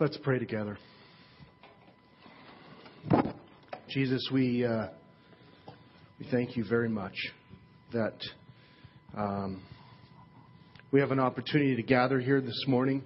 Let's 0.00 0.16
pray 0.18 0.38
together. 0.38 0.78
Jesus, 3.88 4.28
we, 4.32 4.64
uh, 4.64 4.86
we 6.20 6.26
thank 6.30 6.56
you 6.56 6.64
very 6.64 6.88
much 6.88 7.14
that 7.92 8.14
um, 9.16 9.60
we 10.92 11.00
have 11.00 11.10
an 11.10 11.18
opportunity 11.18 11.74
to 11.74 11.82
gather 11.82 12.20
here 12.20 12.40
this 12.40 12.64
morning 12.68 13.02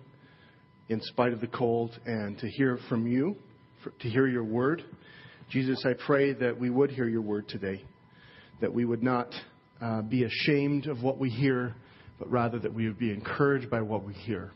in 0.90 1.00
spite 1.00 1.32
of 1.32 1.40
the 1.40 1.46
cold 1.46 1.98
and 2.04 2.38
to 2.40 2.46
hear 2.46 2.78
from 2.90 3.06
you, 3.06 3.36
for, 3.82 3.88
to 4.02 4.10
hear 4.10 4.26
your 4.26 4.44
word. 4.44 4.84
Jesus, 5.48 5.86
I 5.86 5.94
pray 5.94 6.34
that 6.34 6.60
we 6.60 6.68
would 6.68 6.90
hear 6.90 7.08
your 7.08 7.22
word 7.22 7.48
today, 7.48 7.82
that 8.60 8.74
we 8.74 8.84
would 8.84 9.02
not 9.02 9.32
uh, 9.80 10.02
be 10.02 10.24
ashamed 10.24 10.88
of 10.88 11.02
what 11.02 11.16
we 11.16 11.30
hear, 11.30 11.74
but 12.18 12.30
rather 12.30 12.58
that 12.58 12.74
we 12.74 12.86
would 12.86 12.98
be 12.98 13.12
encouraged 13.12 13.70
by 13.70 13.80
what 13.80 14.04
we 14.04 14.12
hear. 14.12 14.52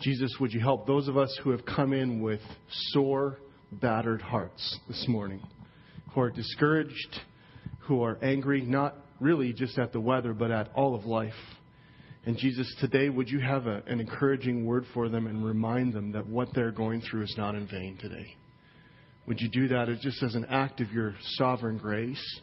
Jesus, 0.00 0.34
would 0.40 0.52
you 0.52 0.60
help 0.60 0.86
those 0.86 1.08
of 1.08 1.18
us 1.18 1.38
who 1.44 1.50
have 1.50 1.64
come 1.66 1.92
in 1.92 2.22
with 2.22 2.40
sore, 2.92 3.36
battered 3.70 4.22
hearts 4.22 4.78
this 4.88 5.04
morning, 5.06 5.42
who 6.14 6.22
are 6.22 6.30
discouraged, 6.30 7.20
who 7.80 8.02
are 8.02 8.18
angry, 8.22 8.62
not 8.62 8.96
really 9.20 9.52
just 9.52 9.78
at 9.78 9.92
the 9.92 10.00
weather, 10.00 10.32
but 10.32 10.50
at 10.50 10.70
all 10.74 10.94
of 10.94 11.04
life. 11.04 11.34
And 12.24 12.38
Jesus, 12.38 12.74
today, 12.80 13.10
would 13.10 13.28
you 13.28 13.40
have 13.40 13.66
a, 13.66 13.82
an 13.86 14.00
encouraging 14.00 14.64
word 14.64 14.86
for 14.94 15.10
them 15.10 15.26
and 15.26 15.44
remind 15.44 15.92
them 15.92 16.12
that 16.12 16.26
what 16.26 16.48
they're 16.54 16.72
going 16.72 17.02
through 17.02 17.24
is 17.24 17.34
not 17.36 17.54
in 17.54 17.66
vain 17.66 17.98
today? 18.00 18.36
Would 19.26 19.38
you 19.40 19.50
do 19.50 19.68
that 19.68 19.94
just 20.00 20.22
as 20.22 20.34
an 20.34 20.46
act 20.46 20.80
of 20.80 20.90
your 20.92 21.14
sovereign 21.34 21.76
grace? 21.76 22.40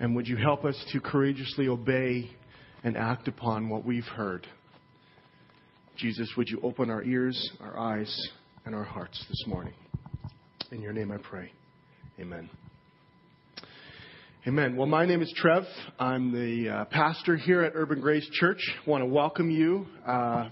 And 0.00 0.16
would 0.16 0.26
you 0.26 0.36
help 0.36 0.64
us 0.64 0.82
to 0.92 1.00
courageously 1.00 1.68
obey 1.68 2.30
and 2.82 2.96
act 2.96 3.28
upon 3.28 3.68
what 3.68 3.84
we've 3.84 4.04
heard? 4.04 4.46
Jesus, 5.96 6.32
would 6.36 6.48
you 6.48 6.58
open 6.62 6.90
our 6.90 7.02
ears, 7.02 7.50
our 7.60 7.78
eyes, 7.78 8.30
and 8.64 8.74
our 8.74 8.82
hearts 8.84 9.22
this 9.28 9.44
morning? 9.46 9.74
In 10.70 10.80
your 10.80 10.92
name 10.92 11.12
I 11.12 11.18
pray. 11.18 11.52
Amen. 12.18 12.48
Amen. 14.46 14.74
Well, 14.76 14.86
my 14.86 15.04
name 15.04 15.20
is 15.22 15.32
Trev. 15.36 15.64
I'm 15.98 16.32
the 16.32 16.70
uh, 16.70 16.84
pastor 16.86 17.36
here 17.36 17.62
at 17.62 17.72
Urban 17.74 18.00
Grace 18.00 18.28
Church. 18.32 18.58
Want 18.86 19.02
to 19.02 19.06
welcome 19.06 19.50
you. 19.50 19.86
Uh, 20.06 20.48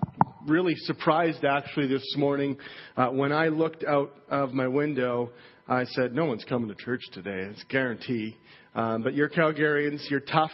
really 0.47 0.75
surprised 0.77 1.45
actually 1.45 1.89
this 1.89 2.05
morning 2.17 2.56
uh, 2.97 3.09
when 3.09 3.33
I 3.33 3.48
looked 3.48 3.83
out 3.83 4.12
of 4.28 4.53
my 4.53 4.69
window. 4.69 5.31
I 5.67 5.84
said, 5.84 6.15
"No 6.15 6.27
one's 6.27 6.45
coming 6.45 6.69
to 6.69 6.75
church 6.75 7.03
today. 7.12 7.48
It's 7.50 7.65
guarantee." 7.65 8.37
Um, 8.75 9.03
but 9.03 9.15
you're 9.15 9.31
Calgarians. 9.31 10.09
You're 10.11 10.20
tough. 10.20 10.53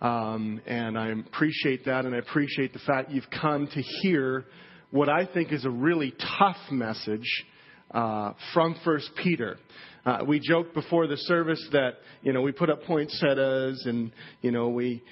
Um, 0.00 0.60
and 0.66 0.98
I 0.98 1.08
appreciate 1.08 1.84
that, 1.84 2.06
and 2.06 2.14
I 2.14 2.18
appreciate 2.18 2.72
the 2.72 2.78
fact 2.80 3.10
you've 3.10 3.30
come 3.30 3.66
to 3.66 3.82
hear 4.00 4.46
what 4.90 5.08
I 5.08 5.26
think 5.26 5.52
is 5.52 5.64
a 5.64 5.70
really 5.70 6.14
tough 6.38 6.56
message 6.70 7.44
uh, 7.90 8.32
from 8.54 8.76
First 8.84 9.10
Peter. 9.22 9.58
Uh, 10.06 10.20
we 10.26 10.40
joked 10.40 10.72
before 10.72 11.06
the 11.06 11.18
service 11.18 11.62
that 11.72 11.96
you 12.22 12.32
know 12.32 12.40
we 12.40 12.52
put 12.52 12.70
up 12.70 12.82
poinsettias, 12.84 13.84
and 13.86 14.10
you 14.40 14.50
know 14.50 14.70
we 14.70 15.02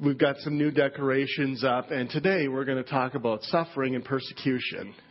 we've 0.00 0.18
got 0.18 0.36
some 0.38 0.56
new 0.56 0.70
decorations 0.70 1.62
up, 1.62 1.90
and 1.90 2.08
today 2.08 2.48
we're 2.48 2.64
going 2.64 2.82
to 2.82 2.88
talk 2.88 3.14
about 3.14 3.42
suffering 3.44 3.94
and 3.94 4.04
persecution. 4.04 4.94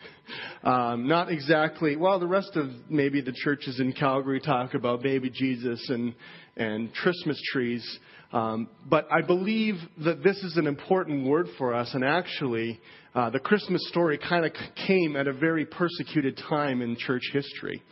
Um, 0.64 1.10
not 1.10 1.30
exactly. 1.30 1.98
Well, 1.98 2.18
the 2.18 2.28
rest 2.28 2.56
of 2.56 2.70
maybe 2.90 3.20
the 3.20 3.34
churches 3.34 3.82
in 3.82 3.92
Calgary 3.92 4.40
talk 4.40 4.76
about 4.76 5.02
baby 5.02 5.30
Jesus 5.30 5.90
and 5.90 6.14
and 6.56 6.94
Christmas 6.94 7.42
trees. 7.52 8.00
Um, 8.34 8.70
but 8.90 9.08
I 9.12 9.22
believe 9.22 9.76
that 10.06 10.24
this 10.24 10.38
is 10.38 10.58
an 10.58 10.68
important 10.68 11.28
word 11.28 11.48
for 11.58 11.74
us, 11.74 11.94
and 11.94 12.04
actually, 12.04 12.80
uh, 13.14 13.30
the 13.30 13.40
Christmas 13.40 13.86
story 13.90 14.18
kind 14.18 14.46
of 14.46 14.54
came 14.88 15.16
at 15.16 15.28
a 15.28 15.34
very 15.34 15.66
persecuted 15.66 16.42
time 16.50 16.82
in 16.82 16.96
church 16.96 17.24
history. 17.34 17.84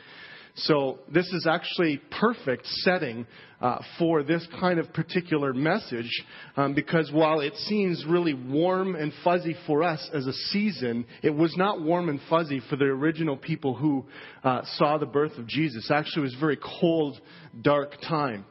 So 0.56 0.99
this 1.14 1.28
is 1.28 1.48
actually 1.48 2.02
perfect 2.20 2.66
setting 2.66 3.26
uh, 3.61 3.80
for 3.98 4.23
this 4.23 4.45
kind 4.60 4.80
of 4.80 4.92
particular 4.94 5.54
message 5.54 6.10
um, 6.58 6.73
because 6.73 7.11
while 7.14 7.39
it 7.39 7.55
seems 7.55 8.05
really 8.08 8.33
warm 8.33 8.95
and 8.95 9.14
fuzzy 9.23 9.55
for 9.67 9.83
us 9.83 10.10
as 10.14 10.28
a 10.28 10.33
season, 10.33 11.05
it 11.22 11.30
was 11.30 11.55
not 11.55 11.82
warm 11.82 12.10
and 12.10 12.20
fuzzy 12.30 12.61
for 12.70 12.76
the 12.76 12.86
original 12.86 13.38
people 13.38 13.76
who 13.76 14.05
uh, 14.44 14.61
saw 14.76 14.98
the 14.98 15.05
birth 15.05 15.38
of 15.38 15.48
Jesus. 15.48 15.92
Actually, 15.92 16.22
it 16.22 16.26
was 16.26 16.36
a 16.36 16.39
very 16.39 16.60
cold, 16.80 17.20
dark 17.61 17.94
time. 18.02 18.45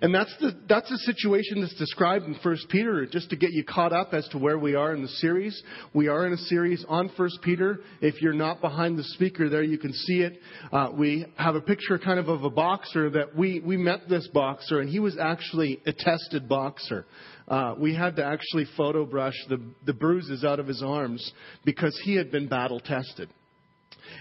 And 0.00 0.14
that's 0.14 0.34
the, 0.40 0.52
that's 0.68 0.88
the 0.88 0.98
situation 0.98 1.60
that's 1.60 1.74
described 1.74 2.24
in 2.24 2.34
1 2.34 2.56
Peter, 2.68 3.06
just 3.06 3.30
to 3.30 3.36
get 3.36 3.52
you 3.52 3.64
caught 3.64 3.92
up 3.92 4.12
as 4.12 4.26
to 4.28 4.38
where 4.38 4.58
we 4.58 4.74
are 4.74 4.94
in 4.94 5.02
the 5.02 5.08
series. 5.08 5.60
We 5.92 6.08
are 6.08 6.26
in 6.26 6.32
a 6.32 6.38
series 6.38 6.84
on 6.88 7.10
1 7.16 7.30
Peter. 7.42 7.80
If 8.00 8.20
you're 8.22 8.32
not 8.32 8.60
behind 8.60 8.98
the 8.98 9.04
speaker 9.04 9.48
there, 9.48 9.62
you 9.62 9.78
can 9.78 9.92
see 9.92 10.20
it. 10.20 10.38
Uh, 10.72 10.90
we 10.94 11.26
have 11.36 11.54
a 11.54 11.60
picture 11.60 11.98
kind 11.98 12.18
of 12.18 12.28
of 12.28 12.44
a 12.44 12.50
boxer 12.50 13.10
that 13.10 13.36
we, 13.36 13.60
we 13.60 13.76
met 13.76 14.08
this 14.08 14.28
boxer, 14.32 14.80
and 14.80 14.88
he 14.88 15.00
was 15.00 15.16
actually 15.18 15.80
a 15.86 15.92
tested 15.92 16.48
boxer. 16.48 17.06
Uh, 17.48 17.74
we 17.78 17.94
had 17.94 18.16
to 18.16 18.24
actually 18.24 18.66
photo 18.76 19.04
brush 19.04 19.36
the, 19.48 19.60
the 19.84 19.92
bruises 19.92 20.44
out 20.44 20.60
of 20.60 20.66
his 20.66 20.82
arms 20.82 21.32
because 21.64 21.98
he 22.04 22.14
had 22.14 22.30
been 22.30 22.48
battle 22.48 22.80
tested. 22.80 23.28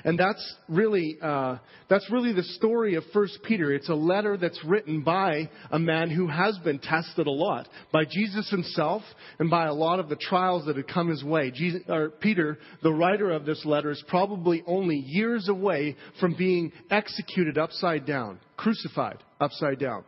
And 0.04 0.18
that's 0.18 0.56
really, 0.68 1.18
uh, 1.22 1.58
that's 1.90 2.10
really 2.12 2.34
the 2.34 2.44
story 2.44 2.96
of 2.96 3.04
First 3.14 3.40
Peter. 3.44 3.74
It's 3.74 3.90
a 3.90 3.96
letter 3.96 4.38
that's 4.38 4.64
written 4.66 5.04
by 5.04 5.50
a 5.72 5.80
man 5.80 6.10
who 6.10 6.28
has 6.28 6.58
been 6.60 6.80
tested 6.80 7.28
a 7.28 7.32
lot 7.32 7.68
by 7.92 8.06
Jesus 8.06 8.50
himself 8.50 9.04
and 9.40 9.50
by 9.50 9.68
a 9.68 9.74
lot 9.74 10.00
of 10.00 10.10
the 10.10 10.16
trials 10.16 10.66
that 10.66 10.78
had 10.78 10.88
come 10.88 11.10
his 11.10 11.24
way. 11.24 11.52
Jesus, 11.52 11.82
Peter, 12.20 12.58
the 12.84 12.94
writer 12.94 13.32
of 13.32 13.46
this 13.46 13.64
letter, 13.66 13.92
is 13.92 14.04
probably 14.08 14.64
only 14.68 14.98
years 14.98 15.50
away 15.50 15.96
from 16.20 16.36
being 16.36 16.72
executed 16.90 17.58
upside 17.58 18.06
down, 18.06 18.40
crucified 18.58 19.18
upside 19.40 19.80
down. 19.80 20.04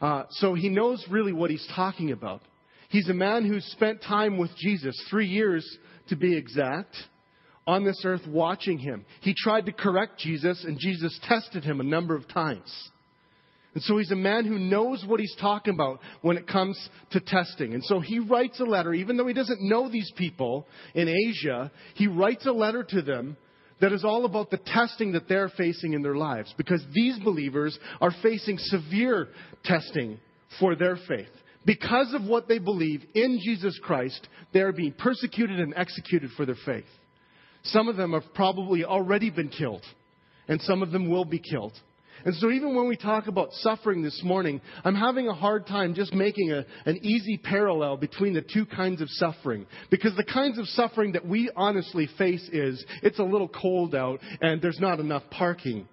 Uh, 0.00 0.24
so 0.30 0.54
he 0.54 0.68
knows 0.68 1.04
really 1.10 1.32
what 1.32 1.50
he's 1.50 1.66
talking 1.74 2.12
about. 2.12 2.40
He's 2.88 3.08
a 3.08 3.14
man 3.14 3.44
who's 3.44 3.64
spent 3.72 4.02
time 4.02 4.38
with 4.38 4.50
Jesus, 4.56 4.96
three 5.10 5.26
years 5.26 5.66
to 6.08 6.16
be 6.16 6.36
exact 6.36 6.96
on 7.68 7.84
this 7.84 8.00
earth 8.04 8.22
watching 8.26 8.78
him. 8.78 9.04
He 9.20 9.34
tried 9.36 9.66
to 9.66 9.72
correct 9.72 10.18
Jesus, 10.18 10.64
and 10.64 10.78
Jesus 10.78 11.16
tested 11.28 11.62
him 11.62 11.80
a 11.80 11.84
number 11.84 12.16
of 12.16 12.26
times. 12.26 12.90
And 13.74 13.82
so 13.82 13.98
he's 13.98 14.10
a 14.10 14.16
man 14.16 14.46
who 14.46 14.58
knows 14.58 15.04
what 15.06 15.20
he's 15.20 15.36
talking 15.38 15.74
about 15.74 16.00
when 16.22 16.38
it 16.38 16.48
comes 16.48 16.76
to 17.10 17.20
testing. 17.20 17.74
And 17.74 17.84
so 17.84 18.00
he 18.00 18.20
writes 18.20 18.58
a 18.58 18.64
letter, 18.64 18.94
even 18.94 19.18
though 19.18 19.26
he 19.26 19.34
doesn't 19.34 19.60
know 19.60 19.90
these 19.90 20.10
people 20.16 20.66
in 20.94 21.08
Asia, 21.08 21.70
he 21.94 22.06
writes 22.06 22.46
a 22.46 22.52
letter 22.52 22.82
to 22.82 23.02
them 23.02 23.36
that 23.82 23.92
is 23.92 24.02
all 24.02 24.24
about 24.24 24.50
the 24.50 24.58
testing 24.58 25.12
that 25.12 25.28
they're 25.28 25.50
facing 25.50 25.92
in 25.92 26.02
their 26.02 26.16
lives. 26.16 26.52
Because 26.56 26.82
these 26.94 27.18
believers 27.18 27.78
are 28.00 28.12
facing 28.22 28.56
severe 28.58 29.28
testing 29.62 30.18
for 30.58 30.74
their 30.74 30.96
faith. 31.06 31.28
Because 31.66 32.14
of 32.14 32.24
what 32.24 32.48
they 32.48 32.58
believe 32.58 33.02
in 33.14 33.38
Jesus 33.44 33.78
Christ, 33.82 34.26
they 34.54 34.60
are 34.60 34.72
being 34.72 34.94
persecuted 34.94 35.60
and 35.60 35.74
executed 35.76 36.30
for 36.34 36.46
their 36.46 36.56
faith. 36.64 36.86
Some 37.68 37.88
of 37.88 37.96
them 37.96 38.12
have 38.12 38.34
probably 38.34 38.84
already 38.84 39.30
been 39.30 39.48
killed, 39.48 39.84
and 40.48 40.60
some 40.62 40.82
of 40.82 40.90
them 40.90 41.10
will 41.10 41.24
be 41.24 41.38
killed. 41.38 41.72
And 42.24 42.34
so, 42.34 42.50
even 42.50 42.74
when 42.74 42.88
we 42.88 42.96
talk 42.96 43.28
about 43.28 43.52
suffering 43.52 44.02
this 44.02 44.20
morning, 44.24 44.60
I'm 44.84 44.94
having 44.94 45.28
a 45.28 45.34
hard 45.34 45.66
time 45.66 45.94
just 45.94 46.12
making 46.12 46.50
a, 46.50 46.64
an 46.84 46.98
easy 47.02 47.36
parallel 47.36 47.96
between 47.96 48.34
the 48.34 48.42
two 48.42 48.66
kinds 48.66 49.00
of 49.00 49.08
suffering. 49.10 49.66
Because 49.90 50.16
the 50.16 50.24
kinds 50.24 50.58
of 50.58 50.66
suffering 50.68 51.12
that 51.12 51.26
we 51.26 51.50
honestly 51.54 52.08
face 52.18 52.48
is 52.52 52.84
it's 53.02 53.20
a 53.20 53.24
little 53.24 53.48
cold 53.48 53.94
out 53.94 54.18
and 54.40 54.60
there's 54.60 54.80
not 54.80 54.98
enough 54.98 55.22
parking 55.30 55.86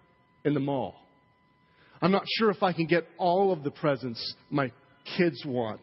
in 0.43 0.55
the 0.55 0.59
mall. 0.59 0.95
I'm 2.01 2.11
not 2.11 2.25
sure 2.37 2.49
if 2.49 2.63
I 2.63 2.73
can 2.73 2.87
get 2.87 3.05
all 3.17 3.51
of 3.51 3.63
the 3.63 3.71
presents 3.71 4.35
my 4.49 4.71
kids 5.17 5.43
want. 5.45 5.81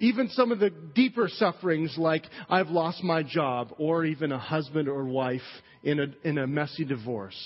Even 0.00 0.28
some 0.28 0.52
of 0.52 0.58
the 0.58 0.70
deeper 0.70 1.28
sufferings, 1.28 1.96
like 1.96 2.24
I've 2.48 2.68
lost 2.68 3.02
my 3.02 3.22
job, 3.22 3.74
or 3.78 4.04
even 4.04 4.32
a 4.32 4.38
husband 4.38 4.88
or 4.88 5.04
wife 5.04 5.40
in 5.82 6.00
a, 6.00 6.06
in 6.28 6.38
a 6.38 6.46
messy 6.46 6.84
divorce. 6.84 7.40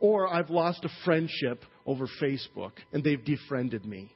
Or 0.00 0.32
I've 0.32 0.50
lost 0.50 0.84
a 0.84 0.90
friendship 1.04 1.62
over 1.84 2.08
Facebook 2.20 2.72
and 2.92 3.02
they've 3.02 3.24
defriended 3.24 3.84
me. 3.84 4.12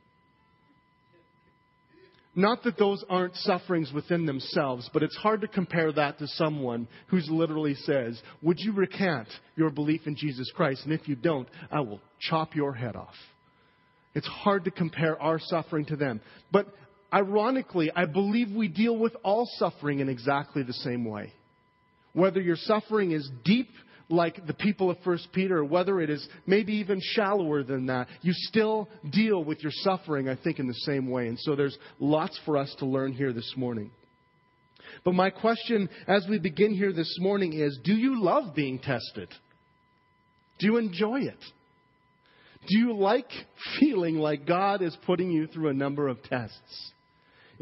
Not 2.34 2.62
that 2.62 2.78
those 2.78 3.04
aren't 3.10 3.36
sufferings 3.36 3.92
within 3.92 4.24
themselves, 4.24 4.88
but 4.94 5.02
it's 5.02 5.16
hard 5.16 5.42
to 5.42 5.48
compare 5.48 5.92
that 5.92 6.18
to 6.18 6.26
someone 6.28 6.88
who's 7.08 7.28
literally 7.28 7.74
says, 7.74 8.20
Would 8.40 8.58
you 8.58 8.72
recant 8.72 9.28
your 9.54 9.68
belief 9.68 10.06
in 10.06 10.16
Jesus 10.16 10.50
Christ? 10.54 10.84
And 10.84 10.94
if 10.94 11.06
you 11.06 11.14
don't, 11.14 11.46
I 11.70 11.80
will 11.80 12.00
chop 12.20 12.56
your 12.56 12.72
head 12.72 12.96
off. 12.96 13.14
It's 14.14 14.26
hard 14.26 14.64
to 14.64 14.70
compare 14.70 15.20
our 15.20 15.38
suffering 15.38 15.84
to 15.86 15.96
them. 15.96 16.22
But 16.50 16.68
ironically, 17.12 17.90
I 17.94 18.06
believe 18.06 18.50
we 18.50 18.68
deal 18.68 18.96
with 18.96 19.14
all 19.22 19.48
suffering 19.56 20.00
in 20.00 20.08
exactly 20.08 20.62
the 20.62 20.72
same 20.72 21.04
way. 21.04 21.32
Whether 22.12 22.40
your 22.40 22.56
suffering 22.56 23.12
is 23.12 23.28
deep, 23.44 23.68
like 24.08 24.46
the 24.46 24.54
people 24.54 24.90
of 24.90 24.98
1 25.04 25.18
Peter, 25.32 25.58
or 25.58 25.64
whether 25.64 26.00
it 26.00 26.10
is 26.10 26.26
maybe 26.46 26.74
even 26.74 27.00
shallower 27.00 27.62
than 27.62 27.86
that, 27.86 28.08
you 28.20 28.32
still 28.34 28.88
deal 29.10 29.42
with 29.42 29.62
your 29.62 29.72
suffering, 29.76 30.28
I 30.28 30.36
think, 30.36 30.58
in 30.58 30.66
the 30.66 30.74
same 30.74 31.10
way. 31.10 31.28
And 31.28 31.38
so 31.38 31.56
there's 31.56 31.76
lots 31.98 32.38
for 32.44 32.58
us 32.58 32.74
to 32.78 32.86
learn 32.86 33.12
here 33.12 33.32
this 33.32 33.54
morning. 33.56 33.90
But 35.04 35.14
my 35.14 35.30
question 35.30 35.88
as 36.06 36.26
we 36.28 36.38
begin 36.38 36.74
here 36.74 36.92
this 36.92 37.16
morning 37.18 37.54
is 37.54 37.78
do 37.82 37.94
you 37.94 38.22
love 38.22 38.54
being 38.54 38.78
tested? 38.78 39.28
Do 40.58 40.66
you 40.66 40.76
enjoy 40.76 41.22
it? 41.22 41.38
Do 42.68 42.78
you 42.78 42.96
like 42.96 43.30
feeling 43.80 44.16
like 44.16 44.46
God 44.46 44.82
is 44.82 44.96
putting 45.04 45.30
you 45.30 45.48
through 45.48 45.70
a 45.70 45.74
number 45.74 46.06
of 46.06 46.22
tests? 46.22 46.91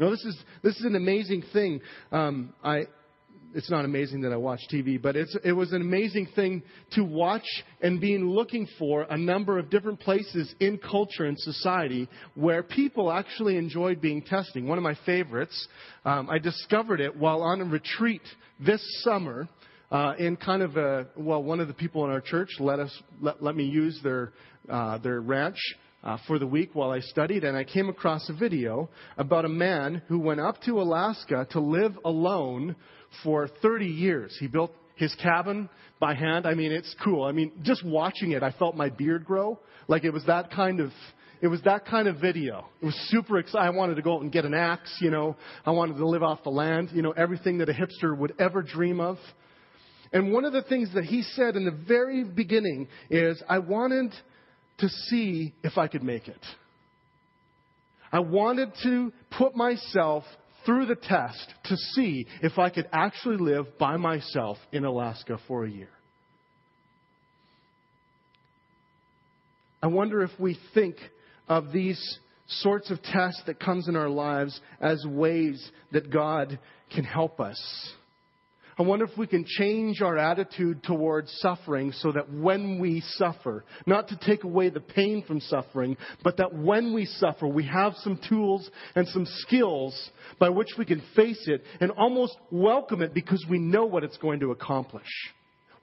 You 0.01 0.07
know, 0.07 0.13
this 0.13 0.25
is, 0.25 0.37
this 0.63 0.75
is 0.77 0.85
an 0.85 0.95
amazing 0.95 1.43
thing. 1.53 1.79
Um, 2.11 2.55
I, 2.63 2.85
it's 3.53 3.69
not 3.69 3.85
amazing 3.85 4.21
that 4.21 4.33
I 4.33 4.35
watch 4.35 4.61
TV, 4.73 4.99
but 4.99 5.15
it's, 5.15 5.37
it 5.43 5.51
was 5.51 5.73
an 5.73 5.81
amazing 5.81 6.27
thing 6.35 6.63
to 6.93 7.03
watch 7.03 7.45
and 7.83 8.01
being 8.01 8.27
looking 8.27 8.67
for 8.79 9.03
a 9.03 9.15
number 9.15 9.59
of 9.59 9.69
different 9.69 9.99
places 9.99 10.55
in 10.59 10.79
culture 10.79 11.25
and 11.25 11.39
society 11.39 12.09
where 12.33 12.63
people 12.63 13.11
actually 13.11 13.57
enjoyed 13.57 14.01
being 14.01 14.23
testing. 14.23 14.67
One 14.67 14.79
of 14.79 14.83
my 14.83 14.97
favorites, 15.05 15.67
um, 16.03 16.31
I 16.31 16.39
discovered 16.39 16.99
it 16.99 17.15
while 17.15 17.43
on 17.43 17.61
a 17.61 17.65
retreat 17.65 18.23
this 18.59 18.81
summer. 19.03 19.47
Uh, 19.91 20.13
in 20.17 20.37
kind 20.37 20.61
of 20.61 20.77
a 20.77 21.05
well, 21.17 21.43
one 21.43 21.59
of 21.59 21.67
the 21.67 21.73
people 21.73 22.05
in 22.05 22.11
our 22.11 22.21
church 22.21 22.47
let 22.61 22.79
us 22.79 22.97
let, 23.19 23.43
let 23.43 23.57
me 23.57 23.65
use 23.65 23.99
their 24.01 24.31
uh, 24.69 24.97
their 24.99 25.19
ranch 25.19 25.57
uh, 26.03 26.17
for 26.27 26.39
the 26.39 26.47
week 26.47 26.71
while 26.73 26.91
I 26.91 26.99
studied, 26.99 27.43
and 27.43 27.55
I 27.55 27.63
came 27.63 27.89
across 27.89 28.27
a 28.29 28.33
video 28.33 28.89
about 29.17 29.45
a 29.45 29.49
man 29.49 30.01
who 30.07 30.19
went 30.19 30.39
up 30.39 30.61
to 30.63 30.81
Alaska 30.81 31.47
to 31.51 31.59
live 31.59 31.97
alone 32.03 32.75
for 33.23 33.47
30 33.61 33.85
years. 33.85 34.35
He 34.39 34.47
built 34.47 34.71
his 34.95 35.13
cabin 35.15 35.69
by 35.99 36.13
hand. 36.15 36.45
I 36.45 36.53
mean, 36.53 36.71
it's 36.71 36.95
cool. 37.03 37.23
I 37.23 37.31
mean, 37.31 37.51
just 37.61 37.85
watching 37.85 38.31
it, 38.31 38.43
I 38.43 38.51
felt 38.51 38.75
my 38.75 38.89
beard 38.89 39.25
grow. 39.25 39.59
Like 39.87 40.03
it 40.03 40.11
was 40.11 40.25
that 40.25 40.51
kind 40.51 40.79
of, 40.79 40.91
it 41.41 41.47
was 41.47 41.61
that 41.63 41.85
kind 41.85 42.07
of 42.07 42.17
video. 42.17 42.65
It 42.81 42.85
was 42.85 42.95
super 43.09 43.37
exciting. 43.37 43.67
I 43.67 43.77
wanted 43.77 43.95
to 43.95 44.01
go 44.01 44.15
out 44.15 44.21
and 44.21 44.31
get 44.31 44.45
an 44.45 44.53
axe, 44.53 44.95
you 45.01 45.11
know. 45.11 45.35
I 45.65 45.71
wanted 45.71 45.97
to 45.97 46.07
live 46.07 46.23
off 46.23 46.43
the 46.43 46.49
land, 46.49 46.89
you 46.93 47.01
know, 47.01 47.11
everything 47.11 47.59
that 47.59 47.69
a 47.69 47.73
hipster 47.73 48.17
would 48.17 48.33
ever 48.39 48.61
dream 48.61 48.99
of. 48.99 49.17
And 50.13 50.33
one 50.33 50.45
of 50.45 50.53
the 50.53 50.63
things 50.63 50.93
that 50.93 51.05
he 51.05 51.21
said 51.21 51.55
in 51.55 51.63
the 51.63 51.71
very 51.71 52.23
beginning 52.23 52.89
is, 53.09 53.41
I 53.47 53.59
wanted 53.59 54.13
to 54.81 54.89
see 54.89 55.53
if 55.63 55.77
I 55.77 55.87
could 55.87 56.03
make 56.03 56.27
it. 56.27 56.45
I 58.11 58.19
wanted 58.19 58.73
to 58.83 59.13
put 59.37 59.55
myself 59.55 60.23
through 60.65 60.85
the 60.87 60.95
test 60.95 61.53
to 61.65 61.75
see 61.93 62.27
if 62.41 62.59
I 62.59 62.69
could 62.69 62.87
actually 62.91 63.37
live 63.37 63.77
by 63.79 63.97
myself 63.97 64.57
in 64.71 64.85
Alaska 64.85 65.39
for 65.47 65.65
a 65.65 65.69
year. 65.69 65.89
I 69.81 69.87
wonder 69.87 70.21
if 70.21 70.31
we 70.39 70.59
think 70.73 70.97
of 71.47 71.71
these 71.71 72.19
sorts 72.47 72.91
of 72.91 73.01
tests 73.01 73.41
that 73.47 73.59
comes 73.59 73.87
in 73.87 73.95
our 73.95 74.09
lives 74.09 74.59
as 74.79 75.03
ways 75.05 75.71
that 75.91 76.11
God 76.11 76.59
can 76.93 77.03
help 77.03 77.39
us. 77.39 77.59
I 78.77 78.83
wonder 78.83 79.05
if 79.05 79.17
we 79.17 79.27
can 79.27 79.45
change 79.45 80.01
our 80.01 80.17
attitude 80.17 80.83
towards 80.83 81.31
suffering 81.39 81.91
so 81.91 82.11
that 82.13 82.31
when 82.31 82.79
we 82.79 83.01
suffer, 83.15 83.65
not 83.85 84.07
to 84.09 84.17
take 84.17 84.43
away 84.43 84.69
the 84.69 84.79
pain 84.79 85.23
from 85.27 85.41
suffering, 85.41 85.97
but 86.23 86.37
that 86.37 86.53
when 86.53 86.93
we 86.93 87.05
suffer, 87.05 87.47
we 87.47 87.65
have 87.65 87.93
some 87.97 88.19
tools 88.29 88.69
and 88.95 89.07
some 89.09 89.25
skills 89.25 90.11
by 90.39 90.49
which 90.49 90.69
we 90.77 90.85
can 90.85 91.01
face 91.15 91.43
it 91.47 91.63
and 91.79 91.91
almost 91.91 92.37
welcome 92.49 93.01
it 93.01 93.13
because 93.13 93.43
we 93.49 93.59
know 93.59 93.85
what 93.85 94.03
it's 94.03 94.17
going 94.17 94.39
to 94.39 94.51
accomplish. 94.51 95.07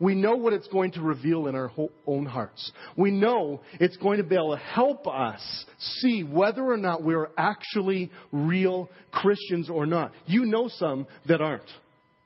We 0.01 0.15
know 0.15 0.37
what 0.37 0.53
it's 0.53 0.69
going 0.69 0.93
to 0.93 1.01
reveal 1.01 1.49
in 1.49 1.57
our 1.57 1.73
own 2.07 2.25
hearts. 2.25 2.71
We 2.97 3.11
know 3.11 3.63
it's 3.81 3.97
going 3.97 4.19
to 4.19 4.25
be 4.25 4.37
able 4.37 4.53
to 4.53 4.63
help 4.63 5.09
us 5.09 5.65
see 5.79 6.23
whether 6.23 6.65
or 6.65 6.77
not 6.77 7.03
we're 7.03 7.31
actually 7.37 8.11
real 8.31 8.89
Christians 9.11 9.69
or 9.69 9.87
not. 9.87 10.13
You 10.27 10.45
know 10.45 10.69
some 10.69 11.07
that 11.27 11.41
aren't. 11.41 11.69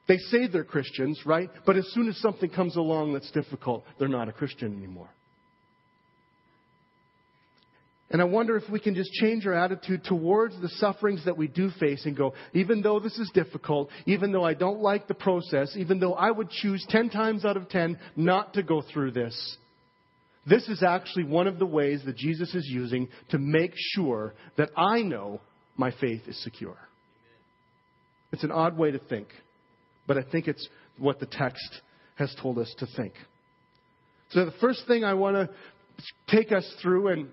They 0.09 0.19
say 0.19 0.49
they're 0.49 0.65
Christians, 0.65 1.21
right? 1.25 1.49
But 1.65 1.77
as 1.77 1.87
soon 1.93 2.09
as 2.09 2.17
something 2.19 2.51
comes 2.51 2.77
along 2.77 3.13
that's 3.13 3.31
difficult, 3.31 3.85
they're 3.99 4.09
not 4.09 4.29
a 4.29 4.33
Christian 4.33 4.77
anymore. 4.77 5.09
And 8.11 8.21
I 8.21 8.25
wonder 8.25 8.57
if 8.59 8.69
we 8.69 8.79
can 8.79 8.95
just 8.95 9.11
change 9.13 9.47
our 9.47 9.55
attitude 9.55 10.05
towards 10.05 10.61
the 10.61 10.69
sufferings 10.69 11.25
that 11.25 11.39
we 11.39 11.49
do 11.49 11.71
face 11.81 12.05
and 12.05 12.15
go, 12.15 12.35
even 12.53 12.83
though 12.83 13.01
this 13.01 13.19
is 13.19 13.31
difficult, 13.33 13.89
even 14.05 14.33
though 14.33 14.45
I 14.45 14.53
don't 14.53 14.81
like 14.81 15.09
the 15.09 15.15
process, 15.15 15.75
even 15.77 15.99
though 15.99 16.13
I 16.13 16.31
would 16.31 16.51
choose 16.51 16.85
10 16.91 17.09
times 17.09 17.47
out 17.47 17.57
of 17.57 17.71
10 17.71 17.99
not 18.15 18.53
to 18.55 18.63
go 18.63 18.83
through 18.93 19.13
this, 19.13 19.57
this 20.47 20.69
is 20.69 20.83
actually 20.83 21.25
one 21.25 21.47
of 21.47 21.59
the 21.59 21.65
ways 21.65 22.03
that 22.05 22.17
Jesus 22.17 22.55
is 22.55 22.67
using 22.69 23.09
to 23.31 23.39
make 23.39 23.73
sure 23.77 24.35
that 24.59 24.71
I 24.77 25.01
know 25.01 25.41
my 25.79 25.91
faith 25.91 26.23
is 26.27 26.43
secure. 26.43 26.77
It's 28.31 28.45
an 28.45 28.53
odd 28.53 28.77
way 28.77 28.91
to 28.91 28.99
think. 28.99 29.29
But 30.07 30.19
I 30.19 30.23
think 30.23 30.49
it's 30.49 30.69
what 30.99 31.21
the 31.21 31.27
text 31.27 31.81
has 32.17 32.35
told 32.41 32.59
us 32.59 32.73
to 32.79 32.87
think. 32.97 33.15
So 34.31 34.45
the 34.45 34.55
first 34.61 34.87
thing 34.87 35.05
I 35.05 35.15
want 35.15 35.37
to 35.37 35.49
take 36.29 36.53
us 36.53 36.71
through, 36.81 37.09
and 37.09 37.29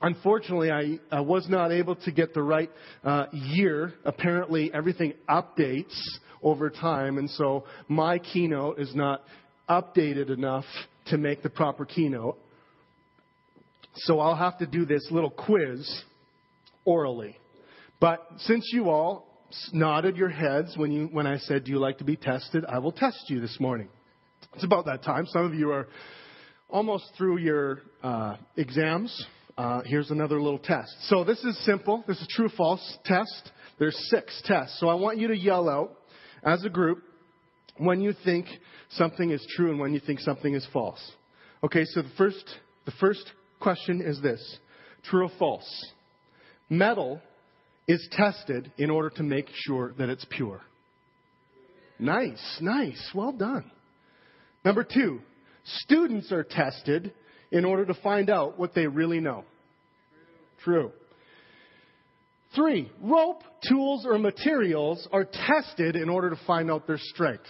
unfortunately 0.00 0.70
I, 0.70 0.98
I 1.10 1.20
was 1.20 1.48
not 1.48 1.70
able 1.72 1.96
to 1.96 2.12
get 2.12 2.34
the 2.34 2.42
right 2.42 2.70
uh, 3.04 3.26
year. 3.32 3.94
Apparently 4.04 4.70
everything 4.74 5.14
updates 5.28 5.96
over 6.42 6.70
time, 6.70 7.18
and 7.18 7.30
so 7.30 7.64
my 7.88 8.18
keynote 8.18 8.80
is 8.80 8.94
not 8.94 9.22
updated 9.68 10.30
enough 10.30 10.64
to 11.06 11.16
make 11.16 11.42
the 11.42 11.50
proper 11.50 11.84
keynote. 11.84 12.38
So 13.94 14.20
I'll 14.20 14.36
have 14.36 14.58
to 14.58 14.66
do 14.66 14.84
this 14.84 15.06
little 15.10 15.30
quiz 15.30 16.02
orally. 16.84 17.36
But 18.00 18.26
since 18.38 18.70
you 18.72 18.90
all 18.90 19.26
nodded 19.72 20.16
your 20.16 20.28
heads 20.28 20.76
when, 20.76 20.92
you, 20.92 21.08
when 21.12 21.26
I 21.26 21.38
said, 21.38 21.64
Do 21.64 21.70
you 21.70 21.78
like 21.78 21.98
to 21.98 22.04
be 22.04 22.16
tested? 22.16 22.64
I 22.68 22.78
will 22.78 22.92
test 22.92 23.24
you 23.28 23.40
this 23.40 23.58
morning. 23.60 23.88
It's 24.54 24.64
about 24.64 24.86
that 24.86 25.02
time. 25.02 25.26
Some 25.26 25.44
of 25.44 25.54
you 25.54 25.70
are 25.70 25.88
almost 26.68 27.04
through 27.16 27.38
your 27.38 27.82
uh, 28.02 28.36
exams. 28.56 29.26
Uh, 29.56 29.82
here's 29.84 30.10
another 30.10 30.40
little 30.40 30.58
test. 30.58 30.90
So 31.08 31.24
this 31.24 31.42
is 31.44 31.62
simple. 31.64 32.04
This 32.06 32.20
is 32.20 32.26
true 32.30 32.48
false 32.56 32.98
test. 33.04 33.52
There's 33.78 33.96
six 34.08 34.42
tests. 34.44 34.78
So 34.80 34.88
I 34.88 34.94
want 34.94 35.18
you 35.18 35.28
to 35.28 35.36
yell 35.36 35.68
out 35.68 35.96
as 36.42 36.64
a 36.64 36.70
group 36.70 37.02
when 37.76 38.00
you 38.00 38.14
think 38.24 38.46
something 38.90 39.30
is 39.30 39.44
true 39.56 39.70
and 39.70 39.78
when 39.78 39.92
you 39.92 40.00
think 40.00 40.20
something 40.20 40.54
is 40.54 40.66
false. 40.72 41.00
Okay, 41.64 41.84
so 41.84 42.02
the 42.02 42.10
first, 42.16 42.44
the 42.86 42.92
first 43.00 43.30
question 43.60 44.02
is 44.02 44.20
this. 44.20 44.58
True 45.04 45.26
or 45.26 45.30
false? 45.38 45.92
Metal 46.68 47.20
is 47.88 48.06
tested 48.12 48.72
in 48.78 48.90
order 48.90 49.10
to 49.10 49.22
make 49.22 49.48
sure 49.52 49.92
that 49.98 50.08
it's 50.08 50.24
pure. 50.30 50.60
Nice, 51.98 52.58
nice. 52.60 53.10
Well 53.14 53.32
done. 53.32 53.70
Number 54.64 54.84
two, 54.84 55.20
students 55.64 56.32
are 56.32 56.44
tested 56.44 57.12
in 57.50 57.64
order 57.64 57.84
to 57.86 57.94
find 57.94 58.30
out 58.30 58.58
what 58.58 58.74
they 58.74 58.86
really 58.86 59.20
know. 59.20 59.44
True. 60.64 60.92
Three, 62.54 62.90
rope, 63.02 63.42
tools, 63.68 64.04
or 64.06 64.18
materials 64.18 65.08
are 65.12 65.24
tested 65.24 65.96
in 65.96 66.08
order 66.08 66.30
to 66.30 66.38
find 66.46 66.70
out 66.70 66.86
their 66.86 66.98
strength. 66.98 67.46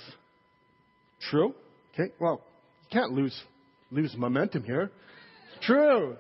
True. 1.31 1.55
Okay, 1.95 2.13
well, 2.21 2.41
you 2.83 2.99
can't 2.99 3.13
lose, 3.13 3.39
lose 3.91 4.15
momentum 4.17 4.65
here. 4.65 4.91
True. 5.63 6.17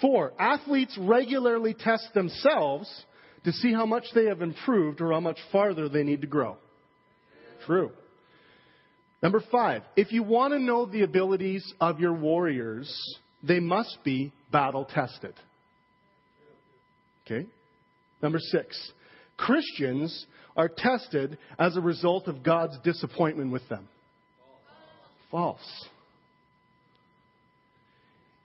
Four, 0.00 0.32
athletes 0.38 0.96
regularly 0.98 1.74
test 1.74 2.08
themselves 2.14 2.88
to 3.44 3.52
see 3.52 3.72
how 3.72 3.86
much 3.86 4.04
they 4.14 4.26
have 4.26 4.42
improved 4.42 5.00
or 5.00 5.12
how 5.12 5.20
much 5.20 5.38
farther 5.50 5.88
they 5.88 6.02
need 6.02 6.20
to 6.20 6.26
grow. 6.26 6.56
True. 7.66 7.90
Number 9.22 9.42
five, 9.52 9.82
if 9.96 10.12
you 10.12 10.22
want 10.22 10.54
to 10.54 10.58
know 10.58 10.86
the 10.86 11.02
abilities 11.02 11.74
of 11.80 12.00
your 12.00 12.14
warriors, 12.14 12.90
they 13.42 13.60
must 13.60 13.98
be 14.04 14.32
battle 14.50 14.86
tested. 14.86 15.34
Okay? 17.26 17.46
Number 18.22 18.38
six, 18.38 18.92
Christians 19.36 20.26
are 20.56 20.68
tested 20.68 21.38
as 21.58 21.76
a 21.76 21.80
result 21.80 22.28
of 22.28 22.42
God's 22.42 22.78
disappointment 22.82 23.52
with 23.52 23.66
them. 23.68 23.88
False. 25.30 25.58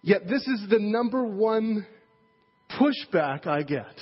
Yet 0.06 0.28
this 0.28 0.48
is 0.48 0.68
the 0.70 0.78
number 0.78 1.26
one 1.26 1.88
pushback 2.80 3.48
I 3.48 3.64
get. 3.64 3.96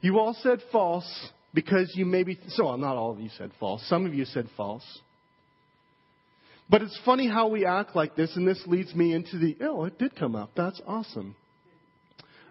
You 0.00 0.20
all 0.20 0.36
said 0.40 0.60
false 0.70 1.30
because 1.52 1.92
you 1.96 2.06
maybe, 2.06 2.38
so 2.50 2.76
not 2.76 2.96
all 2.96 3.10
of 3.10 3.18
you 3.18 3.28
said 3.36 3.50
false. 3.58 3.84
Some 3.88 4.06
of 4.06 4.14
you 4.14 4.24
said 4.24 4.46
false. 4.56 4.84
But 6.70 6.82
it's 6.82 6.96
funny 7.04 7.28
how 7.28 7.48
we 7.48 7.66
act 7.66 7.96
like 7.96 8.14
this, 8.14 8.36
and 8.36 8.46
this 8.46 8.62
leads 8.66 8.94
me 8.94 9.12
into 9.12 9.36
the, 9.36 9.56
oh, 9.62 9.84
it 9.86 9.98
did 9.98 10.14
come 10.14 10.36
up. 10.36 10.50
That's 10.56 10.80
awesome. 10.86 11.34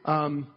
Um, 0.04 0.48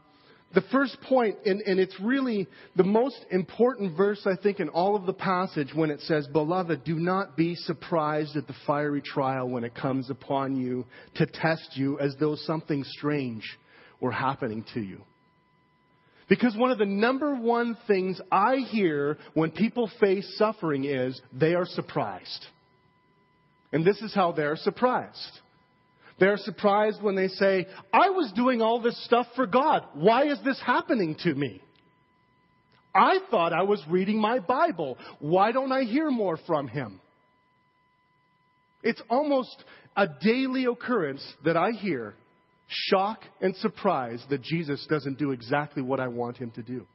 the 0.54 0.62
first 0.72 0.96
point, 1.02 1.36
and, 1.44 1.60
and, 1.60 1.78
it's 1.78 1.98
really 2.00 2.46
the 2.74 2.84
most 2.84 3.18
important 3.30 3.96
verse, 3.96 4.26
I 4.26 4.34
think, 4.42 4.60
in 4.60 4.70
all 4.70 4.96
of 4.96 5.04
the 5.04 5.12
passage 5.12 5.74
when 5.74 5.90
it 5.90 6.00
says, 6.00 6.26
Beloved, 6.28 6.84
do 6.84 6.94
not 6.94 7.36
be 7.36 7.54
surprised 7.54 8.34
at 8.34 8.46
the 8.46 8.54
fiery 8.66 9.02
trial 9.02 9.48
when 9.48 9.62
it 9.62 9.74
comes 9.74 10.08
upon 10.08 10.56
you 10.56 10.86
to 11.16 11.26
test 11.26 11.72
you 11.74 11.98
as 12.00 12.16
though 12.18 12.34
something 12.34 12.82
strange 12.84 13.42
were 14.00 14.10
happening 14.10 14.64
to 14.72 14.80
you. 14.80 15.02
Because 16.30 16.56
one 16.56 16.70
of 16.70 16.78
the 16.78 16.86
number 16.86 17.34
one 17.34 17.76
things 17.86 18.18
I 18.32 18.56
hear 18.56 19.18
when 19.34 19.50
people 19.50 19.90
face 20.00 20.34
suffering 20.38 20.84
is 20.84 21.20
they 21.32 21.54
are 21.54 21.66
surprised. 21.66 22.46
And 23.72 23.84
this 23.84 24.00
is 24.00 24.14
how 24.14 24.32
they're 24.32 24.56
surprised. 24.56 25.40
They're 26.20 26.36
surprised 26.36 27.02
when 27.02 27.14
they 27.14 27.28
say, 27.28 27.66
I 27.92 28.10
was 28.10 28.32
doing 28.34 28.60
all 28.60 28.80
this 28.80 29.02
stuff 29.04 29.26
for 29.36 29.46
God. 29.46 29.84
Why 29.94 30.26
is 30.26 30.38
this 30.44 30.60
happening 30.64 31.16
to 31.22 31.34
me? 31.34 31.62
I 32.94 33.18
thought 33.30 33.52
I 33.52 33.62
was 33.62 33.82
reading 33.88 34.20
my 34.20 34.40
Bible. 34.40 34.98
Why 35.20 35.52
don't 35.52 35.70
I 35.70 35.84
hear 35.84 36.10
more 36.10 36.38
from 36.46 36.66
Him? 36.66 37.00
It's 38.82 39.02
almost 39.08 39.64
a 39.96 40.06
daily 40.20 40.64
occurrence 40.64 41.22
that 41.44 41.56
I 41.56 41.70
hear 41.72 42.14
shock 42.68 43.20
and 43.40 43.56
surprise 43.56 44.22
that 44.30 44.42
Jesus 44.42 44.86
doesn't 44.88 45.18
do 45.18 45.32
exactly 45.32 45.82
what 45.82 46.00
I 46.00 46.08
want 46.08 46.36
him 46.36 46.50
to 46.52 46.62
do. 46.62 46.86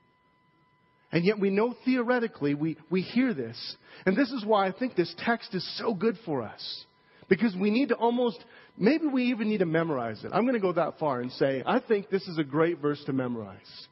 And 1.11 1.25
yet 1.25 1.39
we 1.39 1.49
know 1.49 1.75
theoretically 1.85 2.53
we, 2.55 2.77
we 2.89 3.01
hear 3.01 3.33
this. 3.33 3.75
And 4.05 4.15
this 4.15 4.31
is 4.31 4.45
why 4.45 4.67
I 4.67 4.71
think 4.71 4.95
this 4.95 5.13
text 5.19 5.53
is 5.53 5.77
so 5.77 5.93
good 5.93 6.17
for 6.25 6.41
us. 6.41 6.85
Because 7.29 7.55
we 7.55 7.69
need 7.69 7.89
to 7.89 7.95
almost, 7.95 8.43
maybe 8.77 9.07
we 9.07 9.25
even 9.25 9.49
need 9.49 9.59
to 9.59 9.65
memorize 9.65 10.23
it. 10.23 10.31
I'm 10.33 10.43
going 10.43 10.55
to 10.55 10.59
go 10.59 10.73
that 10.73 10.99
far 10.99 11.21
and 11.21 11.31
say, 11.33 11.63
I 11.65 11.79
think 11.79 12.09
this 12.09 12.27
is 12.27 12.37
a 12.37 12.43
great 12.43 12.79
verse 12.79 13.03
to 13.05 13.13
memorize. 13.13 13.87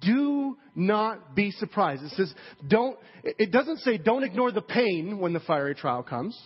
Do 0.00 0.56
not 0.74 1.34
be 1.34 1.50
surprised. 1.50 2.02
It 2.02 2.12
says, 2.12 2.34
don't, 2.66 2.98
it 3.22 3.52
doesn't 3.52 3.78
say 3.80 3.98
don't 3.98 4.24
ignore 4.24 4.50
the 4.50 4.62
pain 4.62 5.18
when 5.18 5.32
the 5.32 5.40
fiery 5.40 5.74
trial 5.74 6.02
comes. 6.02 6.38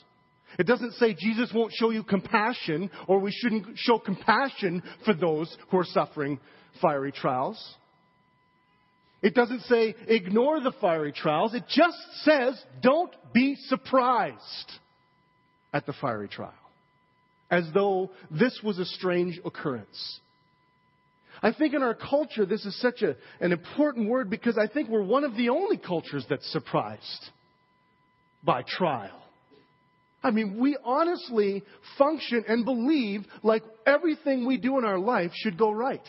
It 0.58 0.66
doesn't 0.66 0.94
say 0.94 1.14
Jesus 1.18 1.52
won't 1.54 1.72
show 1.72 1.90
you 1.90 2.02
compassion 2.02 2.90
or 3.06 3.20
we 3.20 3.30
shouldn't 3.30 3.76
show 3.76 3.98
compassion 3.98 4.82
for 5.04 5.14
those 5.14 5.54
who 5.70 5.78
are 5.78 5.84
suffering 5.84 6.40
fiery 6.80 7.12
trials. 7.12 7.76
It 9.22 9.34
doesn't 9.34 9.62
say 9.62 9.94
ignore 10.06 10.60
the 10.60 10.72
fiery 10.80 11.12
trials. 11.12 11.54
It 11.54 11.64
just 11.68 11.98
says 12.22 12.62
don't 12.82 13.12
be 13.32 13.56
surprised 13.66 14.72
at 15.72 15.86
the 15.86 15.92
fiery 15.92 16.28
trial. 16.28 16.54
As 17.50 17.64
though 17.72 18.10
this 18.30 18.58
was 18.62 18.78
a 18.78 18.84
strange 18.84 19.40
occurrence. 19.44 20.20
I 21.42 21.52
think 21.52 21.74
in 21.74 21.82
our 21.82 21.94
culture 21.94 22.46
this 22.46 22.64
is 22.64 22.80
such 22.80 23.02
a, 23.02 23.16
an 23.40 23.52
important 23.52 24.08
word 24.08 24.30
because 24.30 24.58
I 24.58 24.66
think 24.66 24.88
we're 24.88 25.02
one 25.02 25.24
of 25.24 25.36
the 25.36 25.50
only 25.50 25.76
cultures 25.76 26.24
that's 26.28 26.50
surprised 26.50 27.30
by 28.42 28.62
trial. 28.66 29.22
I 30.22 30.30
mean, 30.30 30.58
we 30.58 30.76
honestly 30.84 31.62
function 31.98 32.44
and 32.48 32.64
believe 32.64 33.24
like 33.42 33.62
everything 33.84 34.46
we 34.46 34.56
do 34.56 34.78
in 34.78 34.84
our 34.84 34.98
life 34.98 35.30
should 35.34 35.58
go 35.58 35.70
right. 35.70 36.02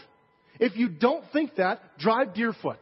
If 0.59 0.75
you 0.75 0.89
don't 0.89 1.23
think 1.33 1.55
that, 1.57 1.99
drive 1.99 2.33
Deerfoot. 2.33 2.79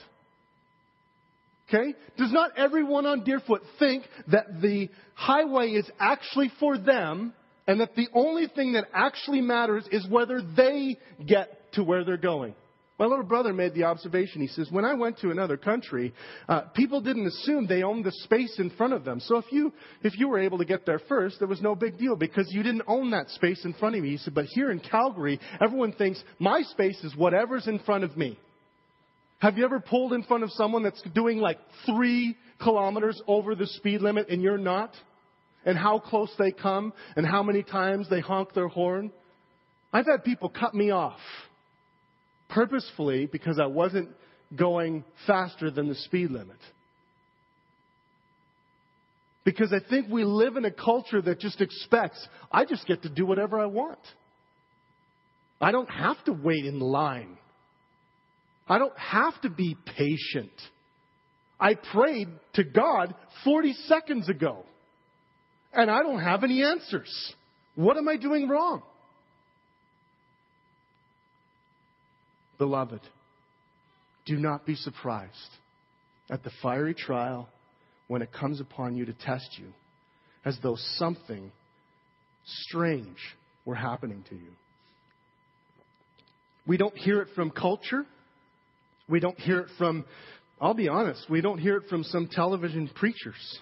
Okay? 1.67 1.93
Does 2.17 2.31
not 2.31 2.51
everyone 2.57 3.05
on 3.05 3.24
Deerfoot 3.24 3.62
think 3.79 4.05
that 4.31 4.62
the 4.62 4.89
highway 5.15 5.71
is 5.71 5.89
actually 6.00 6.51
for 6.59 6.77
them 6.77 7.33
and 7.67 7.79
that 7.81 7.95
the 7.95 8.07
only 8.13 8.48
thing 8.48 8.74
that 8.74 8.86
actually 8.93 9.41
matters 9.41 9.88
is 9.91 10.07
whether 10.07 10.41
they 10.41 10.98
get 11.25 11.74
to 11.74 11.84
where 11.84 12.03
they're 12.03 12.17
going? 12.17 12.55
My 12.98 13.05
little 13.05 13.25
brother 13.25 13.51
made 13.51 13.74
the 13.74 13.84
observation. 13.84 14.39
He 14.39 14.48
says, 14.48 14.69
when 14.72 14.86
I 14.86 14.93
went 14.93 15.19
to 15.19 15.29
another 15.29 15.57
country, 15.57 16.13
uh, 16.48 16.62
people 16.74 17.01
didn't 17.01 17.27
assume 17.27 17.67
they 17.67 17.84
owned 17.84 18.05
the 18.05 18.12
space 18.24 18.55
in 18.57 18.69
front 18.69 18.93
of 18.93 19.03
them. 19.03 19.19
So 19.19 19.38
if 19.38 19.45
you, 19.51 19.74
if 20.01 20.17
you 20.17 20.29
were 20.29 20.39
able 20.39 20.60
to 20.60 20.65
get 20.65 20.86
there 20.86 21.01
first, 21.10 21.39
there 21.39 21.48
was 21.48 21.62
no 21.62 21.75
big 21.75 21.98
deal 21.98 22.15
because 22.15 22.48
you 22.53 22.63
didn't 22.63 22.84
own 22.88 23.12
that 23.12 23.29
space 23.31 23.65
in 23.65 23.74
front 23.74 23.95
of 23.95 24.03
me. 24.03 24.12
He 24.12 24.17
said, 24.17 24.34
but 24.34 24.45
here 24.45 24.72
in 24.72 24.79
Calgary, 24.79 25.41
everyone 25.62 25.91
thinks 25.91 26.24
my 26.39 26.62
space 26.62 27.03
is 27.03 27.13
whatever's 27.17 27.67
in 27.67 27.79
front 27.79 28.05
of 28.05 28.15
me. 28.15 28.39
Have 29.39 29.57
you 29.57 29.65
ever 29.65 29.81
pulled 29.81 30.13
in 30.13 30.24
front 30.24 30.43
of 30.43 30.51
someone 30.51 30.84
that's 30.84 31.01
doing 31.13 31.39
like 31.39 31.60
three 31.86 32.38
kilometers 32.62 33.22
over 33.27 33.55
the 33.55 33.67
speed 33.67 34.01
limit 34.01 34.29
and 34.29 34.41
you're 34.41 34.57
not? 34.57 34.91
And 35.65 35.77
how 35.77 36.00
close 36.00 36.31
they 36.38 36.51
come 36.51 36.93
and 37.15 37.25
how 37.25 37.41
many 37.43 37.63
times 37.63 38.07
they 38.10 38.19
honk 38.19 38.53
their 38.53 38.67
horn? 38.67 39.12
I've 39.91 40.05
had 40.05 40.24
people 40.24 40.50
cut 40.50 40.74
me 40.74 40.91
off 40.91 41.19
purposefully 42.50 43.25
because 43.25 43.60
I 43.60 43.65
wasn't 43.65 44.10
going 44.55 45.03
faster 45.25 45.72
than 45.72 45.89
the 45.89 45.95
speed 45.95 46.31
limit. 46.31 46.57
Because 49.43 49.72
I 49.74 49.88
think 49.89 50.07
we 50.10 50.24
live 50.24 50.57
in 50.57 50.65
a 50.65 50.72
culture 50.72 51.22
that 51.22 51.39
just 51.39 51.62
expects, 51.62 52.27
I 52.51 52.65
just 52.65 52.88
get 52.88 53.03
to 53.03 53.10
do 53.10 53.25
whatever 53.25 53.60
I 53.60 53.67
want. 53.67 54.00
I 55.62 55.72
don't 55.72 55.89
have 55.89 56.22
to 56.25 56.34
wait 56.34 56.65
in 56.65 56.79
line. 56.79 57.38
I 58.67 58.79
don't 58.79 58.98
have 58.98 59.39
to 59.41 59.50
be 59.50 59.77
patient. 59.98 60.51
I 61.60 61.75
prayed 61.75 62.27
to 62.55 62.63
God 62.63 63.13
40 63.43 63.74
seconds 63.88 64.27
ago, 64.27 64.65
and 65.75 65.91
I 65.91 66.01
don't 66.01 66.22
have 66.22 66.44
any 66.44 66.63
answers. 66.63 67.34
What 67.75 67.98
am 67.98 68.08
I 68.08 68.15
doing 68.15 68.48
wrong? 68.48 68.82
Beloved, 72.58 73.01
do 74.25 74.38
not 74.38 74.65
be 74.65 74.75
surprised 74.75 75.32
at 76.29 76.44
the 76.44 76.51
fiery 76.62 76.94
trial 76.94 77.50
when 78.08 78.22
it 78.22 78.32
comes 78.32 78.62
upon 78.62 78.96
you 78.96 79.05
to 79.05 79.13
test 79.13 79.58
you, 79.58 79.67
as 80.46 80.58
though 80.63 80.77
something 80.96 81.51
strange 82.46 83.17
were 83.65 83.75
happening 83.75 84.24
to 84.29 84.36
you. 84.36 84.51
We 86.65 86.77
don't 86.77 86.96
hear 86.96 87.22
it 87.22 87.29
from 87.36 87.51
culture. 87.51 88.05
We 89.10 89.20
don't 89.20 89.39
hear 89.39 89.60
it 89.60 89.70
from, 89.77 90.05
I'll 90.62 90.74
be 90.74 90.88
honest, 90.88 91.29
we 91.29 91.41
don't 91.41 91.60
hear 91.60 91.77
it 91.77 91.89
from 91.89 92.03
some 92.03 92.27
television 92.32 92.89
preachers. 92.96 93.60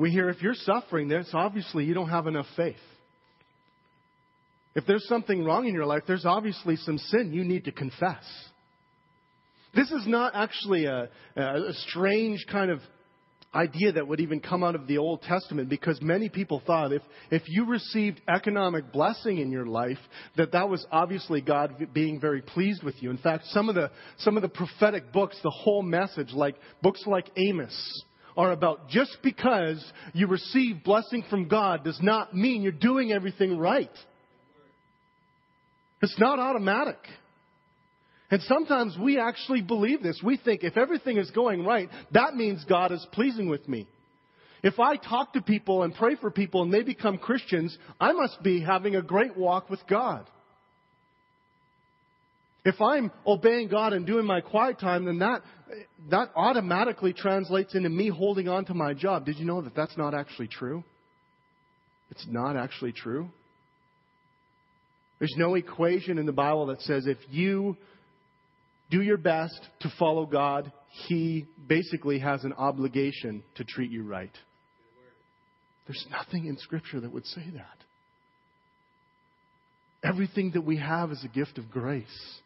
We 0.00 0.10
hear 0.10 0.30
if 0.30 0.40
you're 0.40 0.54
suffering, 0.54 1.08
that's 1.08 1.34
obviously 1.34 1.84
you 1.84 1.92
don't 1.92 2.08
have 2.08 2.26
enough 2.26 2.46
faith. 2.56 2.74
If 4.74 4.86
there's 4.86 5.06
something 5.06 5.44
wrong 5.44 5.66
in 5.66 5.74
your 5.74 5.84
life, 5.84 6.04
there's 6.06 6.24
obviously 6.24 6.76
some 6.76 6.96
sin 6.96 7.34
you 7.34 7.44
need 7.44 7.66
to 7.66 7.70
confess. 7.70 8.24
This 9.74 9.90
is 9.90 10.06
not 10.06 10.34
actually 10.34 10.86
a, 10.86 11.10
a, 11.36 11.74
strange 11.88 12.46
kind 12.50 12.70
of 12.70 12.80
idea 13.54 13.92
that 13.92 14.08
would 14.08 14.20
even 14.20 14.40
come 14.40 14.64
out 14.64 14.74
of 14.74 14.86
the 14.86 14.96
Old 14.96 15.20
Testament 15.20 15.68
because 15.68 16.00
many 16.00 16.30
people 16.30 16.62
thought 16.66 16.94
if, 16.94 17.02
if 17.30 17.42
you 17.46 17.66
received 17.66 18.22
economic 18.26 18.92
blessing 18.92 19.36
in 19.36 19.50
your 19.50 19.66
life, 19.66 19.98
that 20.38 20.52
that 20.52 20.70
was 20.70 20.86
obviously 20.90 21.42
God 21.42 21.74
being 21.92 22.18
very 22.18 22.40
pleased 22.40 22.82
with 22.82 22.94
you. 23.02 23.10
In 23.10 23.18
fact, 23.18 23.44
some 23.48 23.68
of 23.68 23.74
the, 23.74 23.90
some 24.16 24.38
of 24.38 24.42
the 24.42 24.48
prophetic 24.48 25.12
books, 25.12 25.36
the 25.42 25.50
whole 25.50 25.82
message, 25.82 26.32
like 26.32 26.56
books 26.80 27.02
like 27.06 27.30
Amos, 27.36 28.04
are 28.40 28.52
about 28.52 28.88
just 28.88 29.18
because 29.22 29.84
you 30.14 30.26
receive 30.26 30.82
blessing 30.82 31.24
from 31.28 31.48
God 31.48 31.84
does 31.84 31.98
not 32.00 32.34
mean 32.34 32.62
you're 32.62 32.72
doing 32.72 33.12
everything 33.12 33.58
right. 33.58 33.90
It's 36.02 36.18
not 36.18 36.38
automatic. 36.38 36.98
And 38.30 38.40
sometimes 38.42 38.96
we 38.98 39.18
actually 39.18 39.60
believe 39.60 40.02
this. 40.02 40.20
We 40.24 40.38
think 40.38 40.62
if 40.62 40.76
everything 40.76 41.18
is 41.18 41.30
going 41.32 41.64
right, 41.64 41.90
that 42.12 42.34
means 42.34 42.64
God 42.66 42.92
is 42.92 43.06
pleasing 43.12 43.48
with 43.48 43.68
me. 43.68 43.86
If 44.62 44.78
I 44.78 44.96
talk 44.96 45.34
to 45.34 45.42
people 45.42 45.82
and 45.82 45.94
pray 45.94 46.16
for 46.16 46.30
people 46.30 46.62
and 46.62 46.72
they 46.72 46.82
become 46.82 47.18
Christians, 47.18 47.76
I 48.00 48.12
must 48.12 48.42
be 48.42 48.62
having 48.62 48.96
a 48.96 49.02
great 49.02 49.36
walk 49.36 49.68
with 49.68 49.80
God. 49.88 50.28
If 52.64 52.80
I'm 52.80 53.10
obeying 53.26 53.68
God 53.68 53.92
and 53.92 54.06
doing 54.06 54.26
my 54.26 54.40
quiet 54.40 54.78
time, 54.78 55.06
then 55.06 55.18
that, 55.20 55.42
that 56.10 56.30
automatically 56.36 57.12
translates 57.12 57.74
into 57.74 57.88
me 57.88 58.08
holding 58.08 58.48
on 58.48 58.66
to 58.66 58.74
my 58.74 58.92
job. 58.92 59.24
Did 59.24 59.38
you 59.38 59.46
know 59.46 59.62
that 59.62 59.74
that's 59.74 59.96
not 59.96 60.14
actually 60.14 60.48
true? 60.48 60.84
It's 62.10 62.26
not 62.28 62.56
actually 62.56 62.92
true. 62.92 63.30
There's 65.18 65.34
no 65.36 65.54
equation 65.54 66.18
in 66.18 66.26
the 66.26 66.32
Bible 66.32 66.66
that 66.66 66.80
says 66.82 67.06
if 67.06 67.18
you 67.30 67.76
do 68.90 69.00
your 69.00 69.18
best 69.18 69.60
to 69.80 69.92
follow 69.98 70.26
God, 70.26 70.72
He 71.06 71.46
basically 71.66 72.18
has 72.18 72.44
an 72.44 72.52
obligation 72.54 73.42
to 73.56 73.64
treat 73.64 73.90
you 73.90 74.02
right. 74.02 74.36
There's 75.86 76.06
nothing 76.10 76.46
in 76.46 76.56
Scripture 76.58 77.00
that 77.00 77.12
would 77.12 77.26
say 77.26 77.44
that. 77.54 77.84
Everything 80.02 80.52
that 80.52 80.62
we 80.62 80.78
have 80.78 81.10
is 81.10 81.24
a 81.24 81.28
gift 81.28 81.58
of 81.58 81.70
grace. 81.70 82.40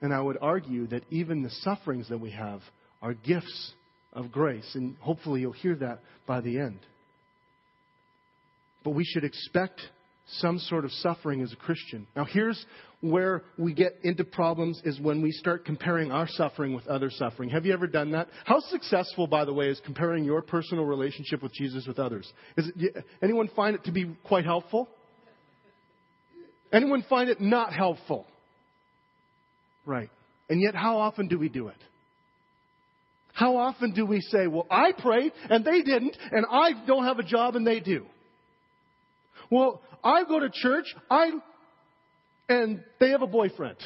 And 0.00 0.12
I 0.12 0.20
would 0.20 0.38
argue 0.40 0.86
that 0.88 1.02
even 1.10 1.42
the 1.42 1.50
sufferings 1.50 2.08
that 2.08 2.18
we 2.18 2.30
have 2.32 2.60
are 3.00 3.14
gifts 3.14 3.72
of 4.12 4.30
grace. 4.30 4.70
And 4.74 4.96
hopefully 5.00 5.40
you'll 5.40 5.52
hear 5.52 5.76
that 5.76 6.00
by 6.26 6.40
the 6.40 6.58
end. 6.58 6.78
But 8.82 8.90
we 8.90 9.04
should 9.04 9.24
expect 9.24 9.80
some 10.26 10.58
sort 10.58 10.84
of 10.84 10.92
suffering 10.92 11.42
as 11.42 11.52
a 11.52 11.56
Christian. 11.56 12.06
Now, 12.16 12.24
here's 12.24 12.64
where 13.00 13.42
we 13.58 13.74
get 13.74 13.98
into 14.02 14.24
problems 14.24 14.80
is 14.84 14.98
when 14.98 15.20
we 15.20 15.30
start 15.30 15.66
comparing 15.66 16.10
our 16.10 16.26
suffering 16.26 16.74
with 16.74 16.86
other 16.86 17.10
suffering. 17.10 17.50
Have 17.50 17.66
you 17.66 17.74
ever 17.74 17.86
done 17.86 18.12
that? 18.12 18.28
How 18.44 18.60
successful, 18.60 19.26
by 19.26 19.44
the 19.44 19.52
way, 19.52 19.68
is 19.68 19.80
comparing 19.84 20.24
your 20.24 20.40
personal 20.40 20.84
relationship 20.84 21.42
with 21.42 21.52
Jesus 21.52 21.86
with 21.86 21.98
others? 21.98 22.30
Is 22.56 22.70
it, 22.76 23.04
anyone 23.22 23.48
find 23.54 23.74
it 23.74 23.84
to 23.84 23.92
be 23.92 24.16
quite 24.24 24.44
helpful? 24.44 24.88
Anyone 26.72 27.04
find 27.08 27.28
it 27.28 27.40
not 27.40 27.72
helpful? 27.72 28.26
Right. 29.86 30.10
And 30.48 30.60
yet, 30.60 30.74
how 30.74 30.98
often 30.98 31.28
do 31.28 31.38
we 31.38 31.48
do 31.48 31.68
it? 31.68 31.76
How 33.32 33.56
often 33.56 33.92
do 33.92 34.06
we 34.06 34.20
say, 34.20 34.46
well, 34.46 34.66
I 34.70 34.92
prayed 34.92 35.32
and 35.50 35.64
they 35.64 35.82
didn't, 35.82 36.16
and 36.30 36.46
I 36.48 36.70
don't 36.86 37.04
have 37.04 37.18
a 37.18 37.24
job 37.24 37.56
and 37.56 37.66
they 37.66 37.80
do? 37.80 38.06
Well, 39.50 39.82
I 40.02 40.24
go 40.24 40.38
to 40.38 40.50
church, 40.50 40.86
I, 41.10 41.30
and 42.48 42.82
they 43.00 43.10
have 43.10 43.22
a 43.22 43.26
boyfriend. 43.26 43.76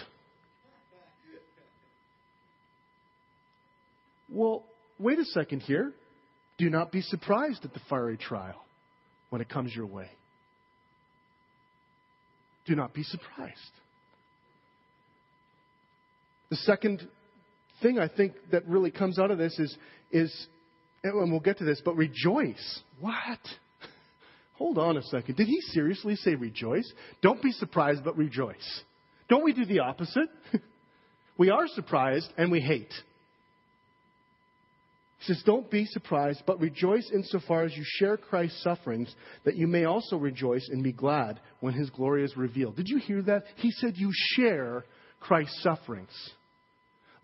Well, 4.30 4.64
wait 4.98 5.18
a 5.18 5.24
second 5.24 5.60
here. 5.60 5.92
Do 6.58 6.68
not 6.68 6.92
be 6.92 7.00
surprised 7.00 7.64
at 7.64 7.72
the 7.72 7.80
fiery 7.88 8.18
trial 8.18 8.62
when 9.30 9.40
it 9.40 9.48
comes 9.48 9.74
your 9.74 9.86
way. 9.86 10.10
Do 12.66 12.74
not 12.76 12.92
be 12.92 13.02
surprised. 13.02 13.54
The 16.50 16.56
second 16.56 17.06
thing 17.82 17.98
I 17.98 18.08
think 18.08 18.34
that 18.52 18.66
really 18.66 18.90
comes 18.90 19.18
out 19.18 19.30
of 19.30 19.38
this 19.38 19.58
is, 19.58 19.76
is 20.10 20.48
and 21.02 21.30
we'll 21.30 21.40
get 21.40 21.58
to 21.58 21.64
this, 21.64 21.80
but 21.84 21.96
rejoice. 21.96 22.80
What? 23.00 23.38
Hold 24.54 24.78
on 24.78 24.96
a 24.96 25.02
second. 25.02 25.36
Did 25.36 25.46
he 25.46 25.60
seriously 25.72 26.16
say 26.16 26.34
rejoice? 26.34 26.90
Don't 27.22 27.42
be 27.42 27.52
surprised, 27.52 28.02
but 28.04 28.16
rejoice. 28.16 28.82
Don't 29.28 29.44
we 29.44 29.52
do 29.52 29.64
the 29.64 29.80
opposite? 29.80 30.28
we 31.38 31.50
are 31.50 31.68
surprised 31.68 32.32
and 32.36 32.50
we 32.50 32.60
hate. 32.60 32.92
He 35.18 35.32
says, 35.32 35.42
Don't 35.44 35.70
be 35.70 35.84
surprised, 35.86 36.42
but 36.46 36.60
rejoice 36.60 37.10
insofar 37.12 37.64
as 37.64 37.76
you 37.76 37.82
share 37.84 38.16
Christ's 38.16 38.62
sufferings, 38.62 39.14
that 39.44 39.56
you 39.56 39.66
may 39.66 39.84
also 39.84 40.16
rejoice 40.16 40.68
and 40.70 40.82
be 40.82 40.92
glad 40.92 41.40
when 41.60 41.74
his 41.74 41.90
glory 41.90 42.24
is 42.24 42.36
revealed. 42.36 42.76
Did 42.76 42.88
you 42.88 42.98
hear 42.98 43.22
that? 43.22 43.44
He 43.56 43.70
said, 43.72 43.94
You 43.96 44.10
share 44.34 44.84
Christ's 45.20 45.62
sufferings. 45.62 46.30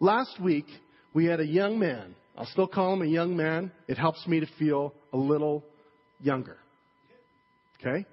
Last 0.01 0.41
week, 0.41 0.67
we 1.15 1.27
had 1.27 1.41
a 1.41 1.47
young 1.47 1.79
man. 1.79 2.15
I'll 2.37 2.47
still 2.47 2.67
call 2.67 2.95
him 2.95 3.03
a 3.03 3.07
young 3.07 3.37
man. 3.37 3.71
It 3.87 3.97
helps 3.97 4.27
me 4.27 4.41
to 4.41 4.47
feel 4.59 4.93
a 5.13 5.17
little 5.17 5.65
younger. 6.21 6.57
Okay? 7.81 8.05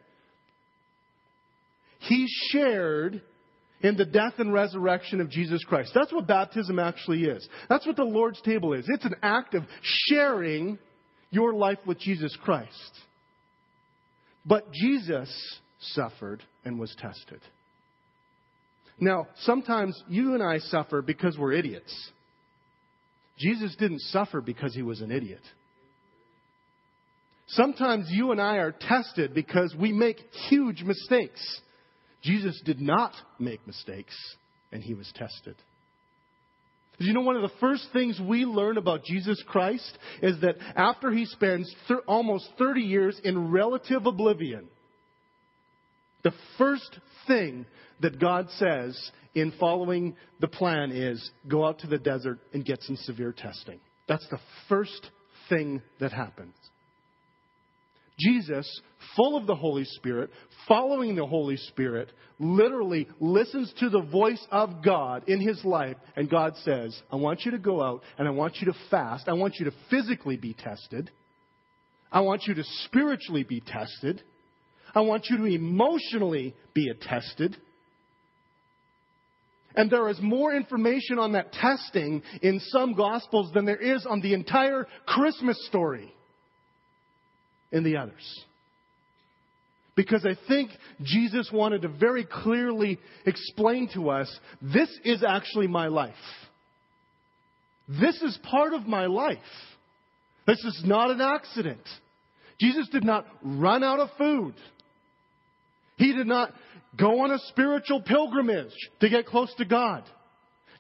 He 2.00 2.28
shared 2.50 3.22
in 3.82 3.98
the 3.98 4.06
death 4.06 4.34
and 4.38 4.54
resurrection 4.54 5.22
of 5.22 5.30
Jesus 5.30 5.64
Christ. 5.64 5.92
That's 5.96 6.14
what 6.14 6.28
baptism 6.28 6.78
actually 6.78 7.24
is. 7.24 7.48
That's 7.70 7.86
what 7.86 7.96
the 7.96 8.04
Lord's 8.04 8.42
table 8.42 8.74
is. 8.74 8.86
It's 8.88 9.06
an 9.06 9.16
act 9.24 9.56
of 9.56 9.64
sharing 10.08 10.78
your 11.32 11.54
life 11.54 11.80
with 11.86 12.00
Jesus 12.00 12.36
Christ. 12.44 13.00
But 14.46 14.72
Jesus 14.72 15.60
suffered 15.80 16.44
and 16.64 16.80
was 16.80 16.96
tested. 16.98 17.42
Now, 19.00 19.28
sometimes 19.42 20.00
you 20.08 20.34
and 20.34 20.44
I 20.44 20.60
suffer 20.60 21.02
because 21.02 21.38
we're 21.38 21.54
idiots. 21.54 22.12
Jesus 23.38 23.76
didn't 23.80 24.02
suffer 24.02 24.42
because 24.42 24.76
he 24.76 24.84
was 24.84 25.02
an 25.02 25.12
idiot. 25.12 25.42
Sometimes 27.48 28.08
you 28.10 28.32
and 28.32 28.40
I 28.40 28.58
are 28.58 28.72
tested 28.72 29.34
because 29.34 29.76
we 29.78 29.92
make 29.92 30.18
huge 30.50 30.84
mistakes. 30.84 31.42
Jesus 32.24 32.60
did 32.64 32.80
not 32.80 33.14
make 33.40 33.66
mistakes, 33.66 34.16
and 34.72 34.82
he 34.82 34.94
was 34.94 35.12
tested. 35.16 35.56
You 36.98 37.14
know 37.14 37.22
one 37.22 37.36
of 37.36 37.42
the 37.42 37.58
first 37.60 37.88
things 37.94 38.20
we 38.24 38.46
learn 38.46 38.78
about 38.78 39.04
Jesus 39.04 39.42
Christ 39.48 39.98
is 40.22 40.40
that 40.42 40.56
after 40.76 41.12
he 41.12 41.26
spends 41.26 41.74
thir- 41.88 42.04
almost 42.08 42.48
30 42.60 42.82
years 42.82 43.20
in 43.24 43.52
relative 43.52 44.06
oblivion, 44.06 44.68
the 46.24 46.34
first 46.58 47.00
thing 47.28 47.66
that 48.02 48.20
God 48.20 48.50
says 48.58 49.12
in 49.34 49.54
following 49.60 50.16
the 50.40 50.48
plan 50.48 50.92
is 50.92 51.32
go 51.48 51.66
out 51.66 51.80
to 51.80 51.88
the 51.88 51.98
desert 51.98 52.40
and 52.54 52.66
get 52.66 52.82
some 52.84 52.96
severe 52.98 53.32
testing. 53.32 53.80
That's 54.08 54.28
the 54.30 54.40
first 54.68 55.10
thing 55.50 55.82
that 56.00 56.12
happens. 56.12 56.56
Jesus, 58.20 58.82
full 59.16 59.36
of 59.36 59.48
the 59.48 59.56
Holy 59.56 59.86
Spirit, 59.86 60.30
following 60.68 61.16
the 61.16 61.26
Holy 61.26 61.58
Spirit, 61.58 62.12
literally 62.40 63.08
listens 63.20 63.74
to 63.80 63.90
the 63.90 64.02
voice 64.02 64.46
of 64.52 64.84
God 64.84 65.28
in 65.28 65.40
his 65.40 65.64
life, 65.66 65.98
and 66.16 66.30
God 66.30 66.56
says, 66.58 67.00
I 67.12 67.16
want 67.16 67.46
you 67.46 67.52
to 67.52 67.58
go 67.58 67.82
out 67.82 68.04
and 68.18 68.28
I 68.28 68.32
want 68.32 68.58
you 68.58 68.72
to 68.72 68.78
fast. 68.90 69.28
I 69.28 69.34
want 69.34 69.56
you 69.60 69.66
to 69.66 69.74
physically 69.90 70.38
be 70.38 70.54
tested. 70.54 71.10
I 72.12 72.22
want 72.22 72.44
you 72.46 72.54
to 72.56 72.64
spiritually 72.86 73.44
be 73.44 73.62
tested. 73.62 74.22
I 74.94 75.02
want 75.02 75.28
you 75.30 75.38
to 75.38 75.46
emotionally 75.46 76.56
be 76.74 76.90
attested. 76.90 77.56
And 79.76 79.90
there 79.90 80.10
is 80.10 80.20
more 80.22 80.54
information 80.54 81.18
on 81.18 81.34
that 81.34 81.54
testing 81.54 82.24
in 82.42 82.60
some 82.60 82.94
Gospels 82.94 83.52
than 83.54 83.66
there 83.66 83.82
is 83.82 84.06
on 84.06 84.22
the 84.22 84.34
entire 84.34 84.86
Christmas 85.06 85.58
story 85.68 86.14
in 87.72 87.84
the 87.84 87.98
others. 87.98 88.44
Because 89.96 90.26
I 90.26 90.38
think 90.48 90.72
Jesus 91.04 91.50
wanted 91.54 91.84
to 91.84 91.90
very 91.90 92.26
clearly 92.26 93.00
explain 93.26 93.90
to 93.94 94.10
us 94.10 94.40
this 94.62 94.90
is 95.04 95.24
actually 95.24 95.68
my 95.68 95.88
life. 95.88 96.14
This 97.88 98.22
is 98.22 98.38
part 98.44 98.74
of 98.74 98.88
my 98.88 99.06
life. 99.06 99.38
This 100.48 100.60
is 100.64 100.84
not 100.86 101.12
an 101.12 101.22
accident. 101.22 101.82
Jesus 102.60 102.88
did 102.90 103.04
not 103.04 103.26
run 103.44 103.84
out 103.84 104.00
of 104.00 104.10
food. 104.18 104.54
He 106.02 106.14
did 106.14 106.26
not 106.26 106.52
go 106.98 107.22
on 107.22 107.30
a 107.30 107.38
spiritual 107.50 108.02
pilgrimage 108.02 108.74
to 109.02 109.08
get 109.08 109.28
close 109.28 109.54
to 109.60 109.66
God. 109.66 110.04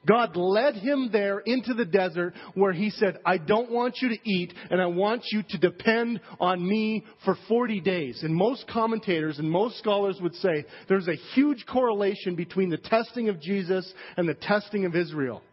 God 0.03 0.35
led 0.35 0.73
him 0.73 1.09
there 1.11 1.37
into 1.37 1.75
the 1.75 1.85
desert 1.85 2.33
where 2.55 2.73
he 2.73 2.89
said, 2.89 3.19
I 3.23 3.37
don't 3.37 3.69
want 3.69 3.97
you 4.01 4.09
to 4.09 4.17
eat 4.27 4.51
and 4.71 4.81
I 4.81 4.87
want 4.87 5.21
you 5.31 5.43
to 5.47 5.57
depend 5.59 6.21
on 6.39 6.67
me 6.67 7.05
for 7.23 7.37
40 7.47 7.81
days. 7.81 8.23
And 8.23 8.33
most 8.33 8.67
commentators 8.67 9.37
and 9.37 9.47
most 9.47 9.77
scholars 9.77 10.17
would 10.19 10.33
say 10.33 10.65
there's 10.89 11.07
a 11.07 11.13
huge 11.35 11.67
correlation 11.67 12.33
between 12.33 12.71
the 12.71 12.77
testing 12.77 13.29
of 13.29 13.39
Jesus 13.39 13.93
and 14.17 14.27
the 14.27 14.33
testing 14.33 14.85
of 14.85 14.95
Israel. 14.95 15.43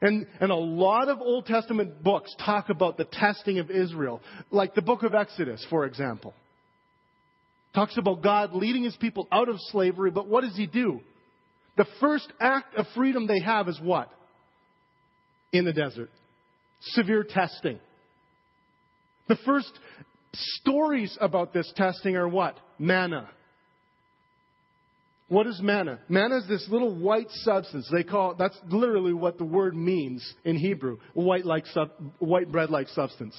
And, 0.00 0.28
and 0.40 0.52
a 0.52 0.54
lot 0.54 1.08
of 1.08 1.20
Old 1.20 1.46
Testament 1.46 2.04
books 2.04 2.32
talk 2.44 2.68
about 2.68 2.96
the 2.96 3.06
testing 3.06 3.58
of 3.58 3.72
Israel, 3.72 4.20
like 4.52 4.76
the 4.76 4.82
book 4.82 5.02
of 5.02 5.14
Exodus, 5.14 5.66
for 5.68 5.84
example. 5.84 6.32
Talks 7.74 7.96
about 7.96 8.22
God 8.22 8.54
leading 8.54 8.84
his 8.84 8.96
people 8.96 9.26
out 9.32 9.48
of 9.48 9.56
slavery, 9.72 10.10
but 10.10 10.28
what 10.28 10.42
does 10.42 10.56
he 10.56 10.66
do? 10.66 11.00
The 11.76 11.86
first 12.00 12.32
act 12.38 12.76
of 12.76 12.86
freedom 12.94 13.26
they 13.26 13.40
have 13.40 13.68
is 13.68 13.80
what? 13.82 14.10
In 15.52 15.64
the 15.64 15.72
desert. 15.72 16.10
Severe 16.80 17.24
testing. 17.24 17.80
The 19.26 19.36
first 19.44 19.72
stories 20.32 21.16
about 21.20 21.52
this 21.52 21.72
testing 21.74 22.16
are 22.16 22.28
what? 22.28 22.58
Manna. 22.78 23.28
What 25.28 25.46
is 25.46 25.60
manna? 25.60 25.98
Manna 26.08 26.36
is 26.36 26.46
this 26.46 26.68
little 26.68 26.94
white 26.94 27.30
substance. 27.30 27.88
They 27.90 28.04
call 28.04 28.32
it, 28.32 28.38
that's 28.38 28.58
literally 28.68 29.14
what 29.14 29.38
the 29.38 29.44
word 29.44 29.74
means 29.74 30.22
in 30.44 30.56
Hebrew. 30.56 30.98
White 31.14 31.46
like 31.46 31.64
white 32.18 32.52
bread 32.52 32.70
like 32.70 32.88
substance. 32.88 33.34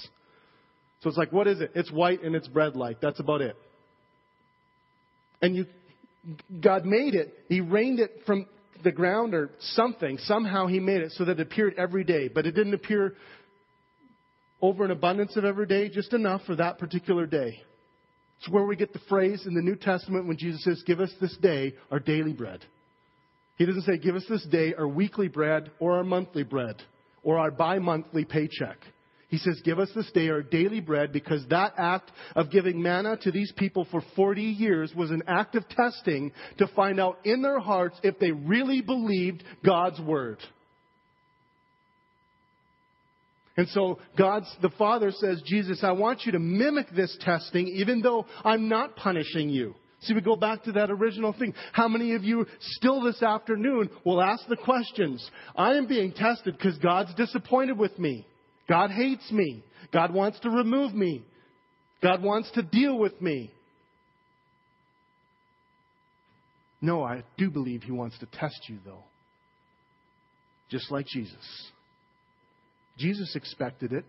So 1.01 1.09
it's 1.09 1.17
like, 1.17 1.31
what 1.31 1.47
is 1.47 1.61
it? 1.61 1.71
It's 1.75 1.91
white 1.91 2.23
and 2.23 2.35
it's 2.35 2.47
bread 2.47 2.75
like. 2.75 2.99
That's 2.99 3.19
about 3.19 3.41
it. 3.41 3.55
And 5.41 5.55
you, 5.55 5.65
God 6.61 6.85
made 6.85 7.15
it. 7.15 7.33
He 7.49 7.61
rained 7.61 7.99
it 7.99 8.21
from 8.25 8.47
the 8.83 8.91
ground 8.91 9.33
or 9.33 9.51
something. 9.59 10.17
Somehow 10.19 10.67
He 10.67 10.79
made 10.79 11.01
it 11.01 11.11
so 11.13 11.25
that 11.25 11.39
it 11.39 11.41
appeared 11.41 11.75
every 11.77 12.03
day. 12.03 12.27
But 12.27 12.45
it 12.45 12.51
didn't 12.51 12.73
appear 12.73 13.15
over 14.61 14.85
an 14.85 14.91
abundance 14.91 15.35
of 15.35 15.45
every 15.45 15.67
day, 15.67 15.89
just 15.89 16.13
enough 16.13 16.41
for 16.45 16.55
that 16.55 16.79
particular 16.79 17.25
day. 17.25 17.61
It's 18.39 18.49
where 18.49 18.65
we 18.65 18.75
get 18.75 18.93
the 18.93 18.99
phrase 19.09 19.45
in 19.45 19.53
the 19.53 19.61
New 19.61 19.75
Testament 19.75 20.27
when 20.27 20.37
Jesus 20.37 20.63
says, 20.63 20.83
Give 20.85 20.99
us 20.99 21.11
this 21.21 21.35
day 21.37 21.73
our 21.91 21.99
daily 21.99 22.33
bread. 22.33 22.61
He 23.57 23.65
doesn't 23.65 23.83
say, 23.83 23.97
Give 23.97 24.15
us 24.15 24.25
this 24.29 24.45
day 24.45 24.73
our 24.73 24.87
weekly 24.87 25.27
bread 25.27 25.71
or 25.79 25.97
our 25.97 26.03
monthly 26.03 26.43
bread 26.43 26.81
or 27.23 27.39
our 27.39 27.51
bi 27.51 27.79
monthly 27.79 28.25
paycheck. 28.25 28.77
He 29.29 29.37
says, 29.37 29.59
Give 29.63 29.79
us 29.79 29.89
this 29.95 30.11
day 30.11 30.29
our 30.29 30.43
daily 30.43 30.79
bread 30.79 31.11
because 31.11 31.45
that 31.49 31.73
act 31.77 32.11
of 32.35 32.51
giving 32.51 32.81
manna 32.81 33.17
to 33.17 33.31
these 33.31 33.51
people 33.57 33.87
for 33.89 34.01
40 34.15 34.41
years 34.41 34.93
was 34.95 35.11
an 35.11 35.23
act 35.27 35.55
of 35.55 35.67
testing 35.69 36.31
to 36.57 36.67
find 36.67 36.99
out 36.99 37.19
in 37.23 37.41
their 37.41 37.59
hearts 37.59 37.99
if 38.03 38.19
they 38.19 38.31
really 38.31 38.81
believed 38.81 39.43
God's 39.65 39.99
word. 39.99 40.37
And 43.57 43.67
so 43.69 43.99
God's, 44.17 44.53
the 44.61 44.69
Father 44.77 45.11
says, 45.11 45.41
Jesus, 45.45 45.79
I 45.81 45.93
want 45.93 46.25
you 46.25 46.33
to 46.33 46.39
mimic 46.39 46.89
this 46.91 47.17
testing 47.21 47.67
even 47.67 48.01
though 48.01 48.25
I'm 48.43 48.67
not 48.67 48.95
punishing 48.95 49.49
you. 49.49 49.75
See, 50.01 50.13
we 50.13 50.21
go 50.21 50.35
back 50.35 50.63
to 50.63 50.73
that 50.73 50.91
original 50.91 51.33
thing. 51.33 51.53
How 51.71 51.87
many 51.87 52.13
of 52.13 52.23
you 52.23 52.45
still 52.59 53.01
this 53.01 53.23
afternoon 53.23 53.89
will 54.03 54.21
ask 54.21 54.45
the 54.47 54.57
questions? 54.57 55.27
I 55.55 55.75
am 55.75 55.87
being 55.87 56.11
tested 56.11 56.57
because 56.57 56.77
God's 56.77 57.13
disappointed 57.15 57.77
with 57.77 57.97
me. 57.97 58.27
God 58.67 58.91
hates 58.91 59.31
me. 59.31 59.63
God 59.93 60.13
wants 60.13 60.39
to 60.41 60.49
remove 60.49 60.93
me. 60.93 61.23
God 62.01 62.21
wants 62.23 62.49
to 62.51 62.61
deal 62.61 62.97
with 62.97 63.19
me. 63.21 63.51
No, 66.81 67.03
I 67.03 67.23
do 67.37 67.49
believe 67.49 67.83
He 67.83 67.91
wants 67.91 68.17
to 68.19 68.25
test 68.25 68.59
you, 68.69 68.77
though. 68.85 69.03
just 70.69 70.91
like 70.91 71.05
Jesus. 71.07 71.71
Jesus 72.97 73.35
expected 73.35 73.93
it. 73.93 74.05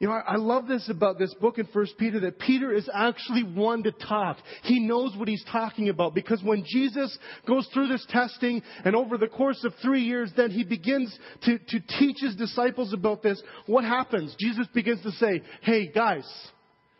You 0.00 0.06
know, 0.06 0.12
I, 0.12 0.36
love 0.36 0.68
this 0.68 0.88
about 0.88 1.18
this 1.18 1.34
book 1.34 1.58
in 1.58 1.66
First 1.66 1.98
Peter 1.98 2.20
that 2.20 2.38
Peter 2.38 2.72
is 2.72 2.88
actually 2.94 3.42
one 3.42 3.82
to 3.82 3.90
talk. 3.90 4.38
He 4.62 4.78
knows 4.78 5.16
what 5.16 5.26
he's 5.26 5.44
talking 5.50 5.88
about 5.88 6.14
because 6.14 6.40
when 6.40 6.64
Jesus 6.64 7.18
goes 7.48 7.68
through 7.74 7.88
this 7.88 8.06
testing 8.08 8.62
and 8.84 8.94
over 8.94 9.18
the 9.18 9.26
course 9.26 9.64
of 9.64 9.74
three 9.82 10.02
years, 10.02 10.30
then 10.36 10.52
he 10.52 10.62
begins 10.62 11.18
to, 11.42 11.58
to 11.58 11.80
teach 11.98 12.18
his 12.20 12.36
disciples 12.36 12.92
about 12.92 13.24
this. 13.24 13.42
What 13.66 13.82
happens? 13.82 14.36
Jesus 14.38 14.68
begins 14.72 15.02
to 15.02 15.10
say, 15.12 15.42
"Hey 15.62 15.88
guys." 15.88 16.28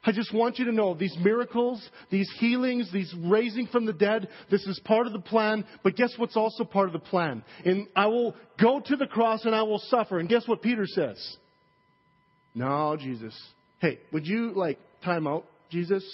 I 0.05 0.13
just 0.13 0.33
want 0.33 0.59
you 0.59 0.65
to 0.67 0.73
know 0.73 0.95
these 0.95 1.17
miracles, 1.21 1.87
these 2.09 2.31
healings, 2.39 2.91
these 2.93 3.13
raising 3.25 3.67
from 3.67 3.85
the 3.85 3.93
dead, 3.93 4.29
this 4.49 4.65
is 4.67 4.81
part 4.85 5.07
of 5.07 5.13
the 5.13 5.21
plan. 5.21 5.65
But 5.83 5.97
guess 5.97 6.15
what's 6.17 6.37
also 6.37 6.65
part 6.65 6.87
of 6.87 6.93
the 6.93 6.99
plan? 7.01 7.43
And 7.65 7.89
I 7.95 8.07
will 8.07 8.35
go 8.61 8.81
to 8.81 8.97
the 8.97 9.09
cross 9.09 9.45
and 9.45 9.55
I 9.55 9.65
will 9.65 9.81
suffer. 9.81 10.19
And 10.19 10.29
guess 10.29 10.47
what 10.47 10.63
Peter 10.63 10.87
says? 10.87 11.37
No, 12.59 12.97
Jesus. 12.99 13.41
Hey, 13.79 14.01
would 14.13 14.27
you 14.27 14.53
like 14.53 14.81
time 15.05 15.29
out, 15.29 15.45
Jesus? 15.71 16.05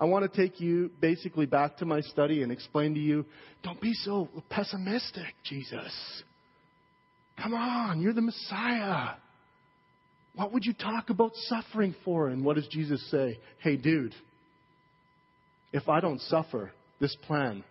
I 0.00 0.04
want 0.06 0.30
to 0.30 0.36
take 0.36 0.60
you 0.60 0.90
basically 1.00 1.46
back 1.46 1.76
to 1.76 1.84
my 1.84 2.00
study 2.00 2.42
and 2.42 2.50
explain 2.50 2.94
to 2.94 3.00
you 3.00 3.24
don't 3.62 3.80
be 3.80 3.92
so 3.92 4.28
pessimistic, 4.50 5.32
Jesus. 5.44 6.24
Come 7.40 7.54
on, 7.54 8.00
you're 8.00 8.12
the 8.12 8.20
Messiah. 8.20 9.14
What 10.34 10.52
would 10.52 10.64
you 10.64 10.72
talk 10.72 11.10
about 11.10 11.36
suffering 11.36 11.94
for? 12.04 12.30
And 12.30 12.44
what 12.44 12.56
does 12.56 12.66
Jesus 12.66 13.08
say? 13.08 13.38
Hey, 13.60 13.76
dude, 13.76 14.14
if 15.72 15.88
I 15.88 16.00
don't 16.00 16.20
suffer, 16.22 16.72
this 17.00 17.16
plan 17.26 17.62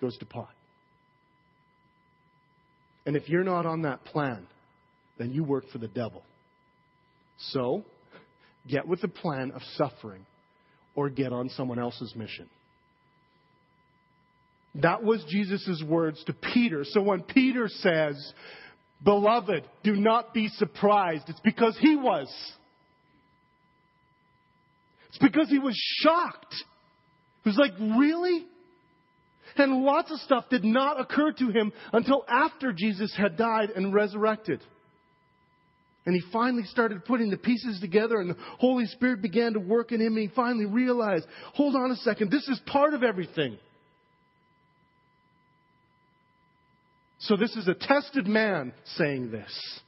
goes 0.00 0.18
to 0.18 0.26
pot. 0.26 0.50
And 3.06 3.14
if 3.14 3.28
you're 3.28 3.44
not 3.44 3.66
on 3.66 3.82
that 3.82 4.04
plan, 4.04 4.48
then 5.18 5.32
you 5.32 5.44
work 5.44 5.64
for 5.70 5.78
the 5.78 5.88
devil. 5.88 6.22
So, 7.38 7.84
get 8.68 8.86
with 8.86 9.00
the 9.00 9.08
plan 9.08 9.52
of 9.52 9.62
suffering 9.76 10.24
or 10.94 11.08
get 11.08 11.32
on 11.32 11.48
someone 11.50 11.78
else's 11.78 12.14
mission. 12.14 12.48
That 14.76 15.02
was 15.04 15.24
Jesus' 15.28 15.82
words 15.86 16.22
to 16.24 16.32
Peter. 16.32 16.84
So 16.84 17.00
when 17.00 17.22
Peter 17.22 17.68
says, 17.68 18.32
Beloved, 19.02 19.64
do 19.82 19.94
not 19.94 20.34
be 20.34 20.48
surprised. 20.48 21.24
It's 21.28 21.40
because 21.40 21.76
he 21.80 21.96
was. 21.96 22.28
It's 25.08 25.18
because 25.18 25.48
he 25.48 25.58
was 25.58 25.78
shocked. 26.00 26.54
He 27.44 27.50
was 27.50 27.58
like, 27.58 27.72
Really? 27.78 28.46
And 29.56 29.84
lots 29.84 30.10
of 30.10 30.18
stuff 30.20 30.46
did 30.50 30.64
not 30.64 31.00
occur 31.00 31.32
to 31.32 31.50
him 31.50 31.72
until 31.92 32.24
after 32.28 32.72
Jesus 32.72 33.14
had 33.16 33.36
died 33.36 33.70
and 33.70 33.94
resurrected. 33.94 34.60
And 36.06 36.14
he 36.14 36.22
finally 36.32 36.64
started 36.64 37.04
putting 37.04 37.30
the 37.30 37.38
pieces 37.38 37.80
together, 37.80 38.16
and 38.16 38.30
the 38.30 38.36
Holy 38.58 38.84
Spirit 38.86 39.22
began 39.22 39.54
to 39.54 39.60
work 39.60 39.90
in 39.90 40.00
him, 40.00 40.14
and 40.16 40.28
he 40.28 40.34
finally 40.34 40.66
realized 40.66 41.26
hold 41.54 41.74
on 41.74 41.90
a 41.90 41.96
second, 41.96 42.30
this 42.30 42.46
is 42.48 42.60
part 42.66 42.94
of 42.94 43.02
everything. 43.02 43.58
So 47.20 47.36
this 47.36 47.56
is 47.56 47.68
a 47.68 47.74
tested 47.74 48.26
man 48.26 48.74
saying 48.96 49.30
this. 49.30 49.80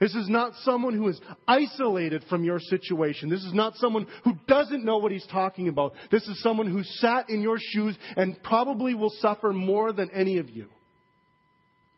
This 0.00 0.14
is 0.16 0.28
not 0.28 0.54
someone 0.64 0.94
who 0.96 1.08
is 1.08 1.20
isolated 1.46 2.24
from 2.28 2.42
your 2.42 2.58
situation. 2.58 3.30
This 3.30 3.44
is 3.44 3.54
not 3.54 3.76
someone 3.76 4.08
who 4.24 4.34
doesn't 4.48 4.84
know 4.84 4.98
what 4.98 5.12
he's 5.12 5.26
talking 5.30 5.68
about. 5.68 5.94
This 6.10 6.26
is 6.26 6.42
someone 6.42 6.66
who 6.66 6.82
sat 6.82 7.30
in 7.30 7.40
your 7.40 7.58
shoes 7.60 7.96
and 8.16 8.42
probably 8.42 8.94
will 8.94 9.12
suffer 9.20 9.52
more 9.52 9.92
than 9.92 10.10
any 10.10 10.38
of 10.38 10.50
you 10.50 10.66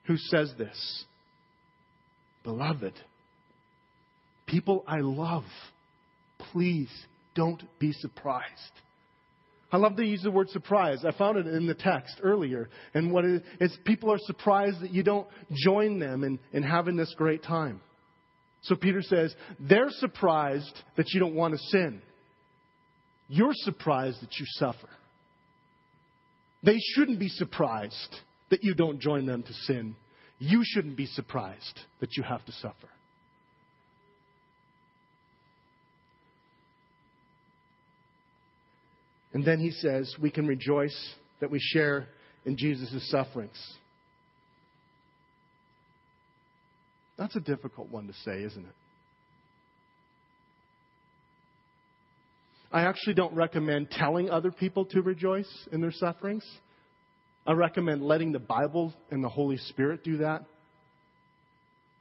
who 0.04 0.18
says 0.18 0.52
this. 0.58 1.04
Beloved, 2.44 2.92
people 4.46 4.84
I 4.86 5.00
love, 5.00 5.44
please 6.52 6.90
don't 7.34 7.62
be 7.78 7.92
surprised 7.92 8.72
I 9.72 9.78
love 9.78 9.96
to 9.96 10.04
use 10.04 10.22
the 10.22 10.30
word 10.30 10.48
surprise. 10.50 11.04
I 11.04 11.12
found 11.12 11.38
it 11.38 11.46
in 11.46 11.66
the 11.66 11.74
text 11.74 12.20
earlier. 12.22 12.68
And 12.94 13.12
what 13.12 13.24
it 13.24 13.42
is, 13.60 13.76
people 13.84 14.12
are 14.12 14.18
surprised 14.20 14.80
that 14.80 14.92
you 14.92 15.02
don't 15.02 15.26
join 15.52 15.98
them 15.98 16.22
in, 16.22 16.38
in 16.52 16.62
having 16.62 16.96
this 16.96 17.12
great 17.16 17.42
time. 17.42 17.80
So 18.62 18.76
Peter 18.76 19.02
says, 19.02 19.34
they're 19.58 19.90
surprised 19.90 20.72
that 20.96 21.10
you 21.12 21.20
don't 21.20 21.34
want 21.34 21.54
to 21.54 21.58
sin. 21.70 22.00
You're 23.28 23.54
surprised 23.54 24.22
that 24.22 24.38
you 24.38 24.46
suffer. 24.50 24.88
They 26.62 26.78
shouldn't 26.94 27.18
be 27.18 27.28
surprised 27.28 28.16
that 28.50 28.62
you 28.62 28.74
don't 28.74 29.00
join 29.00 29.26
them 29.26 29.42
to 29.42 29.52
sin. 29.52 29.96
You 30.38 30.62
shouldn't 30.64 30.96
be 30.96 31.06
surprised 31.06 31.80
that 32.00 32.16
you 32.16 32.22
have 32.22 32.44
to 32.46 32.52
suffer. 32.52 32.88
And 39.36 39.44
then 39.44 39.60
he 39.60 39.70
says 39.70 40.16
we 40.18 40.30
can 40.30 40.46
rejoice 40.46 40.96
that 41.40 41.50
we 41.50 41.58
share 41.60 42.08
in 42.46 42.56
Jesus' 42.56 43.06
sufferings. 43.10 43.76
That's 47.18 47.36
a 47.36 47.40
difficult 47.40 47.90
one 47.90 48.06
to 48.06 48.14
say, 48.24 48.42
isn't 48.44 48.64
it? 48.64 48.74
I 52.72 52.84
actually 52.84 53.12
don't 53.12 53.34
recommend 53.34 53.90
telling 53.90 54.30
other 54.30 54.50
people 54.50 54.86
to 54.86 55.02
rejoice 55.02 55.68
in 55.70 55.82
their 55.82 55.92
sufferings. 55.92 56.42
I 57.46 57.52
recommend 57.52 58.02
letting 58.02 58.32
the 58.32 58.38
Bible 58.38 58.94
and 59.10 59.22
the 59.22 59.28
Holy 59.28 59.58
Spirit 59.58 60.02
do 60.02 60.16
that. 60.16 60.46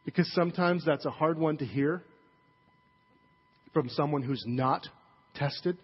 Because 0.06 0.32
sometimes 0.34 0.86
that's 0.86 1.06
a 1.06 1.12
hard 1.12 1.38
one 1.38 1.58
to 1.58 1.66
hear 1.66 2.02
from 3.74 3.90
someone 3.90 4.22
who's 4.22 4.46
not 4.48 4.88
tested 5.34 5.78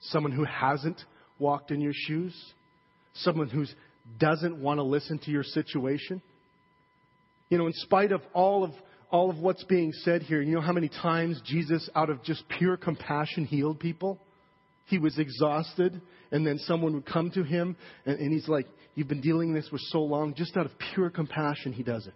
someone 0.00 0.32
who 0.32 0.44
hasn't 0.44 1.00
walked 1.38 1.70
in 1.70 1.80
your 1.80 1.92
shoes, 1.94 2.34
someone 3.14 3.48
who 3.48 3.64
doesn't 4.18 4.60
want 4.60 4.78
to 4.78 4.82
listen 4.82 5.18
to 5.20 5.30
your 5.30 5.42
situation. 5.42 6.22
You 7.48 7.58
know, 7.58 7.66
in 7.66 7.72
spite 7.74 8.12
of 8.12 8.22
all 8.34 8.64
of 8.64 8.72
all 9.10 9.30
of 9.30 9.38
what's 9.38 9.64
being 9.64 9.92
said 9.92 10.22
here, 10.22 10.42
you 10.42 10.54
know 10.54 10.60
how 10.60 10.72
many 10.72 10.88
times 10.88 11.40
Jesus, 11.44 11.88
out 11.94 12.10
of 12.10 12.22
just 12.22 12.44
pure 12.58 12.76
compassion, 12.76 13.46
healed 13.46 13.80
people? 13.80 14.18
He 14.86 14.98
was 14.98 15.18
exhausted, 15.18 16.00
and 16.30 16.46
then 16.46 16.58
someone 16.58 16.94
would 16.94 17.06
come 17.06 17.30
to 17.30 17.42
him, 17.42 17.76
and, 18.04 18.18
and 18.18 18.32
he's 18.32 18.48
like, 18.48 18.66
You've 18.94 19.08
been 19.08 19.20
dealing 19.20 19.52
with 19.52 19.62
this 19.62 19.70
for 19.70 19.78
so 19.78 20.00
long, 20.00 20.34
just 20.34 20.56
out 20.56 20.66
of 20.66 20.72
pure 20.92 21.08
compassion, 21.08 21.72
he 21.72 21.84
does 21.84 22.06
it. 22.06 22.14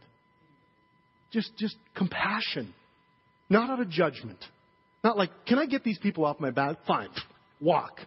Just, 1.30 1.56
just 1.56 1.76
compassion, 1.94 2.74
not 3.48 3.70
out 3.70 3.80
of 3.80 3.88
judgment. 3.88 4.38
Not 5.02 5.16
like, 5.16 5.30
Can 5.46 5.58
I 5.58 5.66
get 5.66 5.84
these 5.84 5.98
people 5.98 6.24
off 6.24 6.40
my 6.40 6.50
back? 6.50 6.76
Fine 6.86 7.08
walk. 7.62 8.00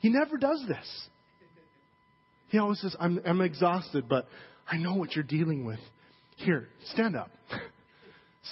He 0.00 0.08
never 0.08 0.36
does 0.36 0.62
this. 0.68 1.08
He 2.48 2.58
always 2.58 2.80
says, 2.80 2.94
I'm, 3.00 3.20
I'm 3.24 3.40
exhausted, 3.40 4.08
but 4.08 4.26
I 4.70 4.76
know 4.76 4.94
what 4.94 5.14
you're 5.16 5.24
dealing 5.24 5.64
with. 5.64 5.80
Here, 6.36 6.68
stand 6.92 7.16
up. 7.16 7.30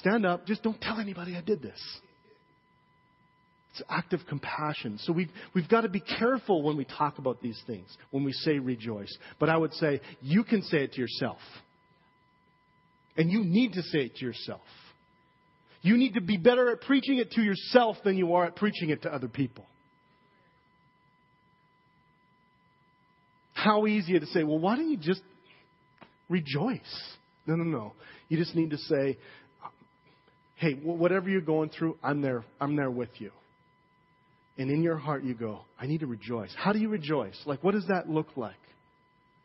stand 0.01 0.25
up. 0.25 0.47
Just 0.47 0.63
don't 0.63 0.81
tell 0.81 0.99
anybody 0.99 1.37
I 1.37 1.43
did 1.43 1.61
this. 1.61 1.79
It's 3.73 3.83
act 3.89 4.13
of 4.15 4.21
compassion. 4.29 4.99
So 5.03 5.13
we've, 5.13 5.31
we've 5.55 5.69
got 5.69 5.83
to 5.83 5.89
be 5.89 6.01
careful 6.01 6.63
when 6.63 6.77
we 6.77 6.85
talk 6.85 7.19
about 7.19 7.41
these 7.41 7.61
things, 7.67 7.87
when 8.11 8.25
we 8.25 8.33
say 8.33 8.59
rejoice. 8.59 9.15
But 9.39 9.49
I 9.49 9.57
would 9.57 9.75
say 9.75 10.01
you 10.21 10.45
can 10.45 10.63
say 10.63 10.85
it 10.85 10.95
to 10.95 11.01
yourself. 11.01 11.39
And 13.17 13.31
you 13.31 13.45
need 13.45 13.75
to 13.75 13.83
say 13.83 14.07
it 14.07 14.17
to 14.17 14.25
yourself. 14.25 14.63
You 15.83 15.97
need 15.97 16.15
to 16.15 16.21
be 16.21 16.37
better 16.37 16.71
at 16.71 16.81
preaching 16.83 17.19
it 17.19 17.33
to 17.33 17.43
yourself 17.43 17.97
than 18.05 18.17
you 18.17 18.35
are 18.35 18.47
at 18.47 18.57
preaching 18.57 18.91
it 18.91 19.03
to 19.03 19.15
other 19.15 19.29
people. 19.29 19.67
How 23.63 23.87
easy 23.87 24.17
it 24.17 24.23
is 24.23 24.29
to 24.31 24.35
say, 24.35 24.45
well, 24.45 24.59
why 24.59 24.77
don't 24.77 24.91
you 24.91 24.97
just 24.97 25.21
rejoice? 26.31 26.81
No, 27.47 27.57
no, 27.57 27.65
no. 27.65 27.93
You 28.29 28.39
just 28.39 28.55
need 28.55 28.71
to 28.71 28.79
say, 28.79 29.19
hey, 30.57 30.73
whatever 30.83 31.29
you're 31.29 31.43
going 31.43 31.69
through, 31.69 31.99
I'm 32.03 32.23
there. 32.23 32.43
I'm 32.59 32.75
there 32.75 32.91
with 32.91 33.11
you. 33.19 33.33
And 34.57 34.71
in 34.71 34.83
your 34.83 34.97
heart, 34.97 35.25
you 35.25 35.35
go, 35.35 35.61
I 35.79 35.87
need 35.87 36.01
to 36.01 36.07
rejoice. 36.07 36.55
How 36.57 36.73
do 36.73 36.79
you 36.79 36.89
rejoice? 36.89 37.39
Like, 37.45 37.63
what 37.63 37.73
does 37.73 37.87
that 37.89 38.09
look 38.09 38.29
like? 38.37 38.55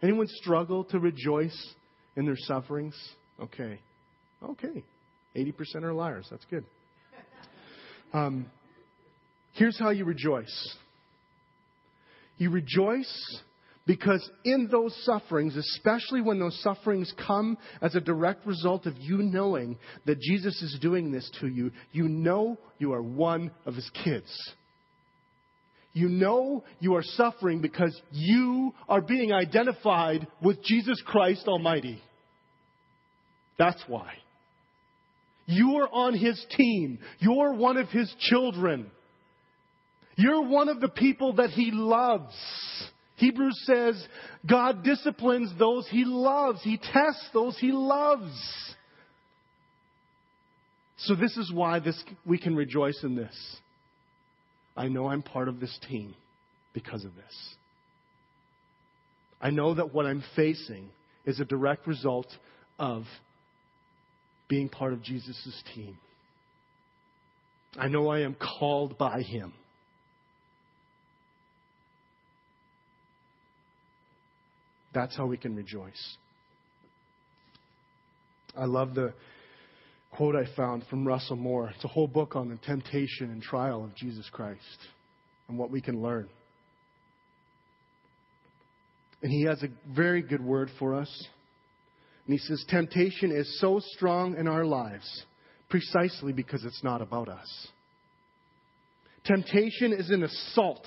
Anyone 0.02 0.28
struggle 0.30 0.86
to 0.86 1.00
rejoice 1.00 1.74
in 2.16 2.26
their 2.26 2.38
sufferings? 2.38 2.96
Okay. 3.42 3.80
Okay. 4.42 4.84
80% 5.36 5.84
are 5.84 5.94
liars. 5.94 6.28
That's 6.30 6.46
good. 6.50 6.64
Um, 8.14 8.46
here's 9.54 9.78
how 9.78 9.90
you 9.90 10.06
rejoice 10.06 10.76
you 12.38 12.50
rejoice 12.50 13.42
because 13.86 14.28
in 14.44 14.68
those 14.72 14.96
sufferings, 15.04 15.56
especially 15.56 16.22
when 16.22 16.40
those 16.40 16.60
sufferings 16.64 17.14
come 17.28 17.58
as 17.82 17.94
a 17.96 18.02
direct 18.02 18.46
result 18.48 18.88
of 18.88 18.98
you 18.98 19.18
knowing 19.18 19.78
that 20.06 20.20
Jesus 20.20 20.60
is 20.62 20.80
doing 20.82 21.12
this 21.12 21.30
to 21.40 21.48
you, 21.48 21.72
you 21.92 22.08
know 22.08 22.58
you 22.80 22.94
are 22.94 23.02
one 23.02 23.52
of 23.66 23.76
his 23.76 23.90
kids. 24.04 24.56
You 25.94 26.10
know 26.10 26.64
you 26.80 26.96
are 26.96 27.04
suffering 27.04 27.62
because 27.62 28.00
you 28.12 28.74
are 28.90 29.02
being 29.02 29.32
identified 29.32 30.28
with 30.42 30.62
Jesus 30.64 31.02
Christ 31.06 31.48
Almighty. 31.48 32.02
That's 33.58 33.82
why. 33.88 34.14
You're 35.46 35.88
on 35.90 36.18
His 36.18 36.44
team. 36.58 37.00
You're 37.20 37.54
one 37.54 37.78
of 37.78 37.90
His 37.90 38.14
children. 38.20 38.92
You're 40.18 40.48
one 40.48 40.70
of 40.70 40.82
the 40.82 40.90
people 40.90 41.34
that 41.34 41.52
He 41.52 41.72
loves. 41.72 42.36
Hebrews 43.18 43.64
says 43.66 44.08
God 44.48 44.84
disciplines 44.84 45.52
those 45.58 45.88
He 45.90 46.04
loves. 46.06 46.62
He 46.64 46.78
tests 46.78 47.30
those 47.34 47.58
He 47.58 47.72
loves. 47.72 48.32
So 50.98 51.16
this 51.16 51.36
is 51.38 51.52
why 51.52 51.80
this, 51.80 52.02
we 52.26 52.38
can 52.38 52.56
rejoice 52.56 53.00
in 53.04 53.16
this. 53.16 53.36
I 54.76 54.88
know 54.88 55.08
I'm 55.08 55.22
part 55.22 55.48
of 55.48 55.60
this 55.60 55.78
team 55.88 56.16
because 56.74 57.06
of 57.06 57.16
this. 57.16 57.56
I 59.40 59.50
know 59.50 59.76
that 59.76 59.94
what 59.94 60.06
I'm 60.06 60.24
facing 60.36 60.90
is 61.26 61.40
a 61.40 61.46
direct 61.46 61.88
result 61.88 62.28
of 62.80 63.04
being 64.48 64.70
part 64.70 64.94
of 64.94 65.02
Jesus' 65.02 65.64
team. 65.74 65.98
I 67.78 67.88
know 67.88 68.10
I 68.10 68.22
am 68.22 68.36
called 68.36 68.98
by 68.98 69.22
Him. 69.22 69.54
That's 74.96 75.16
how 75.16 75.26
we 75.26 75.38
can 75.38 75.56
rejoice. 75.56 76.18
I 78.58 78.64
love 78.66 78.96
the 78.96 79.14
quote 80.12 80.36
I 80.36 80.46
found 80.56 80.86
from 80.90 81.06
Russell 81.06 81.36
Moore. 81.36 81.72
It's 81.76 81.84
a 81.84 81.90
whole 81.90 82.08
book 82.08 82.38
on 82.38 82.48
the 82.48 82.56
temptation 82.66 83.30
and 83.30 83.42
trial 83.42 83.84
of 83.84 83.94
Jesus 83.96 84.28
Christ 84.32 84.62
and 85.50 85.60
what 85.60 85.70
we 85.70 85.82
can 85.82 86.02
learn. 86.02 86.30
And 89.22 89.30
he 89.30 89.44
has 89.44 89.62
a 89.64 89.68
very 89.94 90.22
good 90.22 90.42
word 90.42 90.70
for 90.80 90.96
us. 90.96 91.28
And 92.26 92.34
he 92.34 92.40
says, 92.40 92.64
Temptation 92.70 93.32
is 93.32 93.60
so 93.60 93.82
strong 93.96 94.38
in 94.38 94.48
our 94.48 94.64
lives 94.64 95.26
precisely 95.70 96.32
because 96.32 96.64
it's 96.64 96.84
not 96.84 97.02
about 97.02 97.28
us. 97.28 97.68
Temptation 99.26 99.92
is 99.92 100.10
an 100.10 100.24
assault 100.24 100.86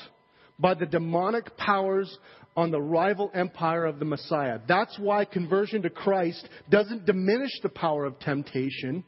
by 0.58 0.72
the 0.72 0.86
demonic 0.86 1.56
powers 1.58 2.16
on 2.58 2.72
the 2.72 2.82
rival 2.82 3.30
empire 3.34 3.84
of 3.84 4.00
the 4.00 4.04
Messiah. 4.04 4.58
That's 4.66 4.98
why 4.98 5.24
conversion 5.24 5.82
to 5.82 5.90
Christ 5.90 6.48
doesn't 6.68 7.06
diminish 7.06 7.52
the 7.62 7.68
power 7.68 8.04
of 8.04 8.18
temptation 8.18 9.04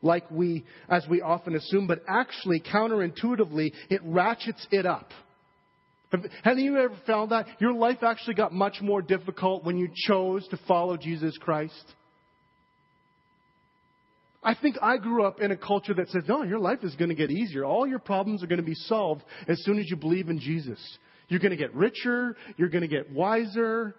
like 0.00 0.30
we, 0.30 0.64
as 0.88 1.04
we 1.10 1.20
often 1.20 1.56
assume, 1.56 1.88
but 1.88 2.02
actually 2.06 2.60
counterintuitively, 2.60 3.72
it 3.90 4.00
ratchets 4.04 4.64
it 4.70 4.86
up. 4.86 5.10
Have, 6.44 6.56
you 6.56 6.78
ever 6.78 6.94
found 7.04 7.32
that? 7.32 7.46
Your 7.58 7.72
life 7.72 8.04
actually 8.04 8.34
got 8.34 8.52
much 8.52 8.76
more 8.80 9.02
difficult 9.02 9.64
when 9.64 9.76
you 9.76 9.88
chose 10.06 10.46
to 10.48 10.60
follow 10.68 10.96
Jesus 10.96 11.36
Christ? 11.38 11.84
I 14.40 14.54
think 14.54 14.76
I 14.80 14.98
grew 14.98 15.24
up 15.24 15.40
in 15.40 15.50
a 15.50 15.56
culture 15.56 15.94
that 15.94 16.10
says, 16.10 16.22
no, 16.28 16.44
your 16.44 16.60
life 16.60 16.84
is 16.84 16.94
going 16.94 17.08
to 17.08 17.16
get 17.16 17.32
easier. 17.32 17.64
All 17.64 17.88
your 17.88 17.98
problems 17.98 18.44
are 18.44 18.46
going 18.46 18.60
to 18.60 18.64
be 18.64 18.74
solved 18.74 19.24
as 19.48 19.60
soon 19.64 19.80
as 19.80 19.86
you 19.90 19.96
believe 19.96 20.28
in 20.28 20.38
Jesus. 20.38 20.78
You're 21.28 21.40
going 21.40 21.50
to 21.50 21.56
get 21.56 21.74
richer. 21.74 22.36
You're 22.56 22.68
going 22.68 22.82
to 22.82 22.88
get 22.88 23.12
wiser. 23.12 23.94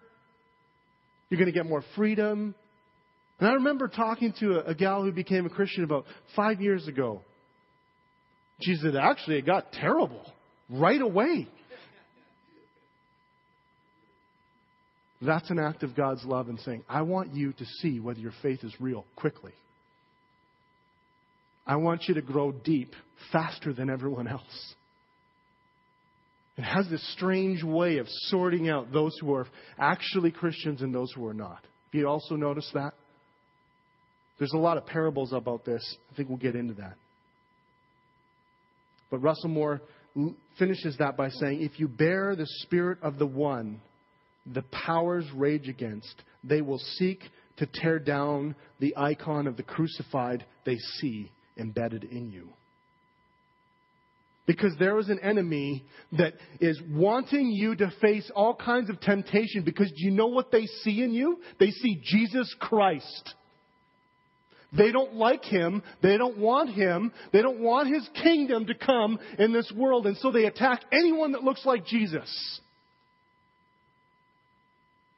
You're 1.30 1.40
going 1.40 1.52
to 1.52 1.58
get 1.58 1.66
more 1.66 1.84
freedom. 1.96 2.56
And 3.40 3.50
I 3.50 3.54
remember 3.54 3.88
talking 3.88 4.34
to 4.40 4.60
a, 4.60 4.72
a 4.72 4.76
gal 4.76 5.04
who 5.04 5.12
became 5.12 5.46
a 5.46 5.50
Christian 5.50 5.84
about 5.84 6.06
five 6.36 6.62
years 6.62 6.88
ago. 6.88 7.22
She 8.62 8.76
said, 8.76 8.96
actually, 8.96 9.38
it 9.38 9.46
got 9.46 9.72
terrible 9.74 10.22
right 10.70 11.02
away. 11.02 11.48
That's 15.22 15.50
an 15.50 15.60
act 15.60 15.84
of 15.84 15.96
God's 15.96 16.24
love 16.24 16.50
and 16.50 16.60
saying, 16.60 16.84
I 16.88 17.02
want 17.02 17.34
you 17.34 17.54
to 17.54 17.66
see 17.82 18.00
whether 18.00 18.20
your 18.20 18.34
faith 18.42 18.64
is 18.64 18.74
real 18.80 19.06
quickly. 19.16 19.54
I 21.66 21.78
want 21.78 22.04
you 22.08 22.14
to 22.16 22.22
grow 22.22 22.52
deep 22.52 22.94
faster 23.32 23.74
than 23.74 23.90
everyone 23.90 24.28
else. 24.28 24.76
It 26.58 26.64
has 26.64 26.88
this 26.90 27.06
strange 27.14 27.64
way 27.64 27.98
of 27.98 28.08
sorting 28.08 28.70
out 28.70 28.92
those 28.92 29.16
who 29.20 29.34
are 29.34 29.48
actually 29.78 30.32
Christians 30.32 30.82
and 30.82 30.94
those 30.94 31.12
who 31.14 31.26
are 31.28 31.34
not. 31.34 31.62
Have 31.92 32.02
you 32.02 32.08
also 32.08 32.36
noticed 32.36 32.74
that? 32.74 32.94
There's 34.40 34.54
a 34.54 34.58
lot 34.58 34.78
of 34.78 34.86
parables 34.86 35.34
about 35.34 35.66
this. 35.66 35.98
I 36.12 36.16
think 36.16 36.30
we'll 36.30 36.38
get 36.38 36.56
into 36.56 36.74
that. 36.76 36.96
But 39.10 39.20
Russell 39.20 39.50
Moore 39.50 39.82
finishes 40.58 40.98
that 41.00 41.18
by 41.18 41.30
saying 41.30 41.62
if 41.62 41.80
you 41.80 41.88
bear 41.88 42.36
the 42.36 42.48
spirit 42.62 43.00
of 43.02 43.18
the 43.18 43.26
one, 43.26 43.82
the 44.46 44.64
powers 44.64 45.26
rage 45.34 45.68
against, 45.68 46.22
they 46.44 46.62
will 46.62 46.80
seek 46.80 47.22
to 47.58 47.66
tear 47.66 48.00
down 48.00 48.56
the 48.80 48.94
icon 48.98 49.48
of 49.48 49.58
the 49.58 49.64
crucified 49.64 50.46
they 50.66 50.78
see 51.00 51.32
embedded 51.58 52.04
in 52.04 52.30
you. 52.32 52.50
Because 54.46 54.74
there 54.78 55.00
is 55.00 55.10
an 55.10 55.20
enemy 55.20 55.86
that 56.18 56.34
is 56.60 56.80
wanting 56.92 57.50
you 57.50 57.76
to 57.78 57.92
face 58.00 58.30
all 58.36 58.54
kinds 58.56 58.90
of 58.92 59.00
temptation 59.00 59.64
because 59.64 59.90
do 59.90 60.06
you 60.06 60.12
know 60.12 60.28
what 60.28 60.52
they 60.52 60.68
see 60.84 61.02
in 61.02 61.14
you? 61.14 61.40
They 61.60 61.72
see 61.72 62.00
Jesus 62.04 62.54
Christ. 62.60 63.34
They 64.78 64.92
don't 64.92 65.16
like 65.16 65.44
him. 65.44 65.82
They 66.04 66.18
don't 66.18 66.38
want 66.38 66.72
him. 66.72 67.12
They 67.32 67.42
don't 67.42 67.60
want 67.60 67.94
his 67.94 68.08
kingdom 68.22 68.68
to 68.68 68.76
come 68.76 69.18
in 69.40 69.52
this 69.52 69.72
world. 69.76 70.06
And 70.06 70.18
so 70.18 70.32
they 70.32 70.46
attack 70.46 70.82
anyone 70.92 71.32
that 71.32 71.44
looks 71.44 71.66
like 71.66 71.86
Jesus. 71.86 72.62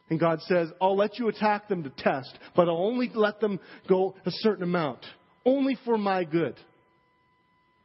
And 0.09 0.19
God 0.19 0.41
says, 0.43 0.69
I'll 0.81 0.95
let 0.95 1.19
you 1.19 1.27
attack 1.27 1.67
them 1.67 1.83
to 1.83 1.89
test, 1.89 2.37
but 2.55 2.69
I'll 2.69 2.77
only 2.77 3.11
let 3.13 3.41
them 3.41 3.59
go 3.89 4.15
a 4.25 4.31
certain 4.31 4.63
amount. 4.63 5.05
Only 5.43 5.77
for 5.83 5.97
my 5.97 6.23
good. 6.23 6.55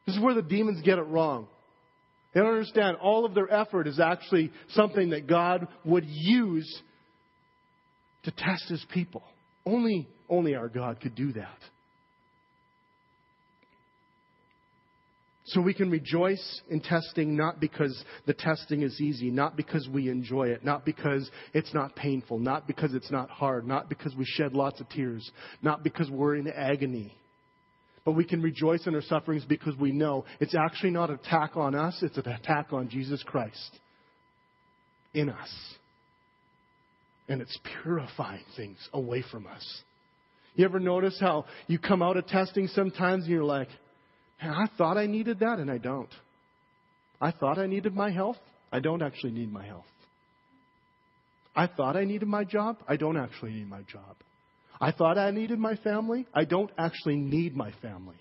This 0.06 0.16
is 0.16 0.22
where 0.22 0.34
the 0.34 0.42
demons 0.42 0.82
get 0.82 0.98
it 0.98 1.02
wrong. 1.02 1.46
They 2.34 2.40
don't 2.40 2.50
understand 2.50 2.96
all 2.96 3.24
of 3.24 3.34
their 3.34 3.52
effort 3.52 3.86
is 3.86 4.00
actually 4.00 4.50
something 4.70 5.10
that 5.10 5.26
God 5.26 5.68
would 5.84 6.04
use 6.06 6.82
to 8.24 8.30
test 8.30 8.68
his 8.68 8.84
people. 8.92 9.22
Only, 9.66 10.08
only 10.28 10.54
our 10.54 10.68
God 10.68 11.00
could 11.00 11.14
do 11.14 11.32
that. 11.34 11.58
So 15.46 15.60
we 15.60 15.74
can 15.74 15.90
rejoice 15.90 16.62
in 16.70 16.80
testing 16.80 17.36
not 17.36 17.60
because 17.60 18.04
the 18.26 18.32
testing 18.32 18.82
is 18.82 19.00
easy, 19.00 19.30
not 19.30 19.56
because 19.56 19.88
we 19.92 20.08
enjoy 20.08 20.48
it, 20.48 20.64
not 20.64 20.86
because 20.86 21.28
it's 21.52 21.74
not 21.74 21.96
painful, 21.96 22.38
not 22.38 22.66
because 22.66 22.94
it's 22.94 23.10
not 23.10 23.28
hard, 23.28 23.66
not 23.66 23.88
because 23.88 24.14
we 24.14 24.24
shed 24.24 24.54
lots 24.54 24.80
of 24.80 24.88
tears, 24.88 25.28
not 25.60 25.82
because 25.82 26.08
we're 26.10 26.36
in 26.36 26.48
agony. 26.48 27.12
But 28.04 28.12
we 28.12 28.24
can 28.24 28.42
rejoice 28.42 28.86
in 28.86 28.94
our 28.94 29.02
sufferings 29.02 29.44
because 29.44 29.76
we 29.76 29.92
know 29.92 30.24
it's 30.40 30.54
actually 30.54 30.90
not 30.90 31.10
an 31.10 31.16
attack 31.16 31.56
on 31.56 31.74
us, 31.74 31.98
it's 32.02 32.16
an 32.16 32.28
attack 32.28 32.72
on 32.72 32.88
Jesus 32.88 33.22
Christ 33.22 33.78
in 35.14 35.28
us. 35.28 35.74
And 37.28 37.40
it's 37.40 37.56
purifying 37.82 38.44
things 38.56 38.78
away 38.92 39.22
from 39.30 39.46
us. 39.46 39.82
You 40.54 40.64
ever 40.64 40.80
notice 40.80 41.16
how 41.20 41.46
you 41.66 41.78
come 41.78 42.02
out 42.02 42.16
of 42.16 42.26
testing 42.26 42.66
sometimes 42.68 43.24
and 43.24 43.32
you're 43.32 43.44
like, 43.44 43.68
I 44.40 44.66
thought 44.76 44.98
I 44.98 45.06
needed 45.06 45.38
that 45.38 45.58
and 45.60 45.70
I 45.70 45.78
don't. 45.78 46.12
I 47.20 47.30
thought 47.30 47.58
I 47.58 47.66
needed 47.66 47.94
my 47.94 48.10
health. 48.10 48.38
I 48.72 48.80
don't 48.80 49.02
actually 49.02 49.32
need 49.32 49.52
my 49.52 49.64
health. 49.64 49.84
I 51.54 51.68
thought 51.68 51.96
I 51.96 52.04
needed 52.04 52.28
my 52.28 52.44
job. 52.44 52.78
I 52.88 52.96
don't 52.96 53.16
actually 53.16 53.52
need 53.52 53.68
my 53.68 53.82
job. 53.82 54.16
I 54.82 54.90
thought 54.90 55.16
I 55.16 55.30
needed 55.30 55.60
my 55.60 55.76
family. 55.76 56.26
I 56.34 56.44
don't 56.44 56.70
actually 56.76 57.14
need 57.14 57.56
my 57.56 57.70
family. 57.80 58.16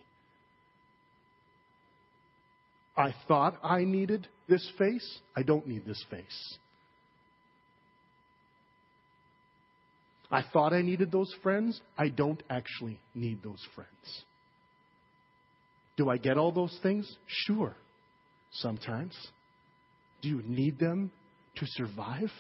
I 2.96 3.16
thought 3.28 3.58
I 3.64 3.84
needed 3.84 4.28
this 4.48 4.72
face. 4.78 5.20
I 5.36 5.42
don't 5.42 5.66
need 5.66 5.88
this 5.88 6.06
face. 6.12 6.58
I 10.30 10.44
thought 10.54 10.72
I 10.72 10.84
needed 10.84 11.12
those 11.12 11.34
friends. 11.42 11.82
I 11.98 12.10
don't 12.10 12.42
actually 12.48 13.00
need 13.16 13.42
those 13.44 13.66
friends. 13.74 14.24
Do 15.98 16.12
I 16.12 16.18
get 16.18 16.38
all 16.38 16.52
those 16.52 16.78
things? 16.84 17.12
Sure, 17.26 17.76
sometimes. 18.52 19.18
Do 20.22 20.30
you 20.30 20.44
need 20.46 20.78
them 20.78 21.12
to 21.56 21.66
survive? 21.66 22.32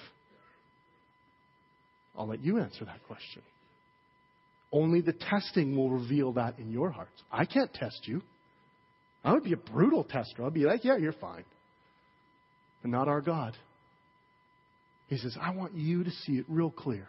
I'll 2.15 2.27
let 2.27 2.43
you 2.43 2.59
answer 2.59 2.85
that 2.85 3.03
question. 3.07 3.41
Only 4.71 5.01
the 5.01 5.13
testing 5.13 5.75
will 5.75 5.89
reveal 5.89 6.33
that 6.33 6.59
in 6.59 6.71
your 6.71 6.91
hearts. 6.91 7.21
I 7.31 7.45
can't 7.45 7.73
test 7.73 8.07
you. 8.07 8.21
I 9.23 9.33
would 9.33 9.43
be 9.43 9.53
a 9.53 9.57
brutal 9.57 10.03
tester. 10.03 10.45
I'd 10.45 10.53
be 10.53 10.61
like, 10.61 10.83
yeah, 10.83 10.97
you're 10.97 11.13
fine. 11.13 11.43
But 12.81 12.91
not 12.91 13.07
our 13.07 13.21
God. 13.21 13.55
He 15.07 15.17
says, 15.17 15.37
I 15.39 15.51
want 15.51 15.75
you 15.75 16.03
to 16.03 16.09
see 16.09 16.33
it 16.33 16.45
real 16.47 16.71
clear. 16.71 17.07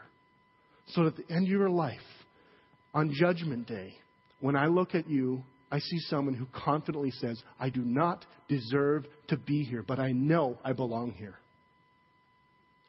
So 0.88 1.04
that 1.04 1.18
at 1.18 1.28
the 1.28 1.34
end 1.34 1.44
of 1.44 1.50
your 1.50 1.70
life, 1.70 2.00
on 2.92 3.12
Judgment 3.14 3.68
Day, 3.68 3.94
when 4.40 4.56
I 4.56 4.66
look 4.66 4.94
at 4.94 5.08
you, 5.08 5.44
I 5.70 5.78
see 5.78 5.98
someone 6.10 6.34
who 6.34 6.46
confidently 6.52 7.12
says, 7.12 7.40
I 7.58 7.70
do 7.70 7.80
not 7.80 8.26
deserve 8.48 9.06
to 9.28 9.36
be 9.36 9.62
here, 9.62 9.82
but 9.86 9.98
I 9.98 10.10
know 10.12 10.58
I 10.64 10.72
belong 10.72 11.12
here. 11.12 11.36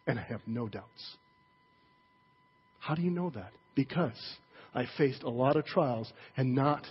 And 0.07 0.19
I 0.19 0.23
have 0.23 0.41
no 0.45 0.67
doubts. 0.67 1.15
How 2.79 2.95
do 2.95 3.01
you 3.01 3.12
know 3.12 3.29
that? 3.29 3.51
Because 3.75 4.19
I 4.73 4.86
faced 4.97 5.23
a 5.23 5.29
lot 5.29 5.55
of 5.55 5.65
trials 5.65 6.12
and 6.36 6.55
not, 6.55 6.86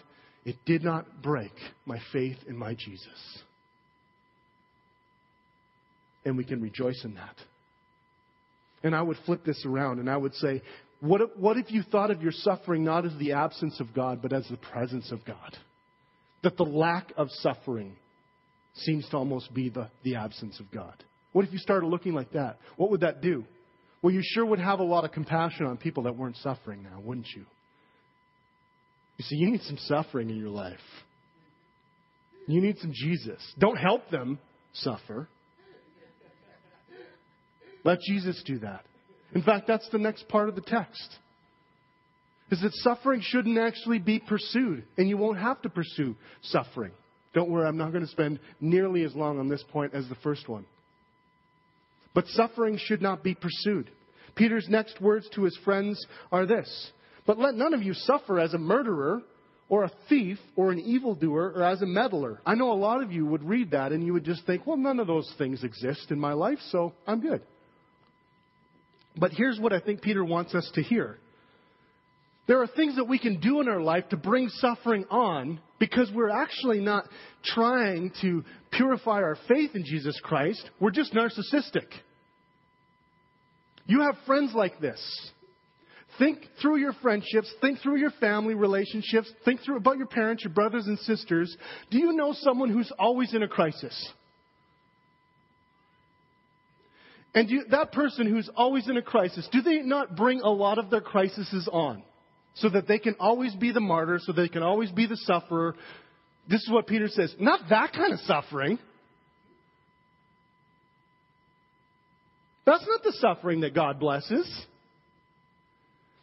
it 0.44 0.56
did 0.66 0.82
not 0.84 1.22
break 1.22 1.52
my 1.84 1.98
faith 2.12 2.38
in 2.46 2.56
my 2.56 2.74
Jesus. 2.74 3.42
And 6.24 6.36
we 6.36 6.44
can 6.44 6.60
rejoice 6.60 7.00
in 7.04 7.14
that. 7.14 7.36
And 8.84 8.94
I 8.94 9.02
would 9.02 9.16
flip 9.26 9.44
this 9.44 9.64
around 9.66 9.98
and 9.98 10.08
I 10.08 10.16
would 10.16 10.34
say, 10.34 10.62
what 11.00 11.20
if, 11.20 11.30
what 11.36 11.56
if 11.56 11.70
you 11.72 11.82
thought 11.82 12.12
of 12.12 12.22
your 12.22 12.32
suffering 12.32 12.84
not 12.84 13.04
as 13.04 13.12
the 13.18 13.32
absence 13.32 13.80
of 13.80 13.92
God, 13.92 14.22
but 14.22 14.32
as 14.32 14.46
the 14.48 14.56
presence 14.56 15.10
of 15.10 15.24
God? 15.24 15.56
That 16.44 16.56
the 16.56 16.64
lack 16.64 17.12
of 17.16 17.28
suffering 17.30 17.96
seems 18.74 19.08
to 19.08 19.16
almost 19.16 19.52
be 19.52 19.68
the, 19.68 19.90
the 20.04 20.14
absence 20.16 20.60
of 20.60 20.70
God. 20.70 20.94
What 21.32 21.44
if 21.44 21.52
you 21.52 21.58
started 21.58 21.86
looking 21.86 22.14
like 22.14 22.32
that? 22.32 22.58
What 22.76 22.90
would 22.90 23.00
that 23.00 23.20
do? 23.20 23.44
Well, 24.00 24.12
you 24.12 24.20
sure 24.22 24.44
would 24.44 24.58
have 24.58 24.80
a 24.80 24.84
lot 24.84 25.04
of 25.04 25.12
compassion 25.12 25.66
on 25.66 25.76
people 25.76 26.04
that 26.04 26.16
weren't 26.16 26.36
suffering 26.36 26.82
now, 26.82 27.00
wouldn't 27.00 27.28
you? 27.34 27.46
You 29.18 29.24
see, 29.24 29.36
you 29.36 29.50
need 29.50 29.62
some 29.62 29.78
suffering 29.78 30.30
in 30.30 30.36
your 30.36 30.48
life. 30.48 30.78
You 32.46 32.60
need 32.60 32.78
some 32.78 32.92
Jesus. 32.92 33.40
Don't 33.58 33.76
help 33.76 34.10
them 34.10 34.38
suffer. 34.72 35.28
Let 37.84 37.98
Jesus 38.00 38.42
do 38.44 38.58
that. 38.60 38.84
In 39.34 39.42
fact, 39.42 39.66
that's 39.66 39.88
the 39.90 39.98
next 39.98 40.28
part 40.28 40.48
of 40.48 40.54
the 40.54 40.60
text. 40.60 41.18
Is 42.50 42.60
that 42.60 42.72
suffering 42.74 43.20
shouldn't 43.22 43.58
actually 43.58 43.98
be 43.98 44.18
pursued, 44.18 44.84
and 44.98 45.08
you 45.08 45.16
won't 45.16 45.38
have 45.38 45.62
to 45.62 45.70
pursue 45.70 46.16
suffering. 46.42 46.92
Don't 47.32 47.50
worry, 47.50 47.66
I'm 47.66 47.78
not 47.78 47.92
going 47.92 48.04
to 48.04 48.10
spend 48.10 48.40
nearly 48.60 49.04
as 49.04 49.14
long 49.14 49.38
on 49.38 49.48
this 49.48 49.64
point 49.72 49.94
as 49.94 50.06
the 50.08 50.16
first 50.16 50.48
one. 50.48 50.66
But 52.14 52.26
suffering 52.28 52.78
should 52.78 53.00
not 53.00 53.22
be 53.22 53.34
pursued. 53.34 53.90
Peter's 54.34 54.66
next 54.68 55.00
words 55.00 55.28
to 55.34 55.44
his 55.44 55.58
friends 55.64 56.04
are 56.30 56.44
this 56.44 56.90
But 57.26 57.38
let 57.38 57.54
none 57.54 57.74
of 57.74 57.82
you 57.82 57.94
suffer 57.94 58.40
as 58.40 58.54
a 58.54 58.58
murderer, 58.58 59.22
or 59.68 59.84
a 59.84 59.92
thief, 60.08 60.38
or 60.56 60.70
an 60.70 60.80
evildoer, 60.80 61.52
or 61.56 61.62
as 61.62 61.80
a 61.82 61.86
meddler. 61.86 62.40
I 62.44 62.54
know 62.54 62.72
a 62.72 62.74
lot 62.74 63.02
of 63.02 63.12
you 63.12 63.24
would 63.26 63.42
read 63.42 63.70
that 63.70 63.92
and 63.92 64.04
you 64.04 64.12
would 64.12 64.24
just 64.24 64.44
think, 64.44 64.66
well, 64.66 64.76
none 64.76 65.00
of 65.00 65.06
those 65.06 65.32
things 65.38 65.64
exist 65.64 66.10
in 66.10 66.18
my 66.18 66.32
life, 66.32 66.58
so 66.70 66.92
I'm 67.06 67.20
good. 67.20 67.42
But 69.16 69.32
here's 69.32 69.58
what 69.58 69.72
I 69.72 69.80
think 69.80 70.02
Peter 70.02 70.24
wants 70.24 70.54
us 70.54 70.70
to 70.74 70.82
hear. 70.82 71.18
There 72.48 72.60
are 72.60 72.66
things 72.66 72.96
that 72.96 73.04
we 73.04 73.18
can 73.18 73.40
do 73.40 73.60
in 73.60 73.68
our 73.68 73.80
life 73.80 74.08
to 74.10 74.16
bring 74.16 74.48
suffering 74.48 75.04
on 75.10 75.60
because 75.78 76.10
we're 76.12 76.30
actually 76.30 76.80
not 76.80 77.04
trying 77.44 78.12
to 78.20 78.44
purify 78.72 79.22
our 79.22 79.36
faith 79.48 79.70
in 79.74 79.84
Jesus 79.84 80.18
Christ. 80.22 80.68
We're 80.80 80.90
just 80.90 81.14
narcissistic. 81.14 81.86
You 83.86 84.00
have 84.02 84.16
friends 84.26 84.52
like 84.54 84.80
this. 84.80 85.00
Think 86.18 86.40
through 86.60 86.76
your 86.76 86.92
friendships, 86.94 87.52
think 87.60 87.80
through 87.80 87.96
your 87.96 88.10
family 88.20 88.54
relationships, 88.54 89.32
think 89.44 89.60
through 89.64 89.76
about 89.76 89.96
your 89.96 90.06
parents, 90.06 90.44
your 90.44 90.52
brothers 90.52 90.86
and 90.86 90.98
sisters. 91.00 91.56
Do 91.90 91.98
you 91.98 92.12
know 92.12 92.34
someone 92.34 92.70
who's 92.70 92.92
always 92.98 93.32
in 93.34 93.42
a 93.42 93.48
crisis? 93.48 94.12
And 97.34 97.48
you, 97.48 97.64
that 97.70 97.92
person 97.92 98.26
who's 98.26 98.50
always 98.54 98.88
in 98.88 98.96
a 98.98 99.02
crisis, 99.02 99.48
do 99.50 99.62
they 99.62 99.78
not 99.80 100.14
bring 100.14 100.42
a 100.42 100.50
lot 100.50 100.78
of 100.78 100.90
their 100.90 101.00
crises 101.00 101.68
on? 101.72 102.02
So 102.56 102.68
that 102.68 102.86
they 102.86 102.98
can 102.98 103.16
always 103.18 103.54
be 103.54 103.72
the 103.72 103.80
martyr, 103.80 104.18
so 104.20 104.32
they 104.32 104.48
can 104.48 104.62
always 104.62 104.90
be 104.90 105.06
the 105.06 105.16
sufferer. 105.16 105.74
This 106.50 106.60
is 106.60 106.70
what 106.70 106.86
Peter 106.86 107.08
says. 107.08 107.34
Not 107.40 107.60
that 107.70 107.94
kind 107.94 108.12
of 108.12 108.18
suffering. 108.20 108.78
That's 112.66 112.86
not 112.86 113.02
the 113.02 113.12
suffering 113.12 113.60
that 113.60 113.74
God 113.74 113.98
blesses. 113.98 114.66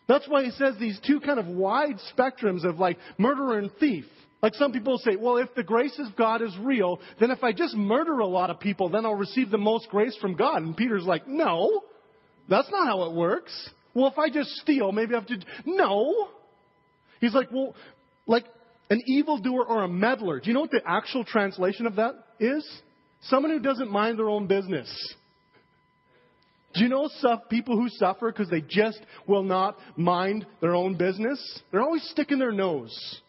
That's 0.09 0.27
why 0.27 0.43
he 0.43 0.49
says 0.51 0.73
these 0.79 0.99
two 1.05 1.21
kind 1.21 1.39
of 1.39 1.45
wide 1.45 1.97
spectrums 2.17 2.65
of 2.65 2.79
like 2.79 2.97
murderer 3.19 3.59
and 3.59 3.71
thief. 3.79 4.05
Like 4.41 4.55
some 4.55 4.71
people 4.71 4.97
say, 4.97 5.15
well, 5.15 5.37
if 5.37 5.53
the 5.53 5.63
grace 5.63 5.99
of 5.99 6.15
God 6.15 6.41
is 6.41 6.57
real, 6.59 6.99
then 7.19 7.29
if 7.29 7.43
I 7.43 7.51
just 7.51 7.75
murder 7.75 8.19
a 8.19 8.25
lot 8.25 8.49
of 8.49 8.59
people, 8.59 8.89
then 8.89 9.05
I'll 9.05 9.13
receive 9.13 9.51
the 9.51 9.59
most 9.59 9.87
grace 9.89 10.17
from 10.19 10.35
God. 10.35 10.63
And 10.63 10.75
Peter's 10.75 11.03
like, 11.03 11.27
no, 11.27 11.83
that's 12.49 12.69
not 12.71 12.87
how 12.87 13.03
it 13.03 13.13
works. 13.13 13.69
Well, 13.93 14.07
if 14.07 14.17
I 14.17 14.29
just 14.29 14.49
steal, 14.55 14.91
maybe 14.91 15.13
I 15.13 15.19
have 15.19 15.27
to. 15.27 15.37
No. 15.65 16.29
He's 17.21 17.35
like, 17.35 17.51
well, 17.51 17.75
like 18.25 18.45
an 18.89 19.01
evildoer 19.05 19.63
or 19.65 19.83
a 19.83 19.87
meddler. 19.87 20.39
Do 20.39 20.47
you 20.47 20.55
know 20.55 20.61
what 20.61 20.71
the 20.71 20.81
actual 20.87 21.23
translation 21.23 21.85
of 21.85 21.97
that 21.97 22.15
is? 22.39 22.67
Someone 23.23 23.51
who 23.51 23.59
doesn't 23.59 23.91
mind 23.91 24.17
their 24.17 24.29
own 24.29 24.47
business. 24.47 24.89
Do 26.73 26.81
you 26.81 26.89
know 26.89 27.09
people 27.49 27.75
who 27.75 27.89
suffer 27.89 28.31
because 28.31 28.49
they 28.49 28.61
just 28.61 28.99
will 29.27 29.43
not 29.43 29.77
mind 29.97 30.45
their 30.61 30.75
own 30.75 30.95
business? 30.95 31.39
They're 31.71 31.81
always 31.81 32.03
sticking 32.09 32.39
their 32.39 32.51
nose 32.51 33.21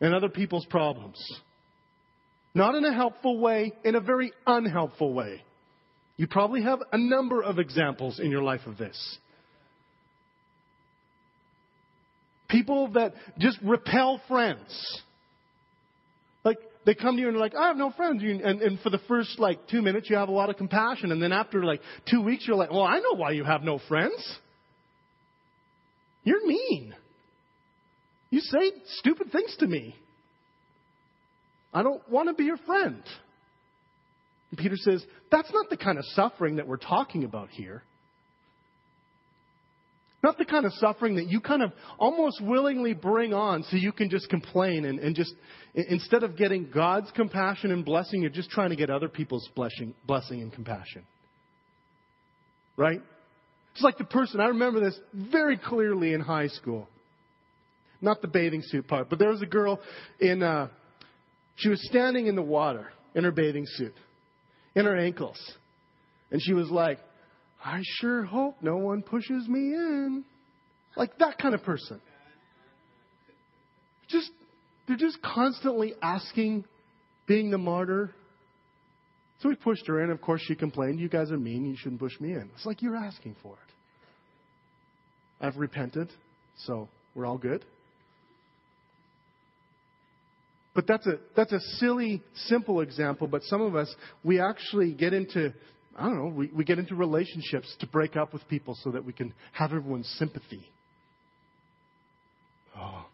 in 0.00 0.14
other 0.14 0.28
people's 0.28 0.66
problems. 0.66 1.18
Not 2.54 2.76
in 2.76 2.84
a 2.84 2.94
helpful 2.94 3.40
way, 3.40 3.72
in 3.84 3.96
a 3.96 4.00
very 4.00 4.32
unhelpful 4.46 5.12
way. 5.12 5.42
You 6.16 6.28
probably 6.28 6.62
have 6.62 6.78
a 6.92 6.98
number 6.98 7.42
of 7.42 7.58
examples 7.58 8.20
in 8.20 8.30
your 8.30 8.42
life 8.42 8.60
of 8.66 8.78
this. 8.78 9.18
People 12.48 12.92
that 12.92 13.14
just 13.38 13.58
repel 13.62 14.20
friends. 14.28 15.02
They 16.86 16.94
come 16.94 17.16
to 17.16 17.20
you 17.20 17.28
and 17.28 17.36
they're 17.36 17.42
like, 17.42 17.54
I 17.54 17.68
have 17.68 17.76
no 17.76 17.90
friends. 17.92 18.22
And, 18.22 18.60
and 18.60 18.80
for 18.80 18.90
the 18.90 19.00
first, 19.08 19.38
like, 19.38 19.68
two 19.68 19.80
minutes, 19.80 20.10
you 20.10 20.16
have 20.16 20.28
a 20.28 20.32
lot 20.32 20.50
of 20.50 20.56
compassion. 20.56 21.12
And 21.12 21.22
then 21.22 21.32
after, 21.32 21.64
like, 21.64 21.80
two 22.10 22.20
weeks, 22.20 22.46
you're 22.46 22.56
like, 22.56 22.70
well, 22.70 22.82
I 22.82 22.98
know 22.98 23.14
why 23.16 23.30
you 23.30 23.44
have 23.44 23.62
no 23.62 23.78
friends. 23.88 24.38
You're 26.24 26.46
mean. 26.46 26.94
You 28.30 28.40
say 28.40 28.72
stupid 28.98 29.32
things 29.32 29.56
to 29.60 29.66
me. 29.66 29.94
I 31.72 31.82
don't 31.82 32.06
want 32.10 32.28
to 32.28 32.34
be 32.34 32.44
your 32.44 32.56
friend. 32.58 33.02
And 34.50 34.58
Peter 34.58 34.76
says, 34.76 35.04
That's 35.30 35.52
not 35.52 35.70
the 35.70 35.76
kind 35.76 35.98
of 35.98 36.04
suffering 36.14 36.56
that 36.56 36.68
we're 36.68 36.76
talking 36.76 37.24
about 37.24 37.50
here. 37.50 37.82
Not 40.24 40.38
the 40.38 40.46
kind 40.46 40.64
of 40.64 40.72
suffering 40.76 41.16
that 41.16 41.28
you 41.28 41.38
kind 41.38 41.62
of 41.62 41.70
almost 41.98 42.40
willingly 42.40 42.94
bring 42.94 43.34
on 43.34 43.62
so 43.64 43.76
you 43.76 43.92
can 43.92 44.08
just 44.08 44.30
complain 44.30 44.86
and, 44.86 44.98
and 44.98 45.14
just, 45.14 45.34
instead 45.74 46.22
of 46.22 46.34
getting 46.34 46.70
God's 46.72 47.10
compassion 47.10 47.70
and 47.70 47.84
blessing, 47.84 48.22
you're 48.22 48.30
just 48.30 48.48
trying 48.48 48.70
to 48.70 48.76
get 48.76 48.88
other 48.88 49.10
people's 49.10 49.46
blessing, 49.54 49.92
blessing 50.06 50.40
and 50.40 50.50
compassion. 50.50 51.04
Right? 52.78 53.02
It's 53.74 53.82
like 53.82 53.98
the 53.98 54.04
person, 54.04 54.40
I 54.40 54.46
remember 54.46 54.80
this 54.80 54.98
very 55.12 55.58
clearly 55.58 56.14
in 56.14 56.22
high 56.22 56.48
school 56.48 56.88
not 58.00 58.22
the 58.22 58.28
bathing 58.28 58.62
suit 58.62 58.88
part, 58.88 59.10
but 59.10 59.18
there 59.18 59.30
was 59.30 59.42
a 59.42 59.46
girl 59.46 59.80
in, 60.20 60.42
uh, 60.42 60.68
she 61.56 61.68
was 61.68 61.80
standing 61.86 62.28
in 62.28 62.34
the 62.34 62.42
water 62.42 62.88
in 63.14 63.24
her 63.24 63.32
bathing 63.32 63.64
suit, 63.66 63.94
in 64.74 64.86
her 64.86 64.96
ankles. 64.96 65.38
And 66.30 66.40
she 66.42 66.54
was 66.54 66.70
like, 66.70 66.98
I 67.64 67.80
sure 67.82 68.24
hope 68.24 68.56
no 68.60 68.76
one 68.76 69.02
pushes 69.02 69.48
me 69.48 69.60
in. 69.60 70.24
Like 70.96 71.16
that 71.18 71.38
kind 71.38 71.54
of 71.54 71.62
person. 71.62 72.00
Just, 74.08 74.30
they're 74.86 74.98
just 74.98 75.20
constantly 75.22 75.94
asking, 76.02 76.64
being 77.26 77.50
the 77.50 77.58
martyr. 77.58 78.12
So 79.40 79.48
we 79.48 79.54
pushed 79.54 79.86
her 79.86 80.04
in. 80.04 80.10
Of 80.10 80.20
course, 80.20 80.42
she 80.46 80.54
complained, 80.54 81.00
You 81.00 81.08
guys 81.08 81.30
are 81.30 81.38
mean. 81.38 81.64
You 81.64 81.76
shouldn't 81.76 82.00
push 82.00 82.20
me 82.20 82.32
in. 82.32 82.50
It's 82.54 82.66
like 82.66 82.82
you're 82.82 82.96
asking 82.96 83.34
for 83.42 83.54
it. 83.54 83.58
I've 85.44 85.56
repented, 85.56 86.10
so 86.58 86.88
we're 87.14 87.26
all 87.26 87.38
good. 87.38 87.64
But 90.74 90.86
that's 90.86 91.06
a, 91.06 91.18
that's 91.36 91.52
a 91.52 91.60
silly, 91.78 92.22
simple 92.34 92.80
example. 92.80 93.26
But 93.26 93.42
some 93.44 93.62
of 93.62 93.74
us, 93.74 93.92
we 94.22 94.40
actually 94.40 94.92
get 94.92 95.12
into, 95.14 95.52
I 95.96 96.04
don't 96.04 96.16
know, 96.16 96.26
we, 96.26 96.48
we 96.48 96.64
get 96.64 96.78
into 96.78 96.94
relationships 96.94 97.74
to 97.80 97.86
break 97.86 98.16
up 98.16 98.32
with 98.32 98.46
people 98.48 98.76
so 98.82 98.90
that 98.90 99.04
we 99.04 99.12
can 99.12 99.32
have 99.52 99.72
everyone's 99.72 100.08
sympathy. 100.18 100.68
Oh, 102.76 103.06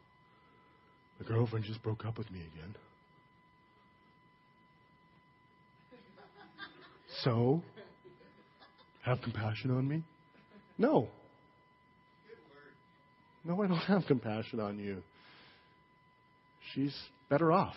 my 1.21 1.27
girlfriend 1.27 1.67
just 1.67 1.83
broke 1.83 2.07
up 2.07 2.17
with 2.17 2.31
me 2.31 2.41
again. 2.41 2.75
So, 7.23 7.63
have 9.05 9.21
compassion 9.21 9.71
on 9.71 9.87
me? 9.87 10.03
No. 10.79 11.09
No, 13.45 13.63
I 13.63 13.67
don't 13.67 13.77
have 13.77 14.05
compassion 14.07 14.61
on 14.61 14.79
you. 14.79 15.03
She's 16.75 16.95
better 17.29 17.53
off. 17.53 17.77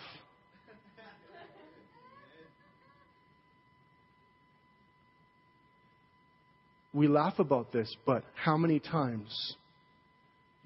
We 6.94 7.08
laugh 7.08 7.38
about 7.38 7.72
this, 7.72 7.94
but 8.06 8.24
how 8.34 8.56
many 8.56 8.78
times 8.78 9.56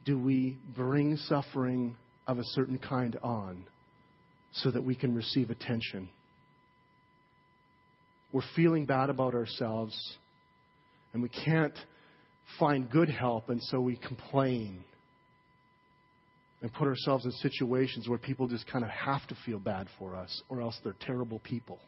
do 0.04 0.18
we 0.18 0.58
bring 0.76 1.16
suffering 1.16 1.96
of 2.28 2.38
a 2.38 2.44
certain 2.44 2.78
kind 2.78 3.18
on 3.22 3.64
so 4.52 4.70
that 4.70 4.84
we 4.84 4.94
can 4.94 5.14
receive 5.14 5.50
attention. 5.50 6.08
We're 8.32 8.42
feeling 8.54 8.84
bad 8.84 9.10
about 9.10 9.34
ourselves 9.34 9.96
and 11.12 11.22
we 11.22 11.30
can't 11.30 11.74
find 12.58 12.90
good 12.90 13.08
help, 13.08 13.48
and 13.48 13.62
so 13.62 13.80
we 13.80 13.96
complain 13.96 14.84
and 16.60 16.72
put 16.72 16.86
ourselves 16.86 17.24
in 17.24 17.32
situations 17.32 18.08
where 18.08 18.18
people 18.18 18.46
just 18.46 18.66
kind 18.66 18.84
of 18.84 18.90
have 18.90 19.26
to 19.28 19.36
feel 19.46 19.58
bad 19.58 19.86
for 19.98 20.14
us, 20.14 20.42
or 20.48 20.60
else 20.60 20.78
they're 20.84 20.96
terrible 21.00 21.38
people. 21.40 21.78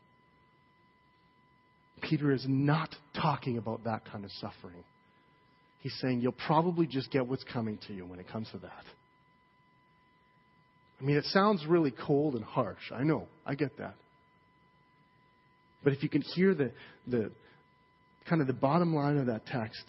Peter 2.00 2.32
is 2.32 2.44
not 2.48 2.94
talking 3.14 3.58
about 3.58 3.84
that 3.84 4.04
kind 4.10 4.24
of 4.24 4.30
suffering. 4.32 4.84
He's 5.80 5.94
saying 6.00 6.20
you'll 6.20 6.32
probably 6.32 6.86
just 6.86 7.10
get 7.10 7.26
what's 7.26 7.44
coming 7.44 7.78
to 7.86 7.94
you 7.94 8.04
when 8.04 8.18
it 8.18 8.28
comes 8.28 8.48
to 8.52 8.58
that. 8.58 8.84
I 11.00 11.04
mean, 11.04 11.16
it 11.16 11.24
sounds 11.26 11.64
really 11.66 11.90
cold 11.92 12.34
and 12.34 12.44
harsh. 12.44 12.92
I 12.94 13.02
know. 13.02 13.26
I 13.46 13.54
get 13.54 13.78
that. 13.78 13.94
But 15.82 15.94
if 15.94 16.02
you 16.02 16.10
can 16.10 16.20
hear 16.20 16.54
the, 16.54 16.72
the 17.06 17.30
kind 18.28 18.42
of 18.42 18.46
the 18.46 18.52
bottom 18.52 18.94
line 18.94 19.16
of 19.16 19.26
that 19.26 19.46
text, 19.46 19.84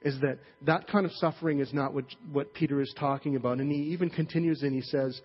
is 0.00 0.18
that 0.20 0.38
that 0.62 0.88
kind 0.88 1.04
of 1.04 1.12
suffering 1.16 1.58
is 1.60 1.74
not 1.74 1.92
what, 1.92 2.04
what 2.32 2.54
Peter 2.54 2.80
is 2.80 2.94
talking 2.98 3.36
about. 3.36 3.58
And 3.58 3.70
he 3.70 3.92
even 3.92 4.08
continues 4.08 4.62
and 4.62 4.72
he 4.72 4.80
says, 4.80 5.20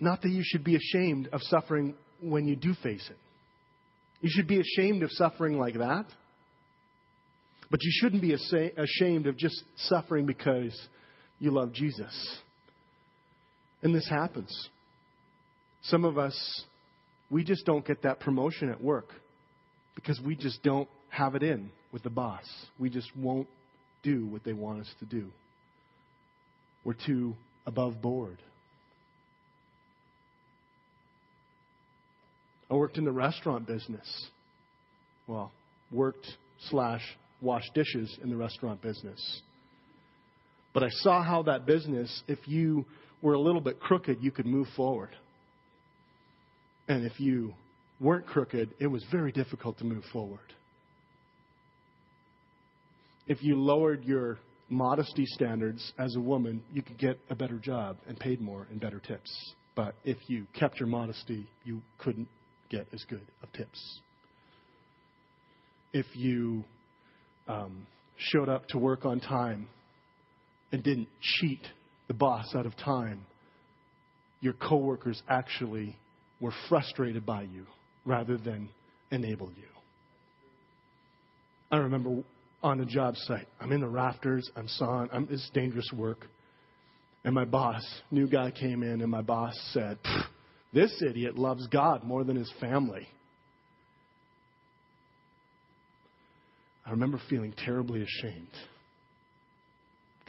not 0.00 0.22
that 0.22 0.30
you 0.30 0.42
should 0.44 0.64
be 0.64 0.76
ashamed 0.76 1.28
of 1.32 1.40
suffering 1.42 1.94
when 2.20 2.46
you 2.46 2.56
do 2.56 2.74
face 2.82 3.06
it. 3.10 3.16
You 4.20 4.30
should 4.32 4.48
be 4.48 4.60
ashamed 4.60 5.02
of 5.02 5.10
suffering 5.12 5.58
like 5.58 5.74
that. 5.74 6.06
But 7.70 7.82
you 7.82 7.90
shouldn't 8.00 8.22
be 8.22 8.32
ashamed 8.32 9.26
of 9.26 9.36
just 9.36 9.62
suffering 9.76 10.26
because 10.26 10.78
you 11.38 11.50
love 11.50 11.72
Jesus. 11.72 12.38
And 13.82 13.94
this 13.94 14.08
happens. 14.08 14.68
Some 15.82 16.04
of 16.04 16.16
us, 16.18 16.64
we 17.30 17.44
just 17.44 17.66
don't 17.66 17.84
get 17.84 18.02
that 18.02 18.20
promotion 18.20 18.70
at 18.70 18.80
work 18.80 19.08
because 19.94 20.20
we 20.20 20.36
just 20.36 20.62
don't 20.62 20.88
have 21.08 21.34
it 21.34 21.42
in 21.42 21.70
with 21.92 22.02
the 22.02 22.10
boss. 22.10 22.44
We 22.78 22.88
just 22.88 23.14
won't 23.16 23.48
do 24.02 24.26
what 24.26 24.44
they 24.44 24.52
want 24.52 24.80
us 24.80 24.94
to 25.00 25.04
do. 25.04 25.26
We're 26.84 26.94
too 26.94 27.34
above 27.66 28.00
board. 28.00 28.38
I 32.70 32.74
worked 32.74 32.98
in 32.98 33.04
the 33.04 33.12
restaurant 33.12 33.66
business. 33.66 34.28
Well, 35.26 35.52
worked 35.92 36.26
slash 36.70 37.02
washed 37.40 37.72
dishes 37.74 38.18
in 38.22 38.30
the 38.30 38.36
restaurant 38.36 38.82
business. 38.82 39.42
But 40.74 40.82
I 40.82 40.88
saw 40.90 41.22
how 41.22 41.42
that 41.44 41.66
business, 41.66 42.22
if 42.28 42.38
you 42.46 42.84
were 43.22 43.34
a 43.34 43.40
little 43.40 43.60
bit 43.60 43.80
crooked, 43.80 44.18
you 44.20 44.30
could 44.30 44.46
move 44.46 44.66
forward. 44.76 45.10
And 46.88 47.04
if 47.04 47.18
you 47.18 47.54
weren't 48.00 48.26
crooked, 48.26 48.74
it 48.78 48.86
was 48.86 49.04
very 49.10 49.32
difficult 49.32 49.78
to 49.78 49.84
move 49.84 50.04
forward. 50.12 50.38
If 53.26 53.42
you 53.42 53.60
lowered 53.60 54.04
your 54.04 54.38
modesty 54.68 55.24
standards 55.26 55.92
as 55.98 56.14
a 56.16 56.20
woman, 56.20 56.62
you 56.72 56.82
could 56.82 56.98
get 56.98 57.18
a 57.30 57.34
better 57.34 57.58
job 57.58 57.96
and 58.08 58.18
paid 58.18 58.40
more 58.40 58.66
and 58.70 58.80
better 58.80 59.00
tips. 59.00 59.30
But 59.74 59.94
if 60.04 60.16
you 60.28 60.46
kept 60.58 60.78
your 60.78 60.88
modesty, 60.88 61.48
you 61.64 61.82
couldn't 61.98 62.28
get 62.68 62.86
as 62.92 63.04
good 63.08 63.26
of 63.42 63.52
tips. 63.52 64.00
If 65.92 66.06
you 66.14 66.64
um, 67.48 67.86
showed 68.16 68.48
up 68.48 68.68
to 68.68 68.78
work 68.78 69.04
on 69.04 69.20
time 69.20 69.68
and 70.72 70.82
didn't 70.82 71.08
cheat 71.20 71.60
the 72.08 72.14
boss 72.14 72.54
out 72.54 72.66
of 72.66 72.76
time, 72.76 73.24
your 74.40 74.52
coworkers 74.54 75.22
actually 75.28 75.96
were 76.40 76.52
frustrated 76.68 77.24
by 77.24 77.42
you 77.42 77.66
rather 78.04 78.36
than 78.36 78.68
enabled 79.10 79.52
you. 79.56 79.68
I 81.70 81.78
remember 81.78 82.22
on 82.62 82.80
a 82.80 82.84
job 82.84 83.16
site, 83.16 83.48
I'm 83.60 83.72
in 83.72 83.80
the 83.80 83.88
rafters, 83.88 84.48
I'm 84.56 84.68
sawing, 84.68 85.08
I'm, 85.12 85.28
it's 85.30 85.48
dangerous 85.52 85.88
work. 85.94 86.26
And 87.24 87.34
my 87.34 87.44
boss, 87.44 87.82
new 88.10 88.28
guy 88.28 88.52
came 88.52 88.82
in, 88.82 89.00
and 89.00 89.10
my 89.10 89.22
boss 89.22 89.52
said, 89.72 89.98
This 90.72 91.02
idiot 91.02 91.38
loves 91.38 91.66
God 91.68 92.04
more 92.04 92.24
than 92.24 92.36
his 92.36 92.52
family. 92.60 93.06
I 96.84 96.90
remember 96.90 97.20
feeling 97.28 97.52
terribly 97.52 98.02
ashamed. 98.02 98.48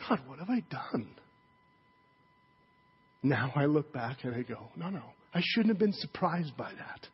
God, 0.07 0.21
what 0.25 0.39
have 0.39 0.49
I 0.49 0.63
done? 0.69 1.07
Now 3.23 3.51
I 3.55 3.65
look 3.65 3.91
back 3.93 4.23
and 4.23 4.33
I 4.33 4.41
go, 4.41 4.69
no, 4.75 4.89
no, 4.89 5.03
I 5.33 5.41
shouldn't 5.43 5.69
have 5.69 5.79
been 5.79 5.93
surprised 5.93 6.55
by 6.57 6.71
that. 6.71 7.07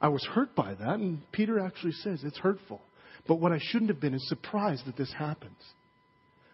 I 0.00 0.08
was 0.08 0.24
hurt 0.24 0.54
by 0.56 0.74
that, 0.74 0.98
and 0.98 1.20
Peter 1.30 1.60
actually 1.60 1.92
says 1.92 2.22
it's 2.24 2.38
hurtful. 2.38 2.80
But 3.28 3.36
what 3.36 3.52
I 3.52 3.58
shouldn't 3.60 3.90
have 3.90 4.00
been 4.00 4.14
is 4.14 4.28
surprised 4.28 4.86
that 4.86 4.96
this 4.96 5.12
happens. 5.16 5.56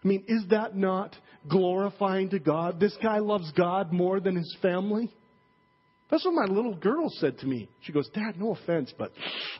I 0.03 0.07
mean, 0.07 0.23
is 0.27 0.43
that 0.49 0.75
not 0.75 1.15
glorifying 1.47 2.29
to 2.29 2.39
God? 2.39 2.79
This 2.79 2.95
guy 3.01 3.19
loves 3.19 3.51
God 3.51 3.91
more 3.91 4.19
than 4.19 4.35
his 4.35 4.55
family? 4.61 5.11
That's 6.09 6.25
what 6.25 6.33
my 6.33 6.45
little 6.45 6.75
girl 6.75 7.09
said 7.09 7.37
to 7.39 7.45
me. 7.45 7.69
She 7.81 7.91
goes, 7.91 8.09
Dad, 8.09 8.39
no 8.39 8.53
offense, 8.53 8.93
but 8.97 9.11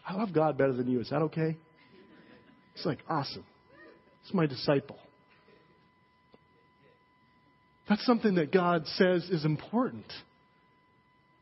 I 0.07 0.15
love 0.15 0.33
God 0.33 0.57
better 0.57 0.73
than 0.73 0.89
you. 0.89 0.99
Is 0.99 1.09
that 1.09 1.21
okay? 1.23 1.57
It's 2.73 2.85
like, 2.85 2.99
awesome. 3.07 3.45
It's 4.23 4.33
my 4.33 4.45
disciple. 4.45 4.97
That's 7.87 8.05
something 8.05 8.35
that 8.35 8.51
God 8.51 8.85
says 8.95 9.29
is 9.29 9.45
important. 9.45 10.05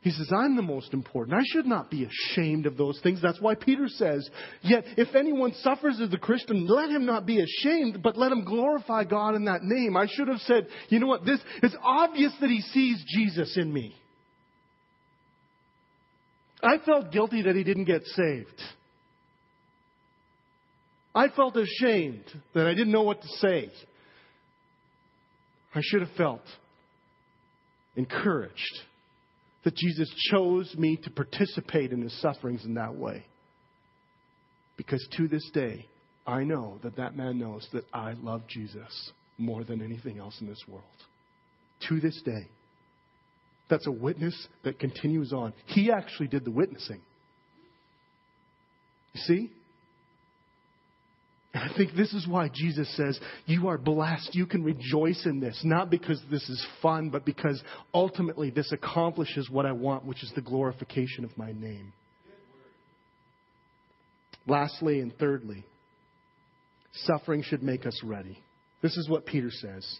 He 0.08 0.14
says, 0.14 0.32
I'm 0.32 0.56
the 0.56 0.62
most 0.62 0.94
important. 0.94 1.36
I 1.36 1.42
should 1.52 1.66
not 1.66 1.90
be 1.90 2.06
ashamed 2.06 2.64
of 2.64 2.78
those 2.78 2.98
things. 3.02 3.20
That's 3.20 3.42
why 3.42 3.54
Peter 3.54 3.88
says, 3.88 4.26
Yet 4.62 4.84
if 4.96 5.14
anyone 5.14 5.52
suffers 5.60 6.00
as 6.00 6.10
a 6.14 6.16
Christian, 6.16 6.66
let 6.66 6.88
him 6.88 7.04
not 7.04 7.26
be 7.26 7.42
ashamed, 7.42 8.02
but 8.02 8.16
let 8.16 8.32
him 8.32 8.42
glorify 8.42 9.04
God 9.04 9.34
in 9.34 9.44
that 9.44 9.62
name. 9.62 9.98
I 9.98 10.06
should 10.10 10.28
have 10.28 10.40
said, 10.40 10.68
You 10.88 10.98
know 10.98 11.08
what? 11.08 11.26
This 11.26 11.40
is 11.62 11.76
obvious 11.82 12.32
that 12.40 12.48
he 12.48 12.62
sees 12.62 13.04
Jesus 13.06 13.54
in 13.58 13.70
me. 13.70 13.94
I 16.62 16.78
felt 16.86 17.12
guilty 17.12 17.42
that 17.42 17.54
he 17.54 17.62
didn't 17.62 17.84
get 17.84 18.02
saved. 18.06 18.62
I 21.14 21.28
felt 21.28 21.54
ashamed 21.54 22.24
that 22.54 22.66
I 22.66 22.72
didn't 22.72 22.92
know 22.92 23.02
what 23.02 23.20
to 23.20 23.28
say. 23.42 23.70
I 25.74 25.80
should 25.82 26.00
have 26.00 26.16
felt 26.16 26.44
encouraged 27.94 28.87
that 29.64 29.74
Jesus 29.74 30.08
chose 30.30 30.74
me 30.78 30.96
to 31.02 31.10
participate 31.10 31.92
in 31.92 32.02
his 32.02 32.18
sufferings 32.20 32.64
in 32.64 32.74
that 32.74 32.94
way. 32.94 33.24
Because 34.76 35.06
to 35.16 35.28
this 35.28 35.48
day, 35.52 35.86
I 36.26 36.44
know 36.44 36.78
that 36.82 36.96
that 36.96 37.16
man 37.16 37.38
knows 37.38 37.66
that 37.72 37.84
I 37.92 38.12
love 38.12 38.42
Jesus 38.48 39.12
more 39.38 39.64
than 39.64 39.82
anything 39.82 40.18
else 40.18 40.40
in 40.40 40.46
this 40.46 40.62
world. 40.68 40.84
To 41.88 42.00
this 42.00 42.20
day. 42.22 42.48
That's 43.68 43.86
a 43.86 43.92
witness 43.92 44.48
that 44.64 44.78
continues 44.78 45.32
on. 45.32 45.52
He 45.66 45.90
actually 45.90 46.28
did 46.28 46.44
the 46.44 46.50
witnessing. 46.50 47.00
You 49.14 49.20
see? 49.22 49.50
I 51.54 51.70
think 51.76 51.94
this 51.94 52.12
is 52.12 52.28
why 52.28 52.50
Jesus 52.52 52.94
says, 52.96 53.18
You 53.46 53.68
are 53.68 53.78
blessed. 53.78 54.34
You 54.34 54.46
can 54.46 54.62
rejoice 54.62 55.24
in 55.24 55.40
this. 55.40 55.58
Not 55.64 55.90
because 55.90 56.20
this 56.30 56.46
is 56.48 56.66
fun, 56.82 57.08
but 57.08 57.24
because 57.24 57.62
ultimately 57.94 58.50
this 58.50 58.70
accomplishes 58.70 59.48
what 59.48 59.64
I 59.64 59.72
want, 59.72 60.04
which 60.04 60.22
is 60.22 60.30
the 60.34 60.42
glorification 60.42 61.24
of 61.24 61.36
my 61.38 61.52
name. 61.52 61.92
Lastly 64.46 65.00
and 65.00 65.16
thirdly, 65.18 65.64
suffering 66.92 67.42
should 67.42 67.62
make 67.62 67.86
us 67.86 67.98
ready. 68.04 68.42
This 68.82 68.96
is 68.96 69.08
what 69.08 69.26
Peter 69.26 69.50
says. 69.50 69.98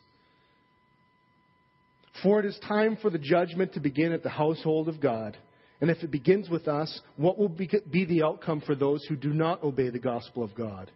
For 2.22 2.40
it 2.40 2.46
is 2.46 2.58
time 2.66 2.98
for 3.00 3.10
the 3.10 3.18
judgment 3.18 3.74
to 3.74 3.80
begin 3.80 4.12
at 4.12 4.22
the 4.22 4.28
household 4.28 4.88
of 4.88 5.00
God. 5.00 5.36
And 5.80 5.90
if 5.90 6.02
it 6.02 6.10
begins 6.10 6.48
with 6.48 6.66
us, 6.66 7.00
what 7.16 7.38
will 7.38 7.48
be 7.48 8.04
the 8.04 8.22
outcome 8.22 8.60
for 8.60 8.74
those 8.74 9.04
who 9.04 9.16
do 9.16 9.32
not 9.32 9.62
obey 9.62 9.90
the 9.90 9.98
gospel 9.98 10.42
of 10.42 10.54
God? 10.54 10.90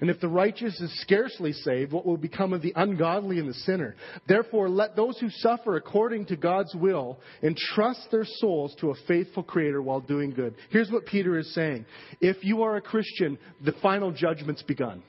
And 0.00 0.10
if 0.10 0.20
the 0.20 0.28
righteous 0.28 0.80
is 0.80 1.00
scarcely 1.00 1.52
saved, 1.52 1.92
what 1.92 2.06
will 2.06 2.16
become 2.16 2.52
of 2.52 2.62
the 2.62 2.72
ungodly 2.76 3.40
and 3.40 3.48
the 3.48 3.54
sinner? 3.54 3.96
Therefore, 4.28 4.68
let 4.68 4.94
those 4.94 5.18
who 5.18 5.28
suffer 5.28 5.76
according 5.76 6.26
to 6.26 6.36
God's 6.36 6.72
will 6.74 7.18
entrust 7.42 8.08
their 8.12 8.24
souls 8.24 8.76
to 8.80 8.90
a 8.90 8.94
faithful 9.08 9.42
Creator 9.42 9.82
while 9.82 10.00
doing 10.00 10.30
good. 10.30 10.54
Here's 10.70 10.90
what 10.90 11.06
Peter 11.06 11.36
is 11.36 11.52
saying. 11.52 11.84
If 12.20 12.44
you 12.44 12.62
are 12.62 12.76
a 12.76 12.80
Christian, 12.80 13.38
the 13.64 13.72
final 13.82 14.12
judgment's 14.12 14.62
begun. 14.62 15.02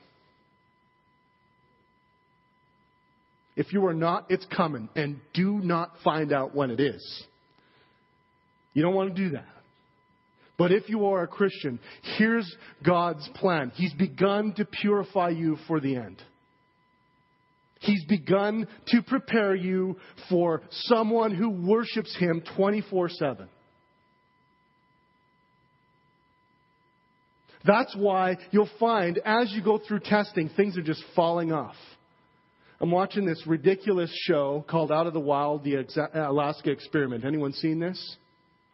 If 3.54 3.72
you 3.72 3.86
are 3.86 3.94
not, 3.94 4.26
it's 4.28 4.46
coming. 4.46 4.88
And 4.96 5.20
do 5.34 5.60
not 5.60 5.92
find 6.02 6.32
out 6.32 6.54
when 6.54 6.70
it 6.72 6.80
is. 6.80 7.24
You 8.74 8.82
don't 8.82 8.94
want 8.94 9.14
to 9.14 9.22
do 9.22 9.30
that. 9.30 9.46
But 10.60 10.72
if 10.72 10.90
you 10.90 11.06
are 11.06 11.22
a 11.22 11.26
Christian, 11.26 11.80
here's 12.18 12.54
God's 12.84 13.26
plan. 13.36 13.72
He's 13.76 13.94
begun 13.94 14.52
to 14.58 14.66
purify 14.66 15.30
you 15.30 15.56
for 15.66 15.80
the 15.80 15.96
end. 15.96 16.22
He's 17.78 18.04
begun 18.04 18.68
to 18.88 19.00
prepare 19.00 19.54
you 19.54 19.96
for 20.28 20.60
someone 20.70 21.34
who 21.34 21.48
worships 21.48 22.14
Him 22.14 22.42
24 22.58 23.08
7. 23.08 23.48
That's 27.64 27.96
why 27.96 28.36
you'll 28.50 28.68
find 28.78 29.18
as 29.24 29.50
you 29.52 29.64
go 29.64 29.78
through 29.78 30.00
testing, 30.00 30.50
things 30.58 30.76
are 30.76 30.82
just 30.82 31.02
falling 31.16 31.52
off. 31.52 31.76
I'm 32.82 32.90
watching 32.90 33.24
this 33.24 33.46
ridiculous 33.46 34.12
show 34.26 34.62
called 34.68 34.92
Out 34.92 35.06
of 35.06 35.14
the 35.14 35.20
Wild, 35.20 35.64
the 35.64 35.86
Alaska 36.12 36.70
Experiment. 36.70 37.24
Anyone 37.24 37.54
seen 37.54 37.80
this? 37.80 38.16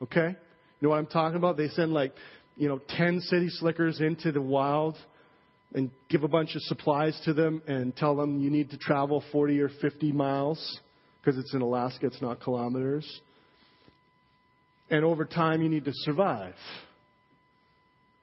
Okay? 0.03 0.34
You 0.81 0.87
know 0.87 0.91
what 0.91 0.99
I'm 0.99 1.07
talking 1.07 1.37
about? 1.37 1.57
They 1.57 1.68
send 1.68 1.93
like, 1.93 2.12
you 2.57 2.68
know, 2.68 2.81
10 2.97 3.20
city 3.20 3.49
slickers 3.49 4.01
into 4.01 4.33
the 4.33 4.43
wild 4.43 4.97
and 5.74 5.91
give 6.09 6.22
a 6.22 6.29
bunch 6.29 6.55
of 6.55 6.62
supplies 6.62 7.18
to 7.24 7.33
them 7.33 7.62
and 7.66 7.95
tell 7.97 8.16
them 8.16 8.41
you 8.41 8.51
need 8.51 8.70
to 8.70 8.79
travel 8.79 9.22
40 9.33 9.61
or 9.61 9.70
50 9.81 10.12
miles 10.12 10.81
because 11.20 11.39
it's 11.39 11.55
in 11.55 11.61
Alaska, 11.61 12.07
it's 12.07 12.22
not 12.22 12.41
kilometers. 12.41 13.20
And 14.91 15.05
over 15.05 15.24
time, 15.24 15.62
you 15.62 15.68
need 15.68 15.85
to 15.87 15.93
survive. 15.93 16.55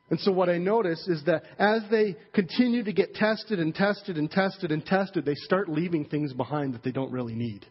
And 0.10 0.20
so 0.20 0.32
what 0.32 0.50
I 0.50 0.58
notice 0.58 1.08
is 1.08 1.24
that 1.26 1.44
as 1.58 1.82
they 1.90 2.16
continue 2.34 2.84
to 2.84 2.94
get 2.94 3.16
tested 3.16 3.60
and 3.60 3.74
tested 3.74 4.18
and 4.18 4.30
tested 4.30 4.72
and 4.72 4.86
tested, 4.86 5.26
they 5.26 5.36
start 5.36 5.70
leaving 5.70 6.06
things 6.06 6.34
behind 6.34 6.74
that 6.76 6.84
they 6.84 6.92
don't 6.92 7.12
really 7.12 7.36
need. 7.36 7.66